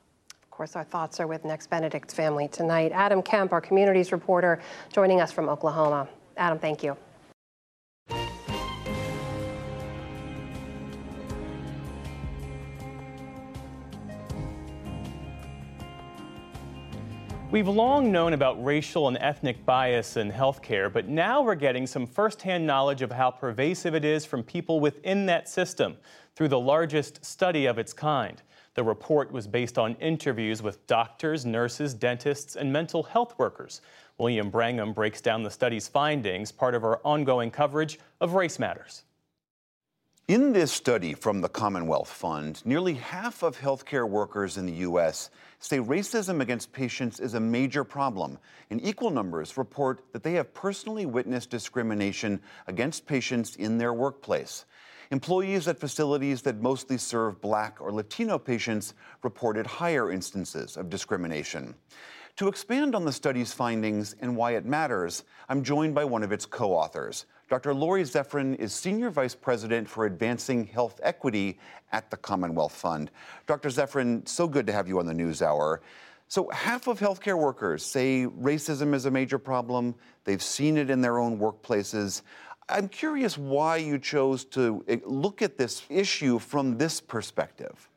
Of 0.44 0.50
course, 0.50 0.76
our 0.76 0.84
thoughts 0.84 1.18
are 1.18 1.26
with 1.26 1.44
Nex 1.44 1.66
Benedict's 1.66 2.14
family 2.14 2.48
tonight. 2.48 2.92
Adam 2.94 3.22
Kemp, 3.22 3.52
our 3.52 3.60
communities 3.60 4.12
reporter, 4.12 4.60
joining 4.92 5.20
us 5.20 5.32
from 5.32 5.48
Oklahoma. 5.48 6.08
Adam, 6.36 6.58
thank 6.58 6.82
you. 6.82 6.96
We've 17.56 17.66
long 17.66 18.12
known 18.12 18.34
about 18.34 18.62
racial 18.62 19.08
and 19.08 19.16
ethnic 19.16 19.64
bias 19.64 20.18
in 20.18 20.30
healthcare, 20.30 20.92
but 20.92 21.08
now 21.08 21.40
we're 21.40 21.54
getting 21.54 21.86
some 21.86 22.06
firsthand 22.06 22.66
knowledge 22.66 23.00
of 23.00 23.10
how 23.10 23.30
pervasive 23.30 23.94
it 23.94 24.04
is 24.04 24.26
from 24.26 24.42
people 24.42 24.78
within 24.78 25.24
that 25.24 25.48
system 25.48 25.96
through 26.34 26.48
the 26.48 26.60
largest 26.60 27.24
study 27.24 27.64
of 27.64 27.78
its 27.78 27.94
kind. 27.94 28.42
The 28.74 28.84
report 28.84 29.32
was 29.32 29.46
based 29.46 29.78
on 29.78 29.94
interviews 30.00 30.62
with 30.62 30.86
doctors, 30.86 31.46
nurses, 31.46 31.94
dentists, 31.94 32.56
and 32.56 32.70
mental 32.70 33.02
health 33.02 33.38
workers. 33.38 33.80
William 34.18 34.50
Brangham 34.50 34.92
breaks 34.92 35.22
down 35.22 35.42
the 35.42 35.50
study's 35.50 35.88
findings, 35.88 36.52
part 36.52 36.74
of 36.74 36.84
our 36.84 37.00
ongoing 37.04 37.50
coverage 37.50 37.98
of 38.20 38.34
Race 38.34 38.58
Matters. 38.58 39.04
In 40.28 40.52
this 40.52 40.72
study 40.72 41.14
from 41.14 41.40
the 41.40 41.48
Commonwealth 41.48 42.10
Fund, 42.10 42.60
nearly 42.64 42.94
half 42.94 43.44
of 43.44 43.56
healthcare 43.56 44.08
workers 44.08 44.56
in 44.56 44.66
the 44.66 44.72
U.S. 44.72 45.30
say 45.60 45.78
racism 45.78 46.40
against 46.40 46.72
patients 46.72 47.20
is 47.20 47.34
a 47.34 47.40
major 47.40 47.84
problem, 47.84 48.36
and 48.68 48.84
equal 48.84 49.10
numbers 49.10 49.56
report 49.56 50.02
that 50.12 50.24
they 50.24 50.32
have 50.32 50.52
personally 50.52 51.06
witnessed 51.06 51.50
discrimination 51.50 52.40
against 52.66 53.06
patients 53.06 53.54
in 53.54 53.78
their 53.78 53.92
workplace. 53.92 54.64
Employees 55.12 55.68
at 55.68 55.78
facilities 55.78 56.42
that 56.42 56.60
mostly 56.60 56.98
serve 56.98 57.40
Black 57.40 57.80
or 57.80 57.92
Latino 57.92 58.36
patients 58.36 58.94
reported 59.22 59.64
higher 59.64 60.10
instances 60.10 60.76
of 60.76 60.90
discrimination. 60.90 61.72
To 62.38 62.48
expand 62.48 62.96
on 62.96 63.04
the 63.04 63.12
study's 63.12 63.52
findings 63.52 64.16
and 64.20 64.36
why 64.36 64.56
it 64.56 64.66
matters, 64.66 65.22
I'm 65.48 65.62
joined 65.62 65.94
by 65.94 66.04
one 66.04 66.24
of 66.24 66.32
its 66.32 66.46
co 66.46 66.72
authors. 66.72 67.26
Dr. 67.48 67.72
Laurie 67.74 68.02
Zephyrin 68.02 68.56
is 68.56 68.72
Senior 68.72 69.08
Vice 69.08 69.36
President 69.36 69.88
for 69.88 70.04
Advancing 70.04 70.66
Health 70.66 70.98
Equity 71.04 71.60
at 71.92 72.10
the 72.10 72.16
Commonwealth 72.16 72.74
Fund. 72.74 73.12
Dr. 73.46 73.68
Zephyrin, 73.68 74.26
so 74.26 74.48
good 74.48 74.66
to 74.66 74.72
have 74.72 74.88
you 74.88 74.98
on 74.98 75.06
the 75.06 75.14
News 75.14 75.42
Hour. 75.42 75.80
So, 76.26 76.48
half 76.50 76.88
of 76.88 76.98
healthcare 76.98 77.38
workers 77.38 77.84
say 77.84 78.26
racism 78.26 78.94
is 78.94 79.06
a 79.06 79.12
major 79.12 79.38
problem. 79.38 79.94
They've 80.24 80.42
seen 80.42 80.76
it 80.76 80.90
in 80.90 81.00
their 81.00 81.20
own 81.20 81.38
workplaces. 81.38 82.22
I'm 82.68 82.88
curious 82.88 83.38
why 83.38 83.76
you 83.76 84.00
chose 84.00 84.44
to 84.46 84.84
eh, 84.88 84.98
look 85.04 85.40
at 85.40 85.56
this 85.56 85.84
issue 85.88 86.40
from 86.40 86.76
this 86.78 87.00
perspective. 87.00 87.88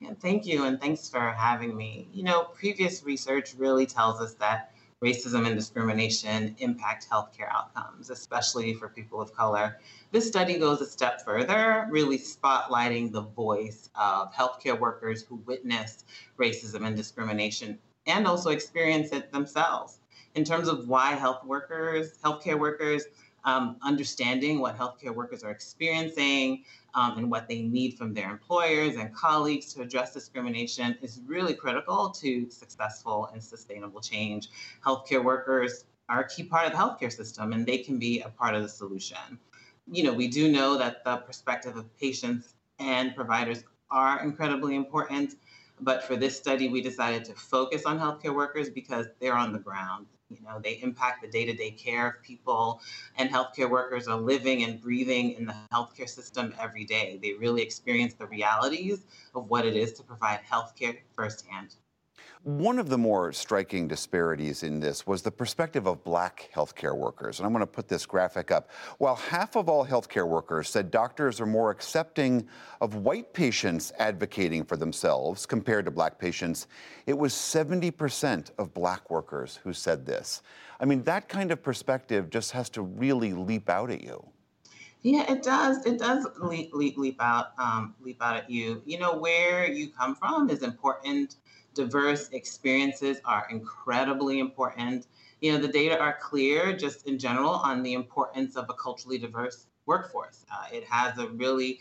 Yeah, 0.00 0.14
thank 0.18 0.46
you, 0.46 0.64
and 0.64 0.80
thanks 0.80 1.10
for 1.10 1.30
having 1.32 1.76
me. 1.76 2.08
You 2.10 2.22
know, 2.22 2.44
previous 2.54 3.04
research 3.04 3.52
really 3.58 3.84
tells 3.84 4.18
us 4.22 4.32
that 4.34 4.73
racism 5.04 5.46
and 5.46 5.54
discrimination 5.54 6.56
impact 6.60 7.06
healthcare 7.10 7.50
outcomes, 7.52 8.08
especially 8.08 8.72
for 8.72 8.88
people 8.88 9.20
of 9.20 9.34
color. 9.34 9.78
This 10.12 10.26
study 10.26 10.58
goes 10.58 10.80
a 10.80 10.86
step 10.86 11.22
further, 11.22 11.86
really 11.90 12.18
spotlighting 12.18 13.12
the 13.12 13.20
voice 13.20 13.90
of 13.94 14.32
healthcare 14.32 14.80
workers 14.80 15.22
who 15.22 15.36
witness 15.44 16.06
racism 16.38 16.86
and 16.86 16.96
discrimination 16.96 17.78
and 18.06 18.26
also 18.26 18.48
experience 18.48 19.12
it 19.12 19.30
themselves. 19.30 20.00
In 20.34 20.42
terms 20.42 20.68
of 20.68 20.88
why 20.88 21.12
health 21.12 21.44
workers, 21.44 22.14
healthcare 22.24 22.58
workers, 22.58 23.04
um, 23.44 23.76
understanding 23.82 24.60
what 24.60 24.78
healthcare 24.78 25.14
workers 25.14 25.44
are 25.44 25.50
experiencing, 25.50 26.64
um, 26.94 27.18
and 27.18 27.30
what 27.30 27.48
they 27.48 27.62
need 27.62 27.96
from 27.98 28.14
their 28.14 28.30
employers 28.30 28.96
and 28.96 29.14
colleagues 29.14 29.72
to 29.74 29.82
address 29.82 30.14
discrimination 30.14 30.96
is 31.02 31.20
really 31.26 31.54
critical 31.54 32.10
to 32.10 32.48
successful 32.50 33.28
and 33.32 33.42
sustainable 33.42 34.00
change. 34.00 34.48
Healthcare 34.84 35.22
workers 35.22 35.84
are 36.08 36.20
a 36.20 36.28
key 36.28 36.44
part 36.44 36.66
of 36.66 36.72
the 36.72 36.78
healthcare 36.78 37.12
system 37.12 37.52
and 37.52 37.66
they 37.66 37.78
can 37.78 37.98
be 37.98 38.20
a 38.20 38.28
part 38.28 38.54
of 38.54 38.62
the 38.62 38.68
solution. 38.68 39.38
You 39.90 40.04
know, 40.04 40.12
we 40.12 40.28
do 40.28 40.50
know 40.50 40.78
that 40.78 41.04
the 41.04 41.16
perspective 41.18 41.76
of 41.76 41.94
patients 41.98 42.54
and 42.78 43.14
providers 43.14 43.64
are 43.90 44.22
incredibly 44.22 44.76
important, 44.76 45.36
but 45.80 46.04
for 46.04 46.16
this 46.16 46.36
study, 46.36 46.68
we 46.68 46.80
decided 46.80 47.24
to 47.26 47.34
focus 47.34 47.84
on 47.84 47.98
healthcare 47.98 48.34
workers 48.34 48.70
because 48.70 49.06
they're 49.20 49.36
on 49.36 49.52
the 49.52 49.58
ground. 49.58 50.06
You 50.30 50.40
know, 50.42 50.58
they 50.58 50.80
impact 50.82 51.22
the 51.22 51.28
day 51.28 51.44
to 51.44 51.52
day 51.52 51.70
care 51.70 52.08
of 52.08 52.22
people, 52.22 52.80
and 53.16 53.30
healthcare 53.30 53.70
workers 53.70 54.08
are 54.08 54.20
living 54.20 54.62
and 54.62 54.80
breathing 54.80 55.32
in 55.32 55.46
the 55.46 55.54
healthcare 55.72 56.08
system 56.08 56.54
every 56.58 56.84
day. 56.84 57.18
They 57.22 57.34
really 57.34 57.62
experience 57.62 58.14
the 58.14 58.26
realities 58.26 59.04
of 59.34 59.48
what 59.50 59.66
it 59.66 59.76
is 59.76 59.92
to 59.94 60.02
provide 60.02 60.40
healthcare 60.50 60.98
firsthand. 61.14 61.76
One 62.44 62.78
of 62.78 62.90
the 62.90 62.98
more 62.98 63.32
striking 63.32 63.88
disparities 63.88 64.64
in 64.64 64.78
this 64.78 65.06
was 65.06 65.22
the 65.22 65.30
perspective 65.30 65.86
of 65.86 66.04
black 66.04 66.50
healthcare 66.54 66.94
workers. 66.94 67.38
And 67.38 67.46
I'm 67.46 67.54
going 67.54 67.62
to 67.62 67.66
put 67.66 67.88
this 67.88 68.04
graphic 68.04 68.50
up. 68.50 68.68
While 68.98 69.16
half 69.16 69.56
of 69.56 69.70
all 69.70 69.86
healthcare 69.86 70.28
workers 70.28 70.68
said 70.68 70.90
doctors 70.90 71.40
are 71.40 71.46
more 71.46 71.70
accepting 71.70 72.46
of 72.82 72.96
white 72.96 73.32
patients 73.32 73.94
advocating 73.98 74.62
for 74.62 74.76
themselves 74.76 75.46
compared 75.46 75.86
to 75.86 75.90
black 75.90 76.18
patients, 76.18 76.66
it 77.06 77.16
was 77.16 77.32
70% 77.32 78.50
of 78.58 78.74
black 78.74 79.08
workers 79.10 79.58
who 79.64 79.72
said 79.72 80.04
this. 80.04 80.42
I 80.78 80.84
mean, 80.84 81.02
that 81.04 81.30
kind 81.30 81.50
of 81.50 81.62
perspective 81.62 82.28
just 82.28 82.52
has 82.52 82.68
to 82.70 82.82
really 82.82 83.32
leap 83.32 83.70
out 83.70 83.90
at 83.90 84.02
you. 84.02 84.22
Yeah, 85.00 85.32
it 85.32 85.42
does. 85.42 85.86
It 85.86 85.98
does 85.98 86.26
leap, 86.42 86.74
leap, 86.74 86.98
leap 86.98 87.22
out, 87.22 87.58
um, 87.58 87.94
leap 88.02 88.22
out 88.22 88.36
at 88.36 88.50
you. 88.50 88.82
You 88.84 88.98
know, 88.98 89.16
where 89.16 89.66
you 89.66 89.88
come 89.88 90.14
from 90.14 90.50
is 90.50 90.62
important 90.62 91.36
diverse 91.74 92.28
experiences 92.30 93.18
are 93.24 93.46
incredibly 93.50 94.38
important. 94.38 95.06
You 95.40 95.52
know, 95.52 95.58
the 95.58 95.68
data 95.68 95.98
are 95.98 96.18
clear 96.20 96.76
just 96.76 97.06
in 97.06 97.18
general 97.18 97.50
on 97.50 97.82
the 97.82 97.94
importance 97.94 98.56
of 98.56 98.66
a 98.70 98.74
culturally 98.74 99.18
diverse 99.18 99.66
workforce. 99.86 100.46
Uh, 100.50 100.66
it 100.72 100.84
has 100.84 101.18
a 101.18 101.28
really 101.28 101.80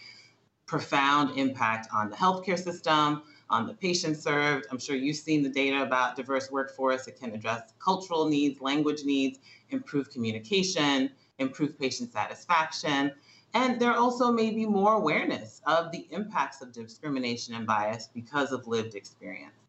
profound 0.65 1.37
impact 1.37 1.87
on 1.93 2.09
the 2.09 2.15
healthcare 2.15 2.57
system, 2.57 3.21
on 3.49 3.67
the 3.67 3.73
patients 3.73 4.21
served. 4.21 4.65
I'm 4.71 4.79
sure 4.79 4.95
you've 4.95 5.17
seen 5.17 5.43
the 5.43 5.49
data 5.49 5.83
about 5.83 6.15
diverse 6.15 6.49
workforce. 6.49 7.07
It 7.07 7.19
can 7.19 7.33
address 7.33 7.73
cultural 7.79 8.27
needs, 8.27 8.61
language 8.61 9.03
needs, 9.03 9.39
improve 9.69 10.09
communication, 10.09 11.11
improve 11.37 11.77
patient 11.77 12.11
satisfaction. 12.11 13.11
And 13.53 13.79
there 13.79 13.93
also 13.93 14.31
may 14.31 14.49
be 14.49 14.65
more 14.65 14.93
awareness 14.93 15.61
of 15.67 15.91
the 15.91 16.07
impacts 16.09 16.61
of 16.61 16.71
discrimination 16.71 17.53
and 17.53 17.67
bias 17.67 18.09
because 18.13 18.51
of 18.51 18.67
lived 18.67 18.95
experience. 18.95 19.62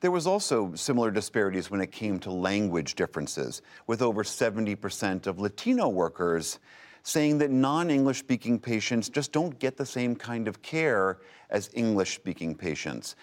There 0.00 0.10
was 0.10 0.26
also 0.26 0.74
similar 0.74 1.10
disparities 1.10 1.70
when 1.70 1.80
it 1.80 1.92
came 1.92 2.18
to 2.20 2.30
language 2.30 2.94
differences, 2.94 3.62
with 3.86 4.02
over 4.02 4.22
70% 4.22 5.26
of 5.26 5.38
Latino 5.38 5.88
workers 5.88 6.58
saying 7.02 7.38
that 7.38 7.50
non 7.50 7.90
English 7.90 8.18
speaking 8.18 8.58
patients 8.58 9.08
just 9.08 9.32
don't 9.32 9.58
get 9.58 9.76
the 9.76 9.86
same 9.86 10.14
kind 10.14 10.46
of 10.46 10.62
care 10.62 11.18
as 11.50 11.70
English 11.74 12.14
speaking 12.14 12.54
patients. 12.54 13.16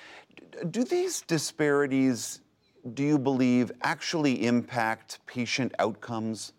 Do 0.72 0.84
these 0.84 1.22
disparities, 1.22 2.42
do 2.94 3.04
you 3.04 3.20
believe, 3.20 3.72
actually 3.84 4.46
impact 4.46 5.20
patient 5.26 5.74
outcomes? 5.80 6.54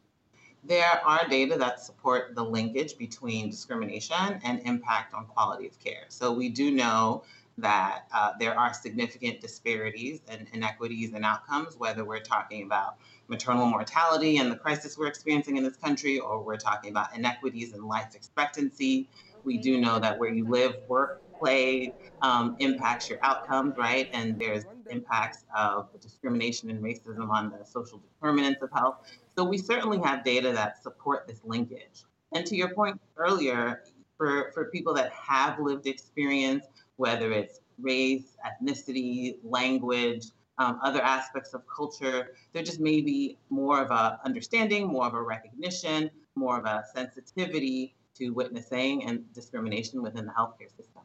There 0.64 1.00
are 1.04 1.28
data 1.28 1.56
that 1.58 1.80
support 1.80 2.34
the 2.34 2.42
linkage 2.42 2.98
between 2.98 3.50
discrimination 3.50 4.40
and 4.42 4.60
impact 4.64 5.14
on 5.14 5.26
quality 5.26 5.66
of 5.66 5.78
care. 5.78 6.06
So 6.08 6.32
we 6.32 6.48
do 6.48 6.72
know 6.72 7.22
that 7.58 8.04
uh, 8.12 8.32
there 8.38 8.58
are 8.58 8.74
significant 8.74 9.40
disparities 9.40 10.20
and 10.28 10.46
inequities 10.52 11.14
in 11.14 11.24
outcomes, 11.24 11.76
whether 11.76 12.04
we're 12.04 12.20
talking 12.20 12.64
about 12.64 12.96
maternal 13.28 13.66
mortality 13.66 14.36
and 14.36 14.50
the 14.50 14.56
crisis 14.56 14.98
we're 14.98 15.06
experiencing 15.06 15.56
in 15.56 15.64
this 15.64 15.76
country, 15.76 16.18
or 16.18 16.42
we're 16.42 16.56
talking 16.56 16.90
about 16.90 17.14
inequities 17.16 17.72
in 17.72 17.86
life 17.86 18.14
expectancy. 18.14 19.08
We 19.44 19.58
do 19.58 19.80
know 19.80 19.98
that 19.98 20.18
where 20.18 20.32
you 20.32 20.46
live, 20.48 20.74
work, 20.88 21.22
play 21.38 21.94
um, 22.22 22.56
impacts 22.58 23.08
your 23.08 23.18
outcomes, 23.22 23.76
right? 23.76 24.08
And 24.12 24.38
there's 24.38 24.64
impacts 24.90 25.44
of 25.56 25.88
discrimination 26.00 26.70
and 26.70 26.82
racism 26.82 27.28
on 27.30 27.50
the 27.50 27.64
social 27.64 27.98
determinants 27.98 28.62
of 28.62 28.70
health. 28.72 28.96
So 29.36 29.44
we 29.44 29.58
certainly 29.58 29.98
have 29.98 30.24
data 30.24 30.52
that 30.52 30.82
support 30.82 31.26
this 31.26 31.40
linkage. 31.44 32.04
And 32.34 32.44
to 32.46 32.56
your 32.56 32.74
point 32.74 33.00
earlier, 33.16 33.82
for, 34.16 34.50
for 34.54 34.66
people 34.66 34.94
that 34.94 35.12
have 35.12 35.58
lived 35.58 35.86
experience, 35.86 36.64
whether 36.96 37.32
it's 37.32 37.60
race, 37.78 38.36
ethnicity, 38.44 39.36
language, 39.42 40.26
um, 40.58 40.78
other 40.82 41.02
aspects 41.02 41.54
of 41.54 41.62
culture. 41.66 42.32
There 42.52 42.62
just 42.62 42.80
may 42.80 43.00
be 43.00 43.38
more 43.50 43.80
of 43.82 43.90
a 43.90 44.18
understanding, 44.24 44.86
more 44.86 45.06
of 45.06 45.14
a 45.14 45.22
recognition, 45.22 46.10
more 46.34 46.58
of 46.58 46.64
a 46.64 46.84
sensitivity 46.94 47.94
to 48.14 48.30
witnessing 48.30 49.04
and 49.04 49.30
discrimination 49.34 50.02
within 50.02 50.24
the 50.26 50.32
healthcare 50.32 50.74
system. 50.74 51.02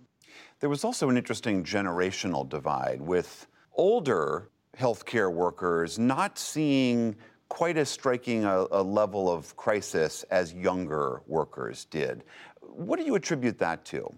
There 0.60 0.70
was 0.70 0.84
also 0.84 1.10
an 1.10 1.18
interesting 1.18 1.64
generational 1.64 2.48
divide 2.48 3.02
with 3.02 3.48
older 3.74 4.50
healthcare 4.78 5.32
workers 5.32 6.00
not 6.00 6.38
seeing 6.38 7.16
quite 7.50 7.78
as 7.78 7.90
striking 7.90 8.46
a, 8.46 8.66
a 8.72 8.82
level 8.82 9.30
of 9.30 9.58
crisis 9.58 10.24
as 10.32 10.54
younger 10.54 11.22
workers 11.28 11.86
did. 11.86 12.24
What 12.62 12.98
do 12.98 13.06
you 13.06 13.16
attribute 13.16 13.58
that 13.60 13.84
to? 13.86 14.10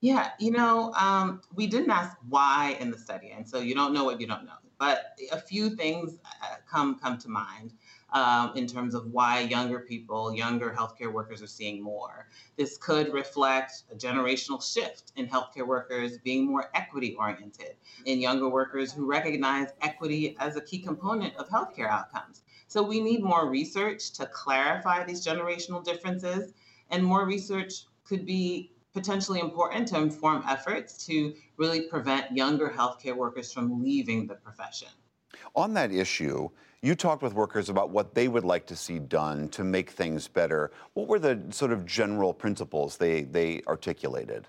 Yeah, 0.00 0.30
you 0.38 0.50
know, 0.50 0.94
um, 0.94 1.42
we 1.54 1.66
didn't 1.66 1.90
ask 1.90 2.16
why 2.28 2.76
in 2.80 2.90
the 2.90 2.96
study, 2.96 3.32
and 3.32 3.46
so 3.46 3.58
you 3.60 3.74
don't 3.74 3.92
know 3.92 4.04
what 4.04 4.18
you 4.20 4.26
don't 4.26 4.46
know. 4.46 4.52
But 4.78 5.18
a 5.30 5.38
few 5.38 5.76
things 5.76 6.18
uh, 6.42 6.56
come 6.66 6.98
come 6.98 7.18
to 7.18 7.28
mind 7.28 7.74
um, 8.14 8.52
in 8.56 8.66
terms 8.66 8.94
of 8.94 9.08
why 9.12 9.40
younger 9.40 9.80
people, 9.80 10.34
younger 10.34 10.70
healthcare 10.70 11.12
workers, 11.12 11.42
are 11.42 11.46
seeing 11.46 11.82
more. 11.82 12.28
This 12.56 12.78
could 12.78 13.12
reflect 13.12 13.82
a 13.92 13.94
generational 13.94 14.62
shift 14.62 15.12
in 15.16 15.26
healthcare 15.28 15.66
workers 15.66 16.16
being 16.16 16.46
more 16.46 16.70
equity 16.74 17.14
oriented, 17.18 17.76
in 18.06 18.20
younger 18.20 18.48
workers 18.48 18.90
who 18.92 19.04
recognize 19.04 19.68
equity 19.82 20.34
as 20.40 20.56
a 20.56 20.62
key 20.62 20.78
component 20.78 21.36
of 21.36 21.50
healthcare 21.50 21.90
outcomes. 21.90 22.42
So 22.68 22.82
we 22.82 23.00
need 23.00 23.22
more 23.22 23.50
research 23.50 24.12
to 24.12 24.24
clarify 24.26 25.04
these 25.04 25.26
generational 25.26 25.84
differences, 25.84 26.54
and 26.88 27.04
more 27.04 27.26
research 27.26 27.84
could 28.04 28.24
be 28.24 28.72
potentially 28.92 29.40
important 29.40 29.88
to 29.88 29.98
inform 29.98 30.42
efforts 30.48 31.04
to 31.06 31.34
really 31.56 31.82
prevent 31.82 32.36
younger 32.36 32.68
healthcare 32.68 33.16
workers 33.16 33.52
from 33.52 33.82
leaving 33.82 34.26
the 34.26 34.34
profession. 34.34 34.88
On 35.54 35.74
that 35.74 35.92
issue, 35.92 36.48
you 36.82 36.94
talked 36.94 37.22
with 37.22 37.34
workers 37.34 37.68
about 37.68 37.90
what 37.90 38.14
they 38.14 38.28
would 38.28 38.44
like 38.44 38.66
to 38.66 38.76
see 38.76 38.98
done 38.98 39.48
to 39.50 39.62
make 39.64 39.90
things 39.90 40.26
better. 40.28 40.70
What 40.94 41.08
were 41.08 41.18
the 41.18 41.40
sort 41.50 41.72
of 41.72 41.84
general 41.84 42.32
principles 42.32 42.96
they, 42.96 43.22
they 43.22 43.62
articulated? 43.66 44.48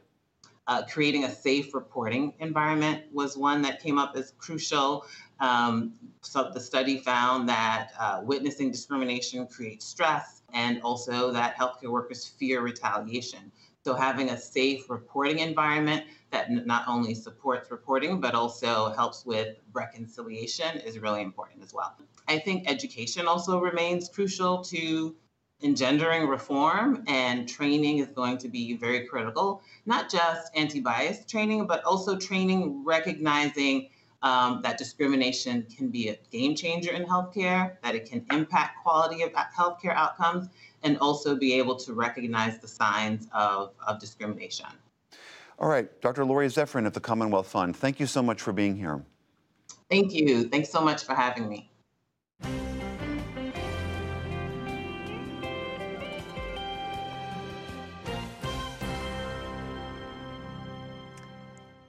Uh, 0.68 0.84
creating 0.86 1.26
a 1.26 1.30
safe 1.30 1.74
reporting 1.74 2.34
environment 2.40 3.04
was 3.12 3.36
one 3.36 3.62
that 3.64 3.82
came 3.82 3.98
up 3.98 4.16
as 4.16 4.32
crucial. 4.38 5.06
Um, 5.40 5.94
so 6.22 6.52
the 6.54 6.60
study 6.60 6.98
found 7.00 7.50
that 7.50 7.90
uh, 8.00 8.22
witnessing 8.24 8.72
discrimination 8.72 9.48
creates 9.48 9.86
stress 9.86 10.44
and 10.54 10.82
also 10.84 11.32
that 11.32 11.58
healthcare 11.58 11.90
workers 11.90 12.26
fear 12.26 12.62
retaliation. 12.62 13.52
So 13.84 13.96
having 13.96 14.30
a 14.30 14.38
safe 14.38 14.90
reporting 14.90 15.40
environment 15.40 16.06
that 16.30 16.52
not 16.52 16.88
only 16.88 17.16
supports 17.16 17.72
reporting, 17.72 18.22
but 18.22 18.36
also 18.36 18.92
helps 18.94 19.26
with 19.26 19.58
reconciliation 19.74 20.78
is 20.82 21.00
really 21.00 21.22
important 21.24 21.64
as 21.64 21.74
well. 21.74 21.96
I 22.28 22.38
think 22.38 22.70
education 22.70 23.28
also 23.28 23.60
remains 23.60 24.08
crucial 24.08 24.64
to 24.66 25.16
engendering 25.64 26.28
reform 26.28 27.04
and 27.08 27.50
training 27.50 27.98
is 27.98 28.08
going 28.10 28.38
to 28.40 28.48
be 28.50 28.76
very 28.76 29.06
critical, 29.08 29.62
not 29.86 30.10
just 30.10 30.52
anti-bias 30.56 31.26
training, 31.26 31.66
but 31.68 31.84
also 31.84 32.18
training 32.18 32.84
recognizing 32.86 33.90
um, 34.24 34.62
that 34.62 34.78
discrimination 34.78 35.66
can 35.76 35.90
be 35.90 36.10
a 36.10 36.18
game 36.32 36.56
changer 36.56 36.92
in 36.92 37.06
healthcare, 37.06 37.78
that 37.84 37.96
it 37.96 38.10
can 38.10 38.26
impact 38.32 38.82
quality 38.84 39.24
of 39.24 39.32
healthcare 39.32 39.96
outcomes, 39.96 40.50
and 40.84 40.98
also 41.00 41.36
be 41.36 41.54
able 41.54 41.76
to 41.76 41.94
recognize 41.94 42.60
the 42.60 42.68
signs 42.68 43.28
of, 43.34 43.74
of 43.86 44.00
discrimination. 44.00 44.68
All 45.60 45.70
right, 45.70 45.90
Dr. 46.02 46.26
Laurie 46.26 46.48
Zephyrin 46.48 46.88
of 46.88 46.94
the 46.94 47.00
Commonwealth 47.00 47.48
Fund, 47.48 47.76
thank 47.76 48.00
you 48.00 48.08
so 48.08 48.24
much 48.24 48.42
for 48.42 48.52
being 48.52 48.76
here. 48.76 49.04
Thank 49.90 50.14
you. 50.14 50.46
Thanks 50.46 50.70
so 50.70 50.82
much 50.82 51.04
for 51.04 51.14
having 51.14 51.50
me. 51.50 51.70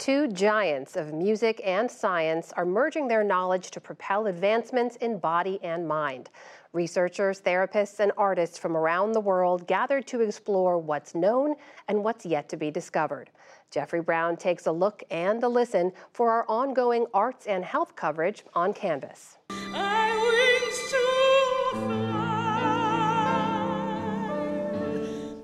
Two 0.02 0.26
giants 0.26 0.96
of 0.96 1.14
music 1.14 1.60
and 1.64 1.88
science 1.88 2.52
are 2.56 2.66
merging 2.66 3.06
their 3.06 3.22
knowledge 3.22 3.70
to 3.70 3.80
propel 3.80 4.26
advancements 4.26 4.96
in 4.96 5.16
body 5.16 5.60
and 5.62 5.86
mind. 5.86 6.28
Researchers, 6.72 7.40
therapists, 7.40 8.00
and 8.00 8.10
artists 8.16 8.58
from 8.58 8.76
around 8.76 9.12
the 9.12 9.20
world 9.20 9.64
gathered 9.68 10.08
to 10.08 10.20
explore 10.20 10.76
what's 10.76 11.14
known 11.14 11.54
and 11.86 12.02
what's 12.02 12.26
yet 12.26 12.48
to 12.48 12.56
be 12.56 12.68
discovered. 12.68 13.30
Jeffrey 13.70 14.00
Brown 14.00 14.36
takes 14.36 14.66
a 14.66 14.72
look 14.72 15.04
and 15.08 15.40
a 15.44 15.48
listen 15.48 15.92
for 16.12 16.32
our 16.32 16.44
ongoing 16.48 17.06
arts 17.14 17.46
and 17.46 17.64
health 17.64 17.94
coverage 17.94 18.42
on 18.54 18.72
Canvas. 18.72 19.38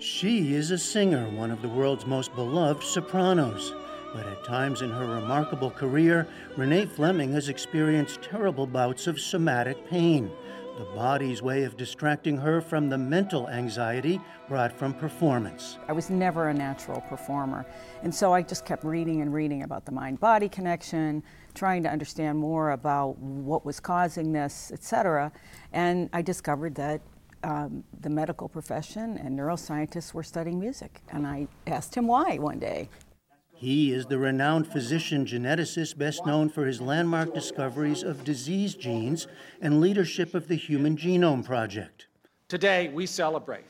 She 0.01 0.53
is 0.53 0.73
a 0.73 0.79
singer, 0.79 1.29
one 1.29 1.53
of 1.53 1.63
the 1.63 1.69
world's 1.69 2.07
most 2.07 2.35
beloved 2.35 2.83
sopranos. 2.83 3.73
But 4.15 4.27
at 4.27 4.43
times 4.45 4.83
in 4.83 4.91
her 4.91 5.07
remarkable 5.07 5.71
career, 5.71 6.27
Renee 6.57 6.87
Fleming 6.87 7.33
has 7.33 7.49
experienced 7.49 8.23
terrible 8.23 8.67
bouts 8.67 9.07
of 9.07 9.21
somatic 9.21 9.87
pain. 9.89 10.31
the 10.79 10.85
body's 10.95 11.43
way 11.43 11.65
of 11.65 11.77
distracting 11.77 12.37
her 12.37 12.61
from 12.61 12.89
the 12.89 12.97
mental 12.97 13.49
anxiety 13.49 14.21
brought 14.49 14.73
from 14.73 14.95
performance. 14.95 15.77
I 15.89 15.93
was 15.93 16.09
never 16.09 16.51
a 16.51 16.55
natural 16.55 17.01
performer, 17.01 17.67
and 18.05 18.15
so 18.15 18.33
I 18.33 18.43
just 18.43 18.65
kept 18.65 18.85
reading 18.85 19.21
and 19.21 19.35
reading 19.35 19.65
about 19.65 19.85
the 19.85 19.91
mind 19.91 20.21
body 20.21 20.49
connection, 20.49 21.25
trying 21.53 21.83
to 21.83 21.89
understand 21.91 22.39
more 22.39 22.71
about 22.71 23.19
what 23.19 23.67
was 23.67 23.81
causing 23.81 24.33
this, 24.33 24.71
etc. 24.73 25.33
And 25.73 26.09
I 26.13 26.23
discovered 26.23 26.77
that 26.77 27.01
um, 27.43 27.83
the 28.01 28.11
medical 28.11 28.49
profession 28.49 29.19
and 29.19 29.39
neuroscientists 29.39 30.15
were 30.15 30.23
studying 30.23 30.59
music. 30.59 31.03
And 31.11 31.27
I 31.27 31.49
asked 31.67 31.95
him 31.95 32.07
why 32.07 32.39
one 32.39 32.59
day. 32.59 32.89
He 33.59 33.93
is 33.93 34.07
the 34.07 34.19
renowned 34.19 34.69
physician 34.69 35.27
geneticist 35.27 35.99
best 35.99 36.25
known 36.25 36.49
for 36.49 36.65
his 36.65 36.81
landmark 36.81 37.35
discoveries 37.35 38.05
of 38.05 38.23
disease 38.23 38.77
genes 38.77 39.27
and 39.61 39.81
leadership 39.81 40.33
of 40.33 40.47
the 40.47 40.55
Human 40.55 40.97
Genome 40.97 41.45
Project. 41.45 42.07
Today, 42.47 42.89
we 42.91 43.05
celebrate 43.05 43.65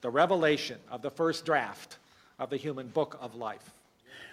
the 0.00 0.10
revelation 0.10 0.78
of 0.88 1.02
the 1.02 1.10
first 1.10 1.44
draft 1.44 1.98
of 2.38 2.50
the 2.50 2.56
Human 2.56 2.86
Book 2.86 3.18
of 3.20 3.34
Life. 3.34 3.72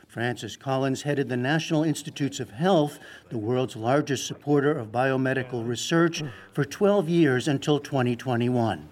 Francis 0.08 0.56
Collins 0.56 1.02
headed 1.02 1.28
the 1.28 1.38
National 1.38 1.84
Institutes 1.84 2.40
of 2.40 2.52
Health, 2.52 3.00
the 3.30 3.40
world's 3.40 3.76
largest 3.76 4.28
supporter 4.28 4.78
of 4.78 4.92
biomedical 4.92 5.68
research, 5.68 6.22
for 6.52 6.64
12 6.64 7.10
years 7.10 7.48
until 7.48 7.80
2021. 7.80 8.88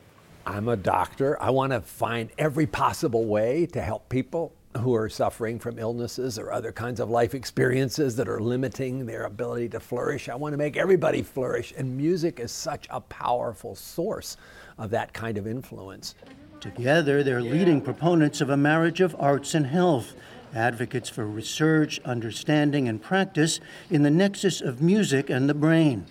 I'm 0.47 0.67
a 0.67 0.75
doctor. 0.75 1.39
I 1.39 1.51
want 1.51 1.73
to 1.73 1.81
find 1.81 2.31
every 2.39 2.65
possible 2.65 3.25
way 3.25 3.67
to 3.67 3.81
help 3.83 4.09
people 4.09 4.51
who 4.78 4.95
are 4.95 5.09
suffering 5.09 5.59
from 5.59 5.78
illnesses 5.78 6.39
or 6.39 6.51
other 6.51 6.72
kinds 6.72 6.99
of 6.99 7.09
life 7.09 7.34
experiences 7.36 8.15
that 8.15 8.30
are 8.30 8.39
limiting 8.39 9.05
their 9.05 9.24
ability 9.24 9.69
to 9.69 9.80
flourish. 9.80 10.30
I 10.30 10.36
want 10.36 10.53
to 10.53 10.57
make 10.57 10.78
everybody 10.78 11.22
flourish, 11.22 11.74
and 11.78 11.97
music 11.97 12.39
is 12.39 12.51
such 12.51 12.88
a 12.89 13.01
powerful 13.01 13.76
source 13.76 14.38
of 14.78 14.89
that 14.91 15.13
kind 15.13 15.38
of 15.38 15.45
influence. 15.45 16.15
Together, 16.61 17.24
they're 17.24 17.41
leading 17.41 17.82
proponents 17.82 18.39
of 18.39 18.49
a 18.49 18.57
marriage 18.57 19.01
of 19.01 19.15
arts 19.19 19.55
and 19.55 19.67
health, 19.67 20.13
advocates 20.53 21.09
for 21.09 21.26
research, 21.26 21.99
understanding, 22.05 22.88
and 22.88 23.01
practice 23.01 23.59
in 23.89 24.03
the 24.03 24.11
nexus 24.11 24.61
of 24.61 24.82
music 24.82 25.30
and 25.30 25.49
the 25.49 25.53
brain. 25.53 26.05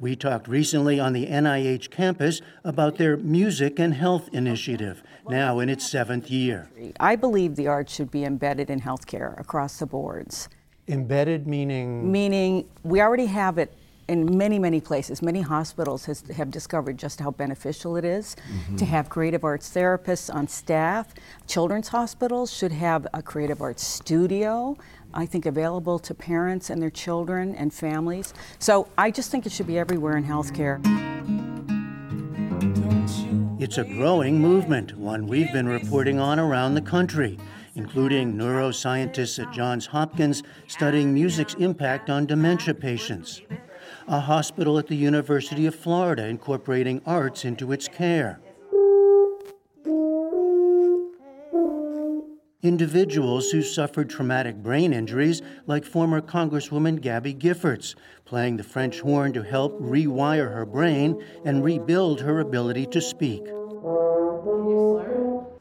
We 0.00 0.14
talked 0.14 0.46
recently 0.46 1.00
on 1.00 1.12
the 1.12 1.26
NIH 1.26 1.90
campus 1.90 2.40
about 2.62 2.98
their 2.98 3.16
Music 3.16 3.80
and 3.80 3.92
Health 3.92 4.28
Initiative, 4.32 5.02
now 5.28 5.58
in 5.58 5.68
its 5.68 5.90
seventh 5.90 6.30
year. 6.30 6.70
I 7.00 7.16
believe 7.16 7.56
the 7.56 7.66
arts 7.66 7.94
should 7.94 8.12
be 8.12 8.24
embedded 8.24 8.70
in 8.70 8.80
healthcare 8.80 9.38
across 9.40 9.80
the 9.80 9.86
boards. 9.86 10.48
Embedded 10.86 11.48
meaning? 11.48 12.12
Meaning 12.12 12.68
we 12.84 13.00
already 13.00 13.26
have 13.26 13.58
it 13.58 13.74
in 14.08 14.38
many, 14.38 14.58
many 14.58 14.80
places. 14.80 15.20
Many 15.20 15.42
hospitals 15.42 16.04
has, 16.06 16.22
have 16.34 16.50
discovered 16.50 16.96
just 16.96 17.20
how 17.20 17.30
beneficial 17.30 17.96
it 17.96 18.04
is 18.04 18.36
mm-hmm. 18.36 18.76
to 18.76 18.84
have 18.84 19.08
creative 19.08 19.44
arts 19.44 19.68
therapists 19.68 20.34
on 20.34 20.48
staff. 20.48 21.12
Children's 21.46 21.88
hospitals 21.88 22.52
should 22.52 22.72
have 22.72 23.06
a 23.12 23.22
creative 23.22 23.60
arts 23.60 23.84
studio 23.84 24.78
I 25.14 25.26
think, 25.26 25.46
available 25.46 25.98
to 26.00 26.14
parents 26.14 26.70
and 26.70 26.80
their 26.80 26.90
children 26.90 27.54
and 27.54 27.72
families. 27.72 28.34
So 28.58 28.88
I 28.96 29.10
just 29.10 29.30
think 29.30 29.46
it 29.46 29.52
should 29.52 29.66
be 29.66 29.78
everywhere 29.78 30.16
in 30.16 30.24
healthcare. 30.24 30.78
It's 33.60 33.78
a 33.78 33.84
growing 33.84 34.40
movement, 34.40 34.96
one 34.96 35.26
we've 35.26 35.52
been 35.52 35.68
reporting 35.68 36.20
on 36.20 36.38
around 36.38 36.74
the 36.74 36.80
country, 36.80 37.38
including 37.74 38.34
neuroscientists 38.34 39.44
at 39.44 39.52
Johns 39.52 39.86
Hopkins 39.86 40.42
studying 40.68 41.12
music's 41.12 41.54
impact 41.54 42.08
on 42.08 42.26
dementia 42.26 42.74
patients, 42.74 43.42
a 44.06 44.20
hospital 44.20 44.78
at 44.78 44.86
the 44.86 44.96
University 44.96 45.66
of 45.66 45.74
Florida 45.74 46.26
incorporating 46.26 47.02
arts 47.04 47.44
into 47.44 47.72
its 47.72 47.88
care 47.88 48.40
individuals 52.62 53.50
who 53.50 53.62
suffered 53.62 54.10
traumatic 54.10 54.56
brain 54.56 54.92
injuries, 54.92 55.42
like 55.66 55.84
former 55.84 56.20
Congresswoman 56.20 57.00
Gabby 57.00 57.32
Giffords, 57.32 57.94
playing 58.24 58.56
the 58.56 58.64
French 58.64 59.00
horn 59.00 59.32
to 59.32 59.42
help 59.42 59.80
rewire 59.80 60.52
her 60.52 60.66
brain 60.66 61.24
and 61.44 61.62
rebuild 61.62 62.20
her 62.20 62.40
ability 62.40 62.86
to 62.86 63.00
speak. 63.00 63.42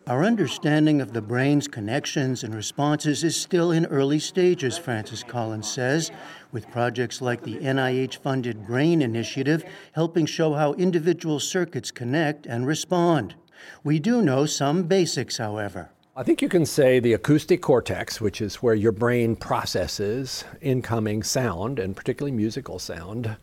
Our 0.08 0.24
understanding 0.24 1.02
of 1.02 1.14
the 1.14 1.22
brain's 1.22 1.68
connections 1.68 2.43
and 2.43 2.56
responses 2.56 3.24
is 3.24 3.39
still 3.39 3.72
in 3.72 3.86
early 3.88 4.20
stages, 4.20 4.78
Francis 4.78 5.22
Collins 5.22 5.70
says, 5.70 6.12
with 6.52 6.72
projects 6.72 7.22
like 7.22 7.43
the 7.43 7.58
NIH 7.58 8.16
funded 8.16 8.66
Brain 8.66 9.02
Initiative 9.02 9.64
helping 9.91 10.26
show 10.26 10.54
how 10.54 10.74
individual 10.74 11.39
circuits 11.39 11.91
connect 11.91 12.48
and 12.48 12.66
respond. 12.66 13.36
We 13.84 14.00
do 14.00 14.22
know 14.22 14.45
some 14.45 14.84
basics, 14.84 15.38
however. 15.38 15.91
I 16.18 16.24
think 16.24 16.41
you 16.41 16.49
can 16.49 16.65
say 16.65 16.99
the 16.99 17.13
acoustic 17.13 17.61
cortex, 17.61 18.20
which 18.20 18.41
is 18.41 18.55
where 18.55 18.74
your 18.74 18.91
brain 18.91 19.36
processes 19.36 20.45
incoming 20.61 21.22
sound, 21.22 21.78
and 21.78 21.95
particularly 21.95 22.36
musical 22.36 22.80
sound, 22.80 23.38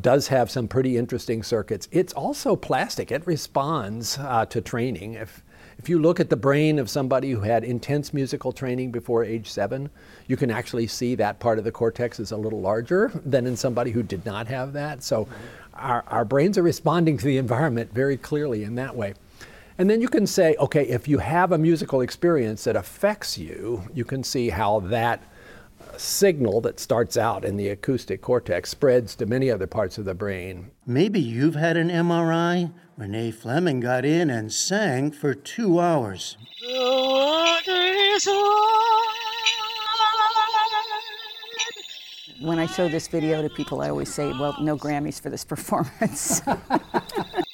does 0.00 0.26
have 0.26 0.50
some 0.50 0.66
pretty 0.66 0.96
interesting 0.96 1.44
circuits. 1.44 1.86
It's 1.92 2.12
also 2.12 2.56
plastic. 2.56 3.12
It 3.12 3.24
responds 3.28 4.18
uh, 4.18 4.44
to 4.46 4.60
training. 4.60 5.14
If, 5.14 5.44
if 5.78 5.88
you 5.88 6.00
look 6.00 6.18
at 6.18 6.30
the 6.30 6.36
brain 6.36 6.80
of 6.80 6.90
somebody 6.90 7.30
who 7.30 7.42
had 7.42 7.62
intense 7.62 8.12
musical 8.12 8.50
training 8.50 8.90
before 8.90 9.22
age 9.24 9.48
seven, 9.48 9.88
you 10.26 10.36
can 10.36 10.50
actually 10.50 10.88
see 10.88 11.14
that 11.14 11.38
part 11.38 11.58
of 11.58 11.64
the 11.64 11.70
cortex 11.70 12.18
is 12.18 12.32
a 12.32 12.36
little 12.36 12.60
larger 12.60 13.12
than 13.24 13.46
in 13.46 13.56
somebody 13.56 13.92
who 13.92 14.02
did 14.02 14.26
not 14.26 14.48
have 14.48 14.72
that. 14.72 15.04
So 15.04 15.28
our, 15.74 16.02
our 16.08 16.24
brains 16.24 16.58
are 16.58 16.64
responding 16.64 17.18
to 17.18 17.24
the 17.24 17.38
environment 17.38 17.94
very 17.94 18.16
clearly 18.16 18.64
in 18.64 18.74
that 18.74 18.96
way. 18.96 19.14
And 19.78 19.88
then 19.88 20.00
you 20.00 20.08
can 20.08 20.26
say, 20.26 20.56
okay, 20.58 20.86
if 20.88 21.08
you 21.08 21.18
have 21.18 21.52
a 21.52 21.58
musical 21.58 22.00
experience 22.00 22.64
that 22.64 22.76
affects 22.76 23.38
you, 23.38 23.88
you 23.94 24.04
can 24.04 24.22
see 24.22 24.50
how 24.50 24.80
that 24.80 25.22
signal 25.96 26.60
that 26.62 26.80
starts 26.80 27.16
out 27.16 27.44
in 27.44 27.56
the 27.56 27.68
acoustic 27.68 28.22
cortex 28.22 28.70
spreads 28.70 29.14
to 29.16 29.26
many 29.26 29.50
other 29.50 29.66
parts 29.66 29.98
of 29.98 30.04
the 30.04 30.14
brain. 30.14 30.70
Maybe 30.86 31.20
you've 31.20 31.54
had 31.54 31.76
an 31.76 31.88
MRI. 31.88 32.72
Renee 32.96 33.30
Fleming 33.30 33.80
got 33.80 34.04
in 34.04 34.30
and 34.30 34.52
sang 34.52 35.10
for 35.10 35.34
two 35.34 35.80
hours. 35.80 36.36
When 42.40 42.58
I 42.58 42.66
show 42.66 42.88
this 42.88 43.08
video 43.08 43.42
to 43.42 43.50
people, 43.50 43.82
I 43.82 43.90
always 43.90 44.12
say, 44.12 44.28
well, 44.28 44.56
no 44.60 44.76
Grammys 44.76 45.20
for 45.20 45.30
this 45.30 45.44
performance. 45.52 46.42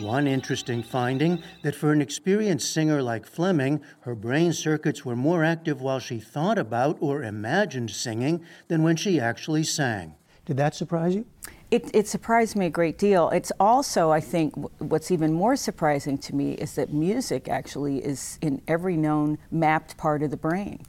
One 0.00 0.28
interesting 0.28 0.82
finding 0.82 1.42
that 1.62 1.74
for 1.74 1.92
an 1.92 2.00
experienced 2.00 2.72
singer 2.72 3.02
like 3.02 3.26
Fleming, 3.26 3.80
her 4.00 4.14
brain 4.14 4.52
circuits 4.52 5.04
were 5.04 5.16
more 5.16 5.42
active 5.42 5.80
while 5.80 5.98
she 5.98 6.20
thought 6.20 6.56
about 6.56 6.98
or 7.00 7.24
imagined 7.24 7.90
singing 7.90 8.44
than 8.68 8.82
when 8.82 8.94
she 8.94 9.18
actually 9.18 9.64
sang. 9.64 10.14
Did 10.44 10.56
that 10.58 10.74
surprise 10.74 11.14
you? 11.14 11.26
It, 11.70 11.90
it, 11.94 12.06
surprised 12.06 12.56
me 12.56 12.66
a 12.66 12.70
great 12.70 12.96
deal. 12.96 13.28
It's 13.30 13.52
also, 13.60 14.10
I 14.10 14.20
think, 14.20 14.54
what's 14.78 15.10
even 15.10 15.32
more 15.32 15.56
surprising 15.56 16.16
to 16.18 16.34
me 16.34 16.52
is 16.52 16.76
that 16.76 16.92
music 16.92 17.48
actually 17.48 17.98
is 17.98 18.38
in 18.40 18.62
every 18.66 18.96
known 18.96 19.36
mapped 19.50 19.96
part 19.96 20.22
of 20.22 20.30
the 20.30 20.36
brain. 20.36 20.80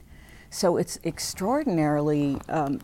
So 0.48 0.78
it's 0.78 0.98
extraordinarily 1.04 2.38
um, 2.48 2.80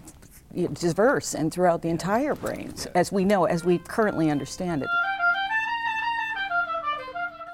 diverse 0.75 1.35
and 1.35 1.53
throughout 1.53 1.83
the 1.83 1.89
entire 1.89 2.35
brain, 2.35 2.75
as 2.95 3.11
we 3.11 3.25
know, 3.25 3.45
as 3.45 3.65
we 3.65 3.79
currently 3.79 4.31
understand 4.31 4.83
it. 4.83 4.89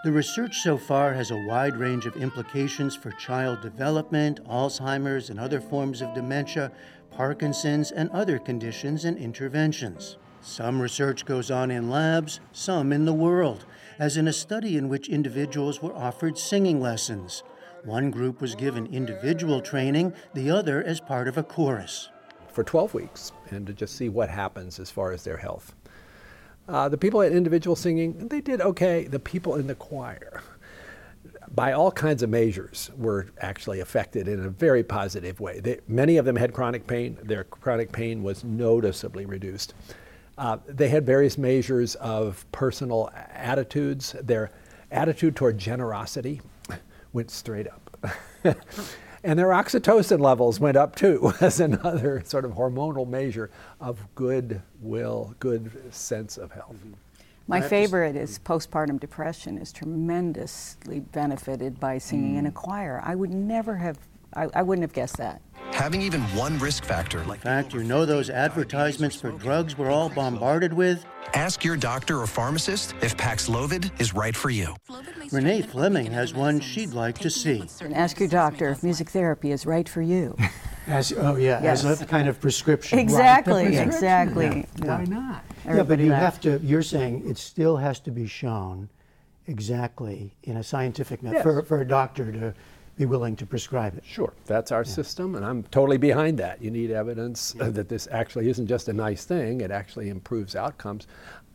The 0.05 0.11
research 0.11 0.63
so 0.63 0.77
far 0.79 1.15
has 1.15 1.31
a 1.31 1.47
wide 1.47 1.77
range 1.77 2.07
of 2.07 2.17
implications 2.17 2.97
for 2.97 3.13
child 3.13 3.61
development, 3.61 4.45
Alzheimer's 4.49 5.31
and 5.31 5.39
other 5.39 5.61
forms 5.61 6.03
of 6.03 6.13
dementia, 6.13 6.73
Parkinson's, 7.13 7.93
and 7.93 8.11
other 8.11 8.41
conditions 8.41 9.05
and 9.05 9.17
interventions. 9.17 10.17
Some 10.41 10.83
research 10.83 11.25
goes 11.25 11.53
on 11.53 11.71
in 11.71 11.89
labs, 11.89 12.41
some 12.51 12.93
in 12.93 13.05
the 13.05 13.13
world, 13.13 13.65
as 14.01 14.17
in 14.17 14.27
a 14.27 14.33
study 14.33 14.77
in 14.77 14.89
which 14.89 15.09
individuals 15.09 15.81
were 15.81 15.95
offered 15.95 16.37
singing 16.37 16.81
lessons. 16.81 17.45
One 17.85 18.11
group 18.11 18.41
was 18.41 18.57
given 18.57 18.87
individual 18.93 19.61
training, 19.61 20.15
the 20.35 20.51
other 20.51 20.83
as 20.83 20.99
part 20.99 21.29
of 21.29 21.39
a 21.39 21.45
chorus. 21.45 22.09
For 22.53 22.65
12 22.65 22.93
weeks, 22.93 23.31
and 23.53 23.65
to 23.69 23.73
just 23.73 23.95
see 23.95 24.09
what 24.09 24.31
happens 24.31 24.81
as 24.81 24.91
far 24.91 25.13
as 25.13 25.23
their 25.23 25.37
health. 25.37 25.77
Uh, 26.73 26.89
the 26.89 26.97
people 26.97 27.21
at 27.21 27.33
individual 27.33 27.77
singing, 27.77 28.29
they 28.29 28.41
did 28.41 28.63
okay. 28.63 29.05
The 29.05 29.19
people 29.19 29.57
in 29.57 29.67
the 29.67 29.75
choir, 29.75 30.43
by 31.55 31.73
all 31.73 31.93
kinds 31.93 32.23
of 32.23 32.31
measures, 32.31 32.91
were 32.97 33.27
actually 33.43 33.81
affected 33.81 34.27
in 34.27 34.41
a 34.43 34.49
very 34.49 34.83
positive 34.83 35.39
way. 35.39 35.61
They, 35.61 35.81
many 35.87 36.17
of 36.17 36.25
them 36.25 36.35
had 36.35 36.55
chronic 36.55 36.87
pain. 36.87 37.19
Their 37.23 37.45
chronic 37.45 37.93
pain 37.93 38.23
was 38.23 38.43
noticeably 38.43 39.27
reduced. 39.27 39.75
Uh, 40.39 40.57
they 40.67 40.89
had 40.89 41.05
various 41.05 41.37
measures 41.37 41.95
of 41.97 42.47
personal 42.53 43.11
attitudes. 43.35 44.17
Their 44.23 44.51
attitude 44.91 45.37
toward 45.37 45.59
generosity 45.59 46.41
went 47.13 47.31
straight 47.31 47.67
up. 47.69 48.09
And 49.25 49.39
their 49.39 49.49
oxytocin 49.49 50.21
levels 50.21 50.59
went 50.59 50.77
up 50.77 50.97
too, 50.97 51.33
as 51.41 51.61
another 51.61 52.23
sort 52.25 52.45
of 52.45 52.53
hormonal 52.53 53.09
measure 53.09 53.51
of 53.81 53.99
good 54.15 54.63
will, 54.81 55.35
good 55.39 55.71
sense 55.95 56.37
of 56.37 56.53
health. 56.53 56.75
Mm-hmm. 56.75 56.93
My 57.49 57.61
favorite 57.61 58.17
is 58.17 58.39
postpartum 58.39 58.99
depression 58.99 59.59
is 59.59 59.73
tremendously 59.73 61.01
benefited 61.01 61.79
by 61.79 61.99
singing 61.99 62.37
mm. 62.37 62.39
in 62.39 62.47
a 62.47 62.53
choir. 62.53 63.03
I 63.05 63.15
would 63.15 63.31
never 63.31 63.77
have, 63.77 63.99
I, 64.35 64.49
I 64.55 64.63
wouldn't 64.63 64.83
have 64.83 64.93
guessed 64.93 65.19
that. 65.19 65.43
Having 65.83 66.03
even 66.03 66.21
one 66.37 66.61
risk 66.61 66.85
factor 66.85 67.25
like 67.25 67.41
In 67.41 67.43
fact, 67.43 67.75
you 67.75 67.83
know 67.83 68.07
those 68.07 68.31
advertisements 68.31 69.17
for 69.17 69.33
drugs 69.33 69.77
we're 69.77 69.91
all 69.91 70.09
bombarded 70.09 70.73
with? 70.73 71.05
Ask 71.35 71.65
your 71.65 71.77
doctor 71.77 72.21
or 72.21 72.29
pharmacist 72.29 72.95
if 73.03 73.17
Paxlovid 73.17 73.91
is 74.01 74.15
right 74.15 74.37
for 74.37 74.49
you. 74.49 74.77
Renee 75.33 75.63
Fleming 75.63 76.07
has 76.13 76.35
one 76.35 76.61
she'd 76.61 76.93
like 76.93 77.19
to 77.19 77.29
see. 77.29 77.65
Ask 77.95 78.21
your 78.21 78.29
doctor 78.29 78.69
if 78.69 78.85
music 78.85 79.11
therapy 79.11 79.51
is 79.51 79.67
right 79.67 79.89
for 79.89 80.03
you. 80.03 80.37
As 80.87 81.13
oh 81.17 81.35
yeah, 81.35 81.61
yes. 81.63 81.85
as 81.85 82.03
a 82.03 82.07
kind 82.07 82.29
of 82.29 82.41
prescription. 82.41 82.99
Exactly, 82.99 83.65
right. 83.67 83.87
exactly. 83.87 84.67
Yeah. 84.83 84.99
Why 84.99 85.05
not? 85.05 85.45
yeah, 85.65 85.85
but 85.85 86.01
you 86.01 86.11
have 86.11 86.41
to. 86.41 86.59
You're 86.59 86.83
saying 86.83 87.23
it 87.25 87.39
still 87.39 87.77
has 87.77 88.01
to 88.01 88.11
be 88.11 88.27
shown 88.27 88.89
exactly 89.47 90.35
in 90.43 90.57
a 90.57 90.65
scientific 90.65 91.23
method 91.23 91.37
yes. 91.37 91.43
for, 91.45 91.63
for 91.63 91.81
a 91.81 91.87
doctor 91.87 92.33
to 92.33 92.55
be 93.03 93.07
willing 93.07 93.37
to 93.37 93.47
prescribe 93.47 93.97
it. 93.97 94.05
Sure, 94.07 94.33
that's 94.47 94.71
our 94.73 94.83
yeah. 94.83 94.93
system, 94.93 95.35
and 95.35 95.45
I'm 95.45 95.63
totally 95.65 95.99
behind 95.99 96.39
that. 96.39 96.63
You 96.63 96.71
need 96.71 96.91
evidence 96.91 97.55
yeah. 97.59 97.69
that 97.71 97.89
this 97.89 98.09
actually 98.11 98.49
isn't 98.49 98.67
just 98.67 98.89
a 98.89 98.93
nice 98.93 99.25
thing; 99.25 99.61
it 99.61 99.71
actually 99.71 100.09
improves 100.09 100.55
outcomes. 100.55 101.07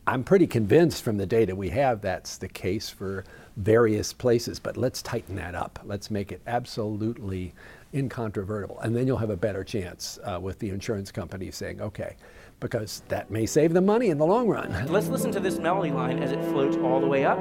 I'm 0.06 0.24
pretty 0.24 0.46
convinced 0.46 1.02
from 1.02 1.18
the 1.18 1.26
data 1.26 1.54
we 1.54 1.68
have 1.70 2.00
that's 2.00 2.38
the 2.38 2.48
case 2.48 2.88
for 2.88 3.24
various 3.58 4.12
places, 4.12 4.58
but 4.58 4.78
let's 4.78 5.02
tighten 5.02 5.36
that 5.36 5.54
up. 5.54 5.80
Let's 5.84 6.10
make 6.10 6.32
it 6.32 6.40
absolutely 6.46 7.52
incontrovertible. 7.92 8.78
And 8.80 8.96
then 8.96 9.06
you'll 9.06 9.18
have 9.18 9.28
a 9.28 9.36
better 9.36 9.64
chance 9.64 10.18
uh, 10.24 10.38
with 10.40 10.58
the 10.60 10.70
insurance 10.70 11.12
company 11.12 11.50
saying, 11.50 11.82
okay, 11.82 12.16
because 12.58 13.02
that 13.08 13.30
may 13.30 13.44
save 13.44 13.74
them 13.74 13.84
money 13.84 14.08
in 14.08 14.16
the 14.16 14.26
long 14.26 14.48
run. 14.48 14.86
Let's 14.88 15.08
listen 15.08 15.30
to 15.32 15.40
this 15.40 15.58
melody 15.58 15.90
line 15.90 16.22
as 16.22 16.32
it 16.32 16.42
floats 16.44 16.78
all 16.78 17.00
the 17.00 17.06
way 17.06 17.26
up. 17.26 17.38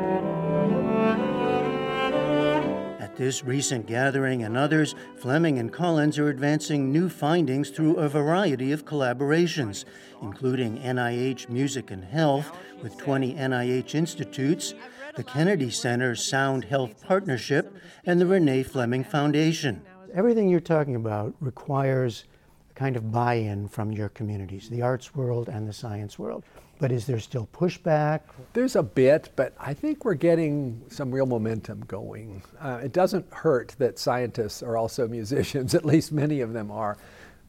This 3.17 3.43
recent 3.43 3.87
gathering 3.87 4.43
and 4.43 4.55
others, 4.55 4.93
Fleming 5.15 5.57
and 5.57 5.73
Collins 5.73 6.19
are 6.19 6.29
advancing 6.29 6.91
new 6.91 7.09
findings 7.09 7.71
through 7.71 7.95
a 7.95 8.07
variety 8.07 8.71
of 8.71 8.85
collaborations, 8.85 9.85
including 10.21 10.77
NIH 10.77 11.49
Music 11.49 11.89
and 11.89 12.05
Health 12.05 12.55
with 12.83 12.95
20 12.97 13.33
NIH 13.33 13.95
institutes, 13.95 14.75
the 15.15 15.23
Kennedy 15.23 15.71
Center 15.71 16.13
Sound 16.13 16.65
Health 16.65 17.03
Partnership, 17.03 17.75
and 18.05 18.21
the 18.21 18.27
Renee 18.27 18.61
Fleming 18.61 19.03
Foundation. 19.03 19.81
Everything 20.13 20.47
you're 20.47 20.59
talking 20.59 20.95
about 20.95 21.33
requires 21.39 22.25
kind 22.77 22.95
of 22.95 23.11
buy 23.11 23.33
in 23.33 23.67
from 23.67 23.91
your 23.91 24.09
communities, 24.09 24.69
the 24.69 24.83
arts 24.83 25.15
world 25.15 25.49
and 25.49 25.67
the 25.67 25.73
science 25.73 26.19
world. 26.19 26.43
But 26.79 26.91
is 26.91 27.07
there 27.07 27.19
still 27.19 27.49
pushback? 27.51 28.21
There's 28.53 28.75
a 28.75 28.83
bit, 28.83 29.31
but 29.35 29.55
I 29.59 29.73
think 29.73 30.05
we're 30.05 30.13
getting 30.13 30.83
some 30.87 31.11
real 31.11 31.25
momentum 31.25 31.83
going. 31.87 32.43
Uh, 32.61 32.79
it 32.83 32.93
doesn't 32.93 33.25
hurt 33.33 33.75
that 33.79 33.97
scientists 33.97 34.61
are 34.61 34.77
also 34.77 35.07
musicians, 35.19 35.73
at 35.73 35.85
least 35.85 36.11
many 36.11 36.41
of 36.41 36.53
them 36.53 36.69
are. 36.69 36.97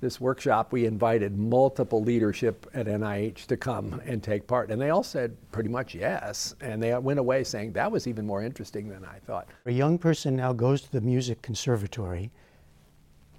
This 0.01 0.19
workshop, 0.19 0.73
we 0.73 0.87
invited 0.87 1.37
multiple 1.37 2.01
leadership 2.03 2.67
at 2.73 2.87
NIH 2.87 3.47
to 3.47 3.57
come 3.57 4.01
and 4.07 4.23
take 4.23 4.47
part, 4.47 4.71
and 4.71 4.81
they 4.81 4.91
all 4.91 5.03
said 5.03 5.37
pretty 5.53 5.69
much 5.69 5.95
yes. 5.95 6.55
And 6.61 6.83
they 6.83 6.97
went 6.97 7.19
away 7.19 7.45
saying 7.45 7.73
that 7.73 7.91
was 7.91 8.07
even 8.07 8.25
more 8.25 8.43
interesting 8.43 8.89
than 8.89 9.05
I 9.05 9.19
thought. 9.27 9.49
A 9.67 9.73
young 9.73 9.99
person 9.99 10.37
now 10.37 10.53
goes 10.55 10.81
to 10.83 10.93
the 10.93 11.01
music 11.01 11.43
conservatory 11.43 12.31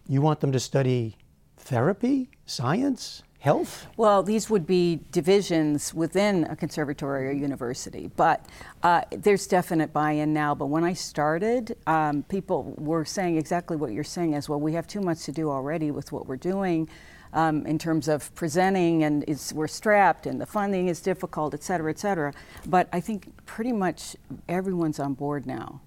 you 0.10 0.22
want 0.22 0.40
them 0.40 0.52
to 0.52 0.60
study 0.60 1.16
therapy, 1.60 2.30
science, 2.46 3.24
health? 3.40 3.88
Well, 3.96 4.22
these 4.24 4.50
would 4.50 4.66
be 4.68 5.00
divisions 5.12 5.94
within 5.94 6.44
a 6.46 6.56
conservatory 6.56 7.28
or 7.28 7.32
university, 7.32 8.12
but 8.16 8.46
uh, 8.84 9.02
there's 9.12 9.48
definite 9.48 9.94
buy 9.94 10.12
in 10.12 10.34
now. 10.34 10.56
But 10.56 10.66
when 10.68 10.84
I 10.84 10.94
started, 10.94 11.78
um, 11.88 12.24
people 12.24 12.74
were 12.78 13.06
saying 13.06 13.38
exactly 13.38 13.78
what 13.78 13.92
you're 13.92 14.04
saying 14.04 14.36
as 14.36 14.50
well. 14.50 14.60
We 14.60 14.74
have 14.74 14.88
too 14.88 15.02
much 15.02 15.24
to 15.26 15.32
do 15.32 15.50
already 15.50 15.92
with 15.92 16.12
what 16.12 16.28
we're 16.28 16.38
doing. 16.38 16.90
Um, 17.32 17.64
in 17.68 17.78
terms 17.78 18.08
of 18.08 18.34
presenting, 18.34 19.04
and 19.04 19.24
we're 19.54 19.68
strapped, 19.68 20.26
and 20.26 20.42
the 20.42 20.48
funding 20.48 20.88
is 20.88 21.00
difficult, 21.00 21.54
et 21.54 21.62
cetera, 21.62 21.92
et 21.92 22.00
cetera. 22.00 22.34
But 22.66 22.90
I 22.92 23.00
think 23.02 23.46
pretty 23.46 23.72
much 23.72 24.16
everyone's 24.48 25.00
on 25.00 25.14
board 25.14 25.46
now 25.46 25.80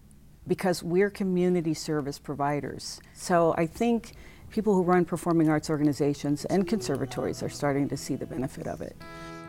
because 0.47 0.85
we're 0.85 1.11
community 1.11 1.75
service 1.75 2.21
providers. 2.21 3.01
So 3.13 3.57
I 3.59 3.67
think 3.67 4.13
people 4.53 4.75
who 4.75 4.83
run 4.83 5.05
performing 5.05 5.49
arts 5.49 5.71
organizations 5.71 6.45
and 6.45 6.69
conservatories 6.69 7.43
are 7.43 7.49
starting 7.49 7.89
to 7.89 7.97
see 7.97 8.15
the 8.15 8.27
benefit 8.27 8.67
of 8.67 8.83
it. 8.83 8.95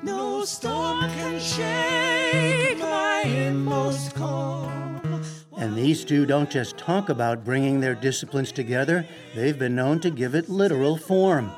No 0.02 0.44
storm 0.46 1.02
can 1.02 1.40
shake 1.40 2.80
my 2.80 3.24
inmost 3.26 4.16
calm. 4.16 5.24
And 5.58 5.76
these 5.76 6.04
two 6.04 6.26
don't 6.26 6.50
just 6.50 6.78
talk 6.78 7.10
about 7.10 7.46
bringing 7.46 7.80
their 7.80 7.96
disciplines 7.96 8.52
together, 8.52 9.06
they've 9.36 9.58
been 9.58 9.76
known 9.76 10.00
to 10.02 10.10
give 10.10 10.36
it 10.36 10.50
literal 10.50 10.98
form. 10.98 11.52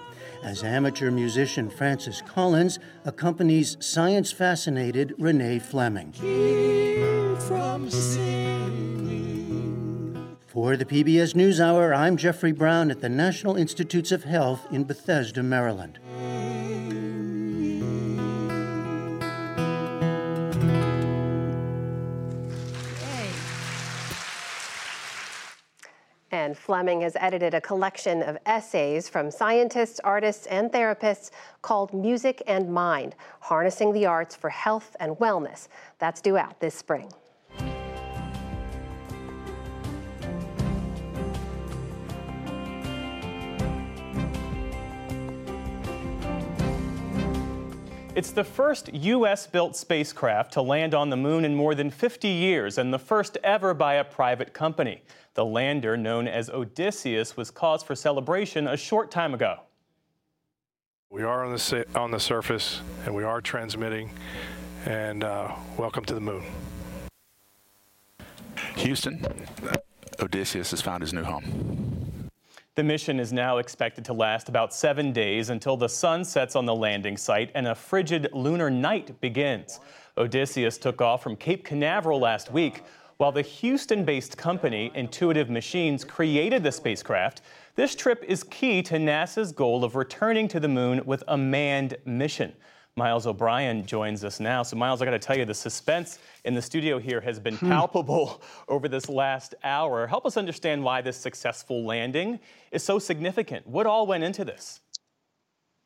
As 0.44 0.64
amateur 0.64 1.10
musician 1.10 1.70
Francis 1.70 2.22
Collins 2.22 2.78
accompanies 3.04 3.78
science 3.80 4.32
fascinated 4.32 5.16
Renee 5.18 5.58
Fleming. 5.58 6.14
For 10.56 10.78
the 10.78 10.86
PBS 10.86 11.34
NewsHour, 11.34 11.94
I'm 11.94 12.16
Jeffrey 12.16 12.54
Brown 12.54 12.90
at 12.90 13.02
the 13.02 13.10
National 13.10 13.58
Institutes 13.58 14.14
of 14.14 14.24
Health 14.24 14.66
in 14.72 14.86
Bethesda, 14.86 15.44
Maryland. 15.44 16.00
And 26.32 26.58
Fleming 26.58 27.02
has 27.02 27.18
edited 27.20 27.54
a 27.54 27.60
collection 27.60 28.24
of 28.24 28.38
essays 28.46 29.10
from 29.10 29.30
scientists, 29.30 30.00
artists, 30.06 30.46
and 30.46 30.72
therapists 30.72 31.32
called 31.64 31.94
Music 31.94 32.42
and 32.48 32.74
Mind 32.74 33.18
Harnessing 33.42 33.92
the 33.92 34.06
Arts 34.06 34.38
for 34.38 34.50
Health 34.50 34.96
and 35.02 35.18
Wellness. 35.18 35.68
That's 36.00 36.22
due 36.22 36.38
out 36.38 36.62
this 36.62 36.76
spring. 36.76 37.12
It's 48.16 48.32
the 48.32 48.46
first 48.46 48.94
U.S. 48.94 49.46
built 49.46 49.76
spacecraft 49.76 50.54
to 50.54 50.62
land 50.62 50.94
on 50.94 51.10
the 51.10 51.18
moon 51.18 51.44
in 51.44 51.54
more 51.54 51.76
than 51.76 51.92
50 51.92 52.30
years 52.30 52.78
and 52.78 52.94
the 52.94 52.98
first 52.98 53.38
ever 53.44 53.74
by 53.74 53.96
a 53.96 54.06
private 54.06 54.54
company. 54.54 55.02
The 55.34 55.44
lander, 55.44 55.98
known 55.98 56.26
as 56.26 56.50
Odysseus, 56.50 57.36
was 57.36 57.52
cause 57.52 57.84
for 57.84 57.94
celebration 57.94 58.70
a 58.70 58.78
short 58.78 59.12
time 59.12 59.34
ago. 59.34 59.60
We 61.10 61.24
are 61.24 61.44
on 61.44 61.52
the, 61.52 61.86
on 61.94 62.12
the 62.12 62.20
surface 62.22 62.80
and 63.04 63.14
we 63.14 63.26
are 63.26 63.42
transmitting, 63.42 64.10
and 64.86 65.26
uh, 65.26 65.54
welcome 65.78 66.06
to 66.06 66.14
the 66.14 66.22
moon. 66.22 66.46
Houston, 68.78 69.26
Odysseus 70.22 70.72
has 70.72 70.82
found 70.82 71.02
his 71.02 71.12
new 71.12 71.24
home. 71.24 72.05
The 72.76 72.84
mission 72.84 73.22
is 73.22 73.32
now 73.32 73.60
expected 73.60 74.04
to 74.04 74.14
last 74.14 74.50
about 74.50 74.74
seven 74.74 75.14
days 75.14 75.50
until 75.50 75.78
the 75.78 75.88
sun 75.88 76.26
sets 76.26 76.58
on 76.58 76.66
the 76.66 76.76
landing 76.76 77.16
site 77.16 77.50
and 77.56 77.68
a 77.68 77.74
frigid 77.74 78.28
lunar 78.34 78.70
night 78.70 79.22
begins. 79.22 79.80
Odysseus 80.18 80.78
took 80.78 81.00
off 81.00 81.24
from 81.24 81.38
Cape 81.38 81.64
Canaveral 81.64 82.20
last 82.20 82.52
week. 82.52 82.84
While 83.16 83.32
the 83.32 83.44
Houston 83.44 84.04
based 84.04 84.38
company 84.38 84.92
Intuitive 84.94 85.50
Machines 85.50 86.04
created 86.04 86.64
the 86.64 86.72
spacecraft, 86.74 87.44
this 87.76 87.96
trip 87.96 88.22
is 88.28 88.44
key 88.44 88.82
to 88.84 88.96
NASA's 88.96 89.54
goal 89.54 89.86
of 89.86 89.96
returning 89.96 90.50
to 90.50 90.60
the 90.60 90.68
moon 90.68 91.02
with 91.06 91.24
a 91.30 91.38
manned 91.38 91.96
mission. 92.04 92.52
Miles 92.98 93.28
O'Brien 93.28 93.86
joins 93.86 94.24
us 94.24 94.40
now. 94.40 94.64
So, 94.64 94.78
Miles, 94.78 95.02
I 95.02 95.06
got 95.06 95.12
to 95.12 95.20
tell 95.20 95.38
you, 95.38 95.44
the 95.44 95.54
suspense 95.54 96.18
in 96.46 96.54
the 96.54 96.62
studio 96.62 96.98
here 96.98 97.20
has 97.20 97.42
been 97.42 97.58
hmm. 97.58 97.68
palpable 97.68 98.42
over 98.70 98.88
this 98.88 99.10
last 99.10 99.54
hour. 99.66 100.08
Help 100.08 100.26
us 100.26 100.38
understand 100.38 100.82
why 100.82 101.02
this 101.02 101.18
successful 101.18 101.84
landing 101.84 102.40
is 102.72 102.84
so 102.84 102.98
significant. 102.98 103.68
What 103.68 103.86
all 103.86 104.08
went 104.08 104.24
into 104.24 104.46
this? 104.46 104.80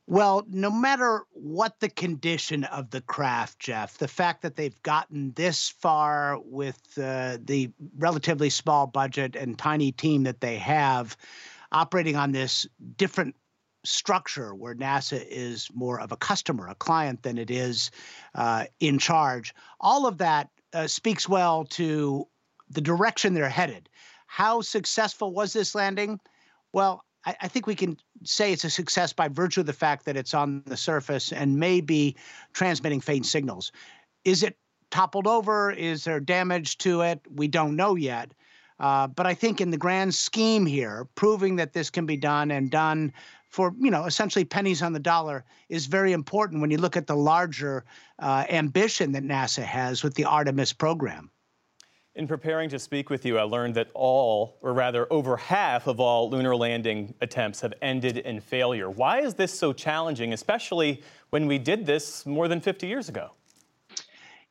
Well, 0.06 0.46
no 0.48 0.70
matter 0.70 1.24
what 1.32 1.80
the 1.80 1.90
condition 1.90 2.64
of 2.66 2.92
the 2.92 3.02
craft, 3.02 3.58
Jeff, 3.58 3.98
the 3.98 4.08
fact 4.08 4.44
that 4.44 4.56
they've 4.56 4.80
gotten 4.84 5.32
this 5.32 5.68
far 5.68 6.38
with 6.46 6.80
uh, 6.96 7.40
the 7.44 7.72
relatively 7.98 8.52
small 8.52 8.86
budget 8.86 9.36
and 9.36 9.58
tiny 9.58 9.92
team 9.92 10.24
that 10.24 10.42
they 10.42 10.58
have, 10.58 11.18
operating 11.72 12.16
on 12.16 12.34
this 12.34 12.68
different 12.98 13.36
structure 13.86 14.54
where 14.54 14.76
NASA 14.76 15.24
is 15.30 15.70
more 15.74 16.00
of 16.00 16.12
a 16.12 16.18
customer, 16.18 16.68
a 16.68 16.76
client, 16.76 17.24
than 17.24 17.38
it 17.38 17.50
is 17.50 17.92
uh, 18.36 18.66
in 18.80 19.00
charge. 19.00 19.54
All 19.80 20.06
of 20.06 20.18
that 20.18 20.50
uh, 20.74 20.88
speaks 20.88 21.28
well 21.28 21.66
to 21.66 22.28
the 22.70 22.82
direction 22.82 23.34
they're 23.34 23.50
headed. 23.50 23.90
How 24.28 24.62
successful 24.62 25.34
was 25.34 25.54
this 25.54 25.74
landing? 25.74 26.20
Well, 26.74 27.04
I, 27.26 27.36
I 27.42 27.48
think 27.48 27.68
we 27.68 27.76
can 27.76 27.98
say 28.24 28.54
it's 28.54 28.64
a 28.64 28.70
success 28.70 29.14
by 29.14 29.28
virtue 29.28 29.62
of 29.62 29.66
the 29.66 29.74
fact 29.74 30.06
that 30.06 30.18
it's 30.18 30.34
on 30.34 30.64
the 30.66 30.78
surface 30.78 31.32
and 31.32 31.60
may 31.60 31.82
be 31.82 32.16
transmitting 32.54 33.02
faint 33.02 33.26
signals. 33.26 33.72
Is 34.26 34.44
it 34.44 34.58
toppled 34.92 35.28
over? 35.28 35.72
Is 35.72 36.04
there 36.04 36.20
damage 36.20 36.78
to 36.80 37.02
it? 37.02 37.22
We 37.34 37.48
don't 37.48 37.76
know 37.76 37.96
yet. 37.96 38.34
Uh, 38.80 39.08
but 39.08 39.26
I 39.26 39.34
think 39.34 39.60
in 39.60 39.72
the 39.72 39.78
grand 39.78 40.16
scheme 40.16 40.66
here, 40.66 41.08
proving 41.16 41.58
that 41.58 41.74
this 41.74 41.90
can 41.90 42.06
be 42.06 42.16
done 42.16 42.50
and 42.50 42.72
done 42.72 43.12
for 43.50 43.74
you 43.80 43.92
know 43.92 44.06
essentially 44.06 44.46
pennies 44.46 44.82
on 44.82 44.94
the 44.94 45.00
dollar 45.00 45.44
is 45.68 45.88
very 45.88 46.14
important 46.14 46.62
when 46.62 46.72
you 46.72 46.78
look 46.78 46.96
at 46.96 47.08
the 47.08 47.16
larger 47.16 47.84
uh, 48.20 48.46
ambition 48.50 49.12
that 49.12 49.24
NASA 49.24 49.64
has 49.64 50.04
with 50.04 50.14
the 50.14 50.26
Artemis 50.26 50.72
program. 50.72 51.30
In 52.16 52.28
preparing 52.28 52.70
to 52.70 52.80
speak 52.80 53.10
with 53.10 53.26
you, 53.26 53.38
I 53.38 53.44
learned 53.44 53.76
that 53.76 53.90
all, 53.94 54.58
or 54.62 54.74
rather 54.74 55.08
over 55.12 55.38
half 55.38 55.88
of 55.88 56.00
all 56.00 56.30
lunar 56.30 56.56
landing 56.56 57.14
attempts 57.22 57.62
have 57.62 57.74
ended 57.82 58.18
in 58.18 58.42
failure. 58.42 58.90
Why 58.90 59.22
is 59.22 59.36
this 59.36 59.58
so 59.58 59.74
challenging, 59.74 60.34
especially 60.34 61.02
when 61.30 61.46
we 61.46 61.58
did 61.58 61.86
this 61.86 62.26
more 62.26 62.48
than 62.48 62.62
50 62.62 62.88
years 62.88 63.10
ago? 63.10 63.32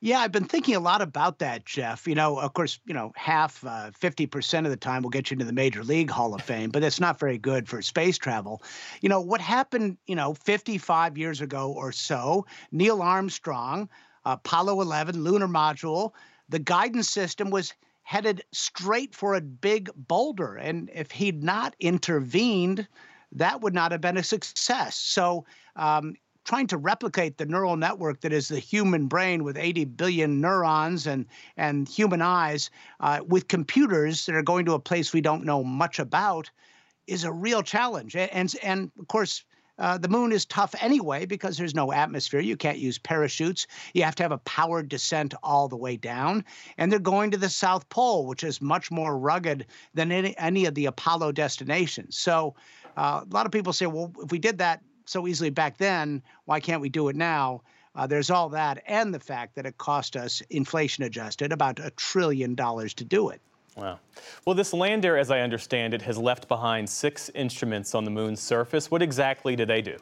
Yeah, 0.01 0.21
I've 0.21 0.31
been 0.31 0.45
thinking 0.45 0.77
a 0.77 0.81
lot 0.81 1.03
about 1.03 1.41
that, 1.41 1.65
Jeff. 1.65 2.07
You 2.07 2.15
know, 2.15 2.39
of 2.39 2.53
course, 2.53 2.79
you 2.87 2.95
know, 2.95 3.13
half, 3.17 3.65
uh, 3.67 3.91
50% 3.91 4.65
of 4.65 4.71
the 4.71 4.77
time 4.77 5.03
will 5.03 5.11
get 5.11 5.31
you 5.31 5.35
into 5.35 5.45
the 5.45 5.53
Major 5.53 5.83
League 5.83 6.09
Hall 6.11 6.35
of 6.35 6.43
Fame, 6.43 6.71
but 6.71 6.85
it's 6.85 7.01
not 7.01 7.19
very 7.19 7.37
good 7.37 7.69
for 7.69 7.83
space 7.83 8.17
travel. 8.17 8.63
You 9.01 9.09
know, 9.09 9.21
what 9.21 9.41
happened, 9.41 9.99
you 10.07 10.15
know, 10.15 10.35
55 10.35 11.19
years 11.19 11.41
ago 11.41 11.73
or 11.73 11.91
so, 11.91 12.47
Neil 12.71 13.03
Armstrong, 13.03 13.89
Apollo 14.25 14.81
11 14.83 15.25
lunar 15.25 15.49
module, 15.49 16.13
the 16.49 16.61
guidance 16.61 17.11
system 17.11 17.51
was 17.51 17.75
headed 18.03 18.43
straight 18.53 19.17
for 19.17 19.35
a 19.35 19.41
big 19.41 19.91
boulder. 19.97 20.55
And 20.55 20.91
if 20.95 21.11
he'd 21.11 21.43
not 21.43 21.75
intervened, 21.81 22.87
that 23.33 23.63
would 23.63 23.75
not 23.75 23.91
have 23.91 24.01
been 24.01 24.17
a 24.17 24.23
success. 24.23 24.97
So, 24.97 25.45
um, 25.75 26.15
trying 26.49 26.67
to 26.67 26.79
replicate 26.79 27.37
the 27.37 27.45
neural 27.45 27.77
network 27.77 28.23
that 28.23 28.33
is 28.33 28.49
the 28.49 28.59
human 28.59 29.07
brain 29.07 29.45
with 29.45 29.59
80 29.59 29.85
billion 29.85 30.41
neurons 30.41 31.07
and, 31.07 31.27
and 31.59 31.87
human 31.87 32.23
eyes 32.23 32.71
uh, 33.01 33.21
with 33.29 33.49
computers 33.49 34.25
that 34.25 34.35
are 34.35 34.43
going 34.43 34.65
to 34.65 34.73
a 34.73 34.79
place 34.79 35.13
we 35.13 35.21
don't 35.21 35.45
know 35.45 35.63
much 35.63 35.99
about 35.99 36.51
is 37.07 37.25
a 37.25 37.31
real 37.31 37.63
challenge. 37.63 38.17
And, 38.17 38.55
and 38.63 38.91
of 38.99 39.09
course, 39.09 39.45
uh, 39.79 39.99
the 39.99 40.09
moon 40.09 40.33
is 40.33 40.47
tough 40.47 40.75
anyway 40.81 41.27
because 41.27 41.59
there's 41.59 41.75
no 41.75 41.93
atmosphere. 41.93 42.41
You 42.41 42.57
can't 42.57 42.79
use 42.79 42.97
parachutes. 42.97 43.67
You 43.93 44.05
have 44.05 44.15
to 44.15 44.23
have 44.23 44.33
a 44.33 44.39
powered 44.39 44.89
descent 44.89 45.35
all 45.43 45.69
the 45.69 45.77
way 45.77 45.99
down. 45.99 46.47
And 46.79 46.91
they're 46.91 46.99
going 46.99 47.31
to 47.33 47.37
the 47.37 47.51
South 47.51 47.87
Pole, 47.91 48.27
which 48.27 48.43
is 48.43 48.63
much 48.63 48.91
more 48.91 49.19
rugged 49.19 49.67
than 49.93 50.11
any, 50.11 50.37
any 50.39 50.65
of 50.65 50.75
the 50.75 50.87
Apollo 50.87 51.33
destinations. 51.33 52.17
So 52.17 52.55
uh, 52.97 53.21
a 53.23 53.35
lot 53.35 53.45
of 53.45 53.53
people 53.53 53.75
say, 53.75 53.85
well, 53.85 54.11
if 54.23 54.33
we 54.33 54.39
did 54.39 54.57
that, 54.59 54.81
so 55.09 55.27
easily 55.27 55.51
back 55.51 55.79
then, 55.79 56.23
why 56.45 56.61
can't 56.61 56.81
we 56.81 56.89
do 56.89 57.09
it 57.09 57.17
now? 57.17 57.63
Uh, 57.95 58.07
there's 58.07 58.31
all 58.31 58.49
that, 58.51 58.83
and 58.87 59.13
the 59.13 59.19
fact 59.19 59.55
that 59.57 59.67
it 59.67 59.77
cost 59.79 60.17
us, 60.17 60.43
inflation 60.51 61.05
adjusted, 61.05 61.53
about 61.53 61.81
a 61.81 61.91
trillion 61.93 62.55
dollars 62.55 62.95
to 62.95 63.05
do 63.05 63.31
it. 63.31 63.41
Wow. 63.77 63.99
Well, 64.45 64.55
this 64.55 64.73
lander, 64.73 65.17
as 65.17 65.31
I 65.31 65.41
understand 65.41 65.95
it, 65.95 66.03
has 66.03 66.19
left 66.19 66.47
behind 66.49 66.89
six 66.89 67.31
instruments 67.35 67.95
on 67.95 68.05
the 68.05 68.11
moon's 68.11 68.41
surface. 68.41 68.91
What 68.91 69.03
exactly 69.03 69.57
do 69.57 69.65
they 69.65 69.83
do? 69.83 69.97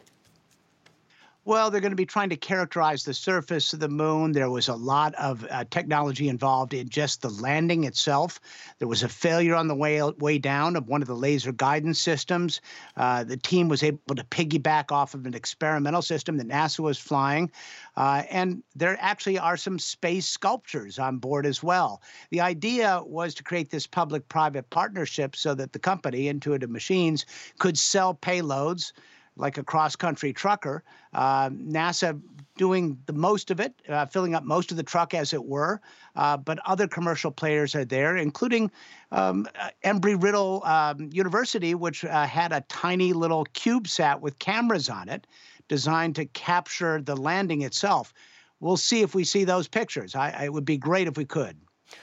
Well, 1.46 1.70
they're 1.70 1.80
going 1.80 1.92
to 1.92 1.96
be 1.96 2.06
trying 2.06 2.30
to 2.30 2.36
characterize 2.36 3.04
the 3.04 3.14
surface 3.14 3.72
of 3.72 3.78
the 3.78 3.88
moon. 3.88 4.32
There 4.32 4.50
was 4.50 4.66
a 4.66 4.74
lot 4.74 5.14
of 5.14 5.46
uh, 5.48 5.62
technology 5.70 6.28
involved 6.28 6.74
in 6.74 6.88
just 6.88 7.22
the 7.22 7.28
landing 7.28 7.84
itself. 7.84 8.40
There 8.80 8.88
was 8.88 9.04
a 9.04 9.08
failure 9.08 9.54
on 9.54 9.68
the 9.68 9.74
way 9.76 10.02
way 10.02 10.38
down 10.38 10.74
of 10.74 10.88
one 10.88 11.02
of 11.02 11.06
the 11.06 11.14
laser 11.14 11.52
guidance 11.52 12.00
systems. 12.00 12.60
Uh, 12.96 13.22
the 13.22 13.36
team 13.36 13.68
was 13.68 13.84
able 13.84 14.16
to 14.16 14.24
piggyback 14.24 14.90
off 14.90 15.14
of 15.14 15.24
an 15.24 15.34
experimental 15.34 16.02
system 16.02 16.36
that 16.38 16.48
NASA 16.48 16.80
was 16.80 16.98
flying, 16.98 17.52
uh, 17.96 18.24
and 18.28 18.64
there 18.74 18.98
actually 19.00 19.38
are 19.38 19.56
some 19.56 19.78
space 19.78 20.26
sculptures 20.26 20.98
on 20.98 21.18
board 21.18 21.46
as 21.46 21.62
well. 21.62 22.02
The 22.30 22.40
idea 22.40 23.04
was 23.06 23.34
to 23.34 23.44
create 23.44 23.70
this 23.70 23.86
public-private 23.86 24.68
partnership 24.70 25.36
so 25.36 25.54
that 25.54 25.72
the 25.72 25.78
company, 25.78 26.26
Intuitive 26.26 26.70
Machines, 26.70 27.24
could 27.60 27.78
sell 27.78 28.16
payloads 28.16 28.90
like 29.36 29.58
a 29.58 29.62
cross 29.62 29.96
country 29.96 30.32
trucker. 30.32 30.82
Uh, 31.12 31.50
NASA 31.50 32.20
doing 32.56 32.98
the 33.06 33.12
most 33.12 33.50
of 33.50 33.60
it, 33.60 33.74
uh, 33.88 34.06
filling 34.06 34.34
up 34.34 34.42
most 34.42 34.70
of 34.70 34.76
the 34.76 34.82
truck, 34.82 35.14
as 35.14 35.32
it 35.32 35.44
were. 35.44 35.80
Uh, 36.14 36.36
but 36.36 36.58
other 36.66 36.88
commercial 36.88 37.30
players 37.30 37.74
are 37.74 37.84
there, 37.84 38.16
including 38.16 38.70
um, 39.12 39.46
Embry 39.84 40.20
Riddle 40.20 40.62
um, 40.64 41.10
University, 41.12 41.74
which 41.74 42.04
uh, 42.04 42.26
had 42.26 42.52
a 42.52 42.62
tiny 42.62 43.12
little 43.12 43.44
CubeSat 43.54 44.20
with 44.20 44.38
cameras 44.38 44.88
on 44.88 45.08
it 45.08 45.26
designed 45.68 46.14
to 46.16 46.24
capture 46.26 47.02
the 47.02 47.16
landing 47.16 47.62
itself. 47.62 48.14
We'll 48.60 48.76
see 48.76 49.02
if 49.02 49.14
we 49.14 49.24
see 49.24 49.44
those 49.44 49.68
pictures. 49.68 50.14
I, 50.14 50.30
I, 50.30 50.44
it 50.44 50.52
would 50.52 50.64
be 50.64 50.78
great 50.78 51.08
if 51.08 51.16
we 51.16 51.24
could. 51.24 51.56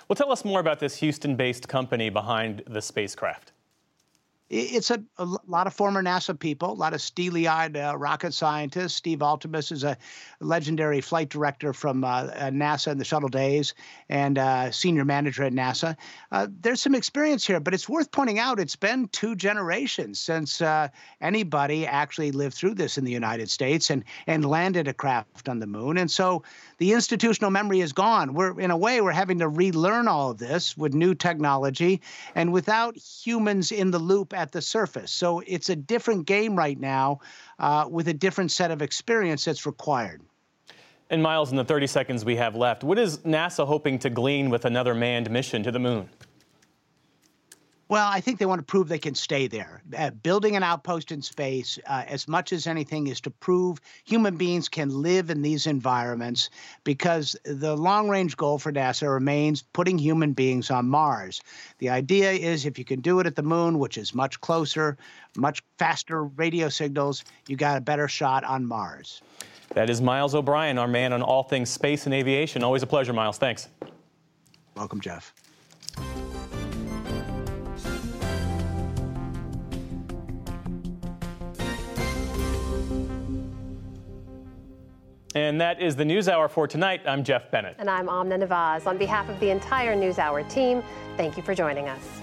Well, 0.08 0.16
tell 0.16 0.32
us 0.32 0.46
more 0.46 0.60
about 0.60 0.80
this 0.80 0.96
Houston 0.98 1.36
based 1.36 1.68
company 1.68 2.10
behind 2.10 2.64
the 2.68 2.82
spacecraft 2.82 3.53
it's 4.54 4.92
a, 4.92 5.04
a, 5.18 5.26
lot 5.48 5.66
of 5.66 5.74
former 5.74 6.04
NASA 6.04 6.38
people, 6.38 6.72
a 6.72 6.74
lot 6.74 6.94
of 6.94 7.02
steely 7.02 7.48
eyed 7.48 7.76
uh, 7.76 7.96
rocket 7.98 8.34
scientists. 8.34 8.94
Steve 8.94 9.20
Altemus 9.20 9.72
is 9.72 9.84
a 9.84 9.98
legendary 10.40 11.02
flight 11.02 11.30
director 11.30 11.74
from 11.74 12.04
uh, 12.04 12.08
uh 12.08 12.50
NASA 12.52 12.92
in 12.92 13.00
the 13.00 13.06
shuttle 13.06 13.30
days 13.30 13.74
and 14.10 14.38
uh, 14.38 14.70
senior 14.72 15.06
manager 15.06 15.44
at 15.44 15.54
NASA. 15.54 15.98
Uh, 16.32 16.48
there's 16.62 16.82
some 16.82 16.94
experience 16.94 17.46
here, 17.46 17.60
but 17.60 17.74
it's 17.74 17.90
worth 17.90 18.12
pointing 18.12 18.38
out 18.38 18.60
it's 18.60 18.76
been 18.76 19.08
two 19.08 19.36
generations 19.36 20.20
since 20.20 20.62
uh, 20.62 20.88
anybody 21.20 21.88
actually 21.88 22.32
lived 22.32 22.56
through 22.56 22.76
this 22.76 22.98
in 23.00 23.06
the 23.06 23.12
United 23.12 23.50
States 23.50 23.90
and, 23.90 24.04
and 24.28 24.46
landed 24.46 24.88
a 24.88 24.94
craft 24.94 25.50
on 25.50 25.60
the 25.60 25.68
moon. 25.68 25.98
And 25.98 26.12
so 26.12 26.44
the 26.84 26.92
institutional 26.92 27.50
memory 27.50 27.80
is 27.80 27.94
gone. 27.94 28.34
We're, 28.34 28.60
in 28.60 28.70
a 28.70 28.76
way, 28.76 29.00
we're 29.00 29.12
having 29.12 29.40
to 29.40 29.48
relearn 29.48 30.10
all 30.10 30.32
of 30.32 30.38
this 30.38 30.76
with 30.76 30.94
new 30.94 31.16
technology 31.16 32.02
and 32.36 32.52
without 32.52 32.98
humans 32.98 33.72
in 33.72 33.90
the 33.90 34.00
loop 34.00 34.34
at 34.34 34.52
the 34.52 34.62
surface. 34.62 35.10
So 35.10 35.42
it's 35.48 35.70
a 35.70 35.78
different 35.78 36.26
game 36.26 36.58
right 36.58 36.78
now 36.78 37.22
uh, 37.58 37.88
with 37.90 38.10
a 38.10 38.14
different 38.14 38.52
set 38.52 38.70
of 38.70 38.82
experience 38.82 39.46
that's 39.46 39.66
required. 39.66 40.24
And 41.10 41.24
Miles, 41.24 41.52
in 41.52 41.56
the 41.56 41.64
30 41.64 41.88
seconds 41.88 42.26
we 42.26 42.36
have 42.36 42.54
left, 42.54 42.84
what 42.84 43.00
is 43.00 43.20
NASA 43.20 43.66
hoping 43.66 43.98
to 44.00 44.10
glean 44.10 44.50
with 44.50 44.66
another 44.66 44.94
manned 44.94 45.32
mission 45.32 45.64
to 45.64 45.72
the 45.72 45.80
moon? 45.80 46.10
Well, 47.94 48.10
I 48.12 48.22
think 48.22 48.40
they 48.40 48.48
want 48.48 48.58
to 48.58 48.66
prove 48.66 48.88
they 48.88 48.98
can 48.98 49.14
stay 49.14 49.46
there. 49.46 49.84
Uh, 49.96 50.10
building 50.10 50.56
an 50.56 50.64
outpost 50.64 51.12
in 51.12 51.22
space, 51.22 51.78
uh, 51.86 52.04
as 52.08 52.28
much 52.28 52.52
as 52.52 52.66
anything, 52.66 53.06
is 53.06 53.22
to 53.22 53.30
prove 53.30 53.80
human 54.04 54.36
beings 54.36 54.68
can 54.68 54.90
live 54.90 55.30
in 55.30 55.44
these 55.44 55.68
environments 55.68 56.50
because 56.86 57.36
the 57.46 57.78
long 57.78 58.10
range 58.10 58.36
goal 58.36 58.58
for 58.58 58.72
NASA 58.72 59.14
remains 59.14 59.62
putting 59.62 60.00
human 60.00 60.34
beings 60.34 60.72
on 60.72 60.90
Mars. 60.90 61.44
The 61.78 61.92
idea 61.92 62.32
is 62.32 62.66
if 62.66 62.80
you 62.80 62.84
can 62.84 63.00
do 63.00 63.20
it 63.20 63.28
at 63.28 63.36
the 63.36 63.44
moon, 63.44 63.78
which 63.78 64.00
is 64.00 64.16
much 64.16 64.42
closer, 64.42 64.98
much 65.38 65.62
faster 65.78 66.24
radio 66.24 66.70
signals, 66.70 67.24
you 67.48 67.58
got 67.58 67.78
a 67.78 67.82
better 67.82 68.08
shot 68.08 68.44
on 68.44 68.66
Mars. 68.66 69.22
That 69.76 69.92
is 69.92 70.02
Miles 70.02 70.34
O'Brien, 70.34 70.80
our 70.80 70.88
man 70.88 71.14
on 71.14 71.22
all 71.22 71.44
things 71.44 71.70
space 71.70 72.08
and 72.08 72.16
aviation. 72.16 72.64
Always 72.64 72.82
a 72.82 72.88
pleasure, 72.88 73.14
Miles. 73.14 73.38
Thanks. 73.38 73.68
Welcome, 74.76 75.00
Jeff. 75.00 75.32
And 85.36 85.60
that 85.60 85.82
is 85.82 85.96
the 85.96 86.06
News 86.06 86.30
Hour 86.30 86.48
for 86.48 86.68
tonight. 86.68 87.02
I'm 87.08 87.24
Jeff 87.24 87.50
Bennett. 87.50 87.76
And 87.80 87.90
I'm 87.90 88.08
Amna 88.08 88.38
Nawaz. 88.38 88.86
On 88.86 89.00
behalf 89.00 89.30
of 89.30 89.40
the 89.40 89.50
entire 89.50 89.96
News 89.96 90.20
Hour 90.20 90.44
team, 90.44 90.84
thank 91.18 91.38
you 91.38 91.42
for 91.42 91.56
joining 91.56 91.90
us. 91.90 92.22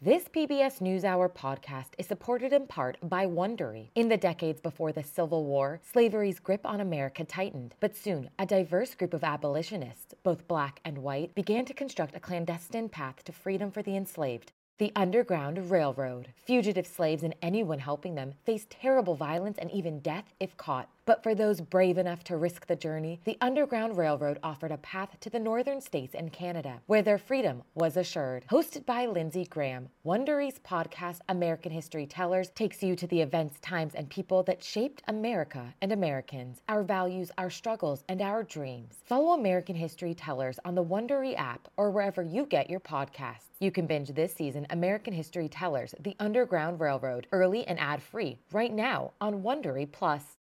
This 0.00 0.24
PBS 0.24 0.80
NewsHour 0.80 1.30
podcast 1.32 1.88
is 1.98 2.06
supported 2.06 2.54
in 2.54 2.66
part 2.66 2.96
by 3.02 3.26
Wondery. 3.26 3.90
In 3.94 4.08
the 4.08 4.16
decades 4.16 4.60
before 4.60 4.92
the 4.92 5.02
Civil 5.02 5.44
War, 5.44 5.80
slavery's 5.92 6.38
grip 6.38 6.64
on 6.64 6.80
America 6.80 7.24
tightened. 7.24 7.74
But 7.78 7.94
soon, 7.94 8.30
a 8.38 8.46
diverse 8.46 8.94
group 8.94 9.12
of 9.12 9.24
abolitionists, 9.24 10.14
both 10.22 10.48
black 10.48 10.80
and 10.84 10.98
white, 10.98 11.34
began 11.34 11.66
to 11.66 11.74
construct 11.74 12.16
a 12.16 12.20
clandestine 12.20 12.88
path 12.88 13.22
to 13.24 13.32
freedom 13.32 13.70
for 13.70 13.82
the 13.82 13.96
enslaved. 13.96 14.52
The 14.78 14.90
Underground 14.96 15.70
Railroad. 15.70 16.32
Fugitive 16.34 16.84
slaves 16.84 17.22
and 17.22 17.36
anyone 17.40 17.78
helping 17.78 18.16
them 18.16 18.32
faced 18.44 18.70
terrible 18.70 19.14
violence 19.14 19.56
and 19.56 19.70
even 19.70 20.00
death 20.00 20.34
if 20.40 20.56
caught. 20.56 20.88
But 21.06 21.22
for 21.22 21.34
those 21.34 21.60
brave 21.60 21.98
enough 21.98 22.24
to 22.24 22.36
risk 22.36 22.66
the 22.66 22.76
journey, 22.76 23.20
the 23.24 23.36
Underground 23.40 23.96
Railroad 23.96 24.38
offered 24.42 24.72
a 24.72 24.78
path 24.78 25.18
to 25.20 25.30
the 25.30 25.38
northern 25.38 25.80
states 25.80 26.14
and 26.14 26.32
Canada, 26.32 26.80
where 26.86 27.02
their 27.02 27.18
freedom 27.18 27.62
was 27.74 27.96
assured. 27.96 28.46
Hosted 28.50 28.86
by 28.86 29.06
Lindsay 29.06 29.44
Graham, 29.44 29.88
Wondery's 30.04 30.58
podcast 30.60 31.20
American 31.28 31.72
History 31.72 32.06
Tellers 32.06 32.50
takes 32.50 32.82
you 32.82 32.96
to 32.96 33.06
the 33.06 33.20
events, 33.20 33.60
times, 33.60 33.94
and 33.94 34.08
people 34.08 34.42
that 34.44 34.64
shaped 34.64 35.02
America 35.08 35.74
and 35.82 35.92
Americans, 35.92 36.62
our 36.68 36.82
values, 36.82 37.30
our 37.36 37.50
struggles, 37.50 38.04
and 38.08 38.22
our 38.22 38.42
dreams. 38.42 38.96
Follow 39.04 39.32
American 39.32 39.76
History 39.76 40.14
Tellers 40.14 40.58
on 40.64 40.74
the 40.74 40.84
Wondery 40.84 41.36
app 41.36 41.68
or 41.76 41.90
wherever 41.90 42.22
you 42.22 42.46
get 42.46 42.70
your 42.70 42.80
podcasts. 42.80 43.50
You 43.60 43.70
can 43.70 43.86
binge 43.86 44.08
this 44.08 44.34
season 44.34 44.66
American 44.70 45.12
History 45.12 45.48
Tellers, 45.48 45.94
The 46.00 46.16
Underground 46.18 46.80
Railroad, 46.80 47.26
early 47.32 47.66
and 47.66 47.78
ad-free 47.78 48.38
right 48.52 48.72
now 48.72 49.12
on 49.20 49.42
Wondery 49.42 49.90
Plus. 49.90 50.36